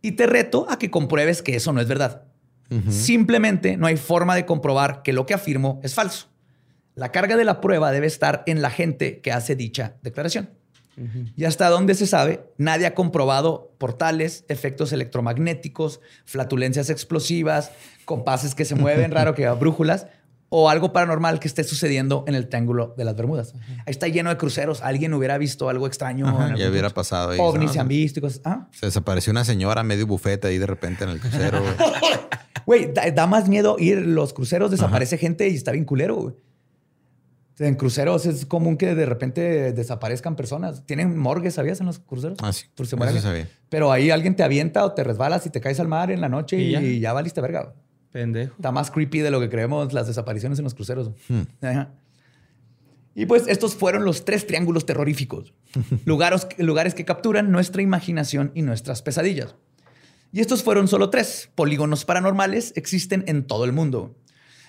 [0.00, 2.24] Y te reto a que compruebes que eso no es verdad.
[2.88, 6.28] Simplemente no hay forma de comprobar que lo que afirmo es falso.
[6.94, 10.50] La carga de la prueba debe estar en la gente que hace dicha declaración.
[11.36, 17.72] Y hasta donde se sabe, nadie ha comprobado portales, efectos electromagnéticos, flatulencias explosivas,
[18.04, 20.06] compases que se mueven raro, que brújulas,
[20.56, 23.54] o algo paranormal que esté sucediendo en el Triángulo de las Bermudas.
[23.54, 24.82] Ahí está lleno de cruceros.
[24.82, 26.28] Alguien hubiera visto algo extraño.
[26.28, 27.38] Ajá, ya hubiera pasado ahí.
[27.40, 28.40] OVNIs No, se han visto y cosas.
[28.44, 31.60] Ah, Se desapareció una señora medio bufete ahí de repente en el crucero.
[32.66, 32.92] güey.
[33.14, 36.34] Da más miedo ir los cruceros, desaparece gente y está bien culero, güey.
[37.58, 40.84] En cruceros es común que de repente desaparezcan personas.
[40.86, 41.78] Tienen morgues, ¿sabías?
[41.80, 42.38] En los cruceros.
[42.42, 42.66] Ah, sí.
[42.74, 43.48] Por Eso sabía.
[43.68, 46.28] Pero ahí alguien te avienta o te resbalas y te caes al mar en la
[46.28, 47.08] noche y, Y ya?
[47.08, 47.12] ya.
[47.12, 47.74] valiste verga.
[48.10, 48.54] Pendejo.
[48.56, 51.10] Está más creepy de lo que creemos las desapariciones en los cruceros.
[51.28, 51.42] Hmm.
[53.14, 55.54] Y pues estos fueron los tres triángulos terroríficos.
[56.04, 59.54] lugares, lugares que capturan nuestra imaginación y nuestras pesadillas.
[60.32, 61.50] Y estos fueron solo tres.
[61.54, 64.16] Polígonos paranormales existen en todo el mundo.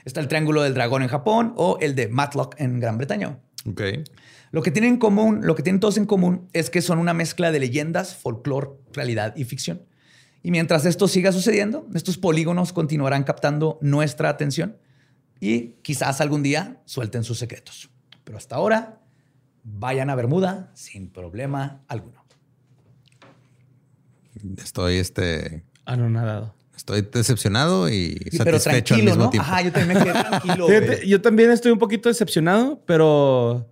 [0.06, 3.40] Está el Triángulo del Dragón en Japón o el de Matlock en Gran Bretaña.
[3.68, 3.82] Ok.
[4.52, 7.14] Lo que tienen en común, lo que tienen todos en común es que son una
[7.14, 9.82] mezcla de leyendas, folclore, realidad y ficción.
[10.44, 14.78] Y mientras esto siga sucediendo, estos polígonos continuarán captando nuestra atención
[15.40, 17.90] y quizás algún día suelten sus secretos.
[18.24, 19.02] Pero hasta ahora,
[19.64, 22.24] vayan a Bermuda sin problema alguno.
[24.58, 25.64] Estoy este.
[25.86, 26.54] Anonadado.
[26.76, 29.30] Estoy decepcionado y Sí, pero satisfecho al tranquilo, mismo ¿no?
[29.32, 29.48] tiempo.
[29.50, 30.68] Ajá, yo también me quedé tranquilo.
[30.68, 33.68] Fíjate, yo también estoy un poquito decepcionado, pero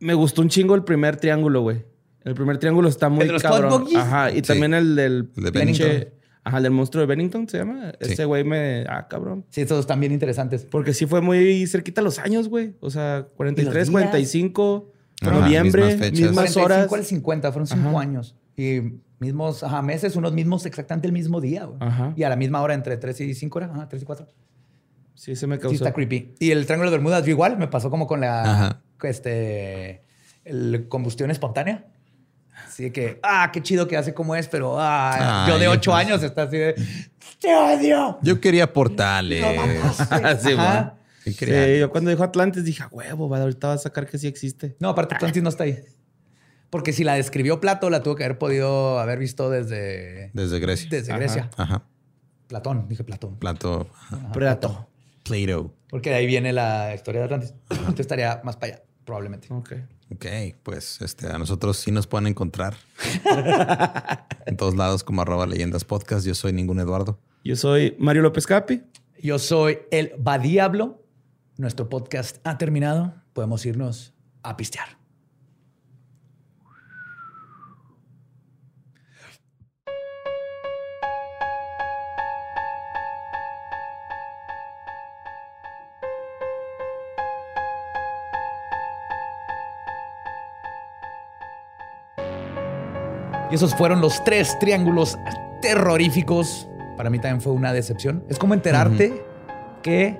[0.00, 1.84] me gustó un chingo el primer triángulo, güey.
[2.24, 3.84] El primer triángulo está muy ¿El de los cabrón.
[3.96, 4.42] Ajá, y Sí.
[4.42, 6.18] también el del El de pinche- Bennington.
[6.44, 7.92] Ajá, el del monstruo de Bennington se llama.
[8.00, 8.12] Sí.
[8.12, 8.84] Ese güey me.
[8.88, 9.44] Ah, cabrón.
[9.50, 10.64] Sí, estos están bien interesantes.
[10.70, 12.74] Porque sí fue muy cerquita los años, güey.
[12.80, 13.90] O sea, 43, días?
[13.90, 14.90] 45,
[15.20, 16.20] Ajá, noviembre, mismas fechas.
[16.20, 16.92] mismas, 45 horas.
[16.92, 18.00] al 50, fueron cinco Ajá.
[18.00, 18.34] años.
[18.58, 21.64] Y mismos ajá, meses, unos mismos, exactamente el mismo día.
[21.64, 21.78] güey.
[21.80, 22.12] Ajá.
[22.16, 24.26] Y a la misma hora, entre 3 y 5 horas, ajá, 3 y 4.
[25.14, 25.74] Sí, se me Sí, causó.
[25.76, 26.34] está creepy.
[26.38, 28.82] Y el Triángulo de Bermudas, yo igual, me pasó como con la Ajá.
[29.02, 30.02] este,
[30.44, 31.86] el combustión espontánea.
[32.66, 35.90] Así que, ah, qué chido que hace como es, pero ah, Ay, yo de 8
[35.92, 36.04] pues.
[36.06, 36.74] años está así de,
[37.40, 38.18] ¡te odio!
[38.22, 39.40] Yo quería portales.
[39.42, 39.92] No.
[40.40, 40.94] Sí, Ajá.
[41.24, 44.26] Sí, Sí, yo cuando dijo Atlantis dije, "A huevo, ahorita va a sacar que sí
[44.26, 44.76] existe.
[44.80, 45.78] No, aparte Atlantis no está ahí.
[46.70, 50.88] Porque si la describió Plato, la tuvo que haber podido haber visto desde, Desde Grecia.
[50.90, 51.18] desde Ajá.
[51.18, 51.50] Grecia.
[51.56, 51.82] Ajá.
[52.46, 53.36] Platón, dije Platón.
[53.36, 53.88] Plato.
[54.10, 54.32] ajá.
[54.32, 54.88] Predato.
[55.24, 55.74] Plato.
[55.90, 57.54] Porque de ahí viene la historia de Atlantis.
[57.70, 59.48] Entonces estaría más para allá, probablemente.
[59.52, 59.72] Ok.
[60.10, 60.26] Ok,
[60.62, 62.74] pues este, a nosotros sí nos pueden encontrar
[64.46, 66.26] en todos lados como arroba leyendas podcast.
[66.26, 67.18] Yo soy ningún Eduardo.
[67.44, 68.82] Yo soy Mario López Capi.
[69.22, 71.02] Yo soy el Badiablo.
[71.58, 73.14] Nuestro podcast ha terminado.
[73.32, 74.97] Podemos irnos a pistear.
[93.50, 95.16] Y esos fueron los tres triángulos
[95.62, 96.68] terroríficos.
[96.96, 98.24] Para mí también fue una decepción.
[98.28, 99.22] Es como enterarte
[99.82, 100.18] que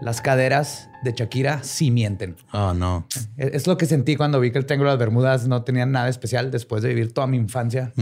[0.00, 2.36] las caderas de Shakira sí mienten.
[2.52, 3.06] Oh, no.
[3.36, 5.86] Es es lo que sentí cuando vi que el Triángulo de las Bermudas no tenía
[5.86, 7.92] nada especial después de vivir toda mi infancia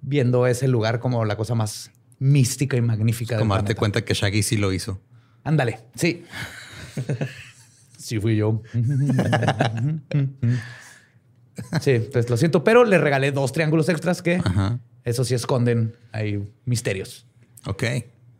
[0.00, 3.78] viendo ese lugar como la cosa más mística y magnífica del Como darte planeta.
[3.78, 5.00] cuenta que Shaggy sí lo hizo.
[5.44, 6.24] Ándale, sí.
[7.98, 8.60] Sí, fui yo.
[11.80, 14.78] sí, pues lo siento, pero le regalé dos triángulos extras que Ajá.
[15.04, 17.26] eso sí esconden ahí misterios.
[17.66, 17.84] Ok.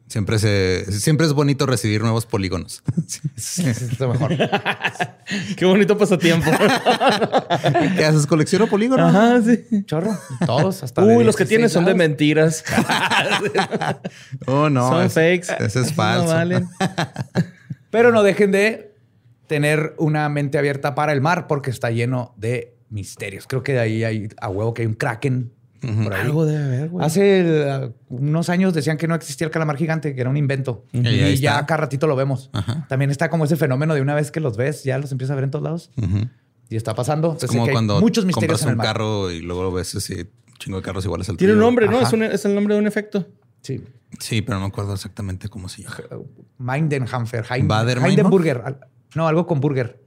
[0.09, 2.83] Siempre, se, siempre es bonito recibir nuevos polígonos.
[3.37, 4.31] Sí, es lo mejor.
[5.57, 6.51] Qué bonito pasatiempo.
[7.97, 8.27] ¿Qué haces?
[8.27, 9.09] ¿Colecciono polígonos?
[9.15, 9.85] Ajá, sí.
[9.85, 10.17] Chorro.
[10.47, 12.63] Todos hasta Uy, los que 16 tienes son de mentiras.
[14.47, 14.89] Oh, no.
[14.89, 15.65] son es- fakes.
[15.65, 16.27] Ese es No falso.
[16.29, 16.69] valen.
[17.91, 18.95] Pero no dejen de
[19.47, 23.47] tener una mente abierta para el mar porque está lleno de misterios.
[23.49, 25.53] Creo que de ahí hay a huevo que hay un kraken
[26.05, 26.21] por ahí.
[26.23, 27.05] Algo debe haber, güey.
[27.05, 30.85] Hace eh, unos años decían que no existía el calamar gigante, que era un invento.
[30.93, 32.51] Y ahí Y ya cada ratito lo vemos.
[32.53, 32.87] Ajá.
[32.89, 35.35] También está como ese fenómeno de una vez que los ves, ya los empiezas a
[35.35, 35.91] ver en todos lados.
[35.97, 36.29] Ujú.
[36.71, 37.29] Y está pasando.
[37.29, 38.87] Es Entonces, como que hay cuando muchos misterios compras en el un mar.
[38.87, 41.89] carro y luego lo ves así, un chingo de carros iguales al Tiene un nombre,
[41.89, 42.01] ¿no?
[42.01, 43.27] Es, un- es el nombre de un efecto.
[43.63, 43.83] Sí.
[44.21, 45.97] Sí, pero no me acuerdo exactamente cómo se llama.
[46.59, 47.45] Mindenhamfer.
[47.51, 47.71] Heim-.
[48.65, 48.79] Al-
[49.15, 50.02] No, algo con burger.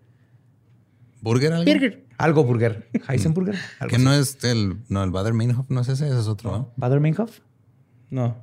[1.26, 1.72] ¿Burger algo?
[2.20, 2.88] Algo burger.
[3.10, 3.56] Heisenburger.
[3.80, 4.06] Algo Que así.
[4.06, 4.78] no es el...
[4.90, 6.52] No, el Bader-Meinhof no es ese, ese es otro.
[6.52, 6.74] ¿no?
[6.78, 7.40] Bader-Meinhof.
[8.12, 8.38] No.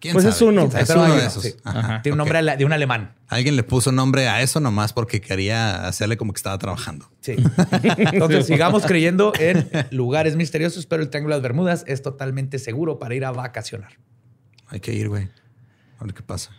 [0.00, 0.34] ¿Quién Pues sabe?
[0.34, 0.64] es uno.
[0.76, 1.42] Es uno de esos.
[1.44, 1.54] sí.
[1.62, 3.14] Ajá, Tiene un nombre de un alemán.
[3.28, 7.08] Alguien le puso nombre a eso nomás porque quería hacerle como que estaba trabajando.
[7.20, 7.36] Sí.
[8.12, 12.98] Entonces sigamos creyendo en lugares misteriosos, pero el Triángulo de las Bermudas es totalmente seguro
[12.98, 13.92] para ir a vacacionar.
[14.66, 15.30] Hay que ir, güey.
[16.00, 16.50] A ver qué pasa.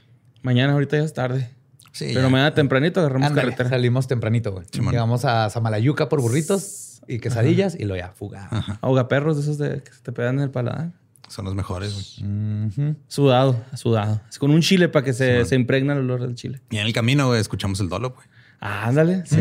[0.41, 1.49] Mañana, ahorita ya es tarde.
[1.95, 2.29] Sí, Pero ya.
[2.29, 3.69] mañana tempranito agarramos Ándale, carretera.
[3.69, 4.65] salimos tempranito, güey.
[4.69, 8.49] Llegamos a Samalayuca por burritos y quesadillas y lo ya fuga.
[8.81, 10.91] Ahoga perros de esos de, que se te pegan en el paladar.
[11.29, 12.95] Son los mejores, güey.
[13.07, 14.19] Sudado, sudado.
[14.29, 16.59] Es con un chile para que se, se impregna el olor del chile.
[16.69, 18.27] Y en el camino, güey, escuchamos el dolo, güey.
[18.59, 19.25] Ah, ándale.
[19.25, 19.39] Sí.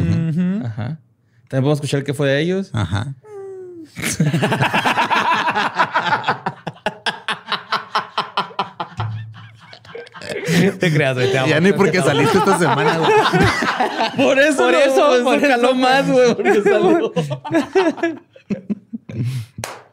[0.64, 1.00] Ajá.
[1.48, 2.70] También podemos escuchar que fue de ellos.
[2.72, 3.16] Ajá.
[10.78, 11.30] Te creas, güey.
[11.32, 11.48] Te amo.
[11.48, 13.10] Ya ni porque saliste esta semana, güey.
[14.16, 15.80] Por eso, Por eso, por caló güey.
[15.80, 17.12] más, güey, porque salió.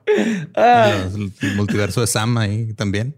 [0.06, 3.16] El, el multiverso de Sam ahí también.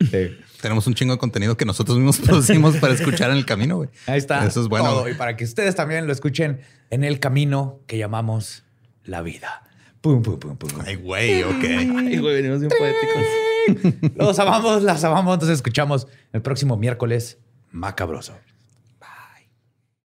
[0.62, 3.90] Tenemos un chingo de contenido que nosotros mismos producimos para escuchar en el camino, güey.
[4.08, 4.46] Ahí está.
[4.46, 4.86] Eso es bueno.
[4.90, 5.10] todo.
[5.10, 8.64] Y para que ustedes también lo escuchen en el camino que llamamos
[9.04, 9.64] la vida.
[10.02, 10.70] Pum, pum, pum, pum.
[10.86, 11.64] Ay, güey, ok.
[11.64, 13.24] Ay, güey, venimos bien poéticos.
[14.16, 15.34] Los amamos, las amamos.
[15.36, 17.40] Entonces escuchamos el próximo miércoles
[17.72, 18.34] macabroso.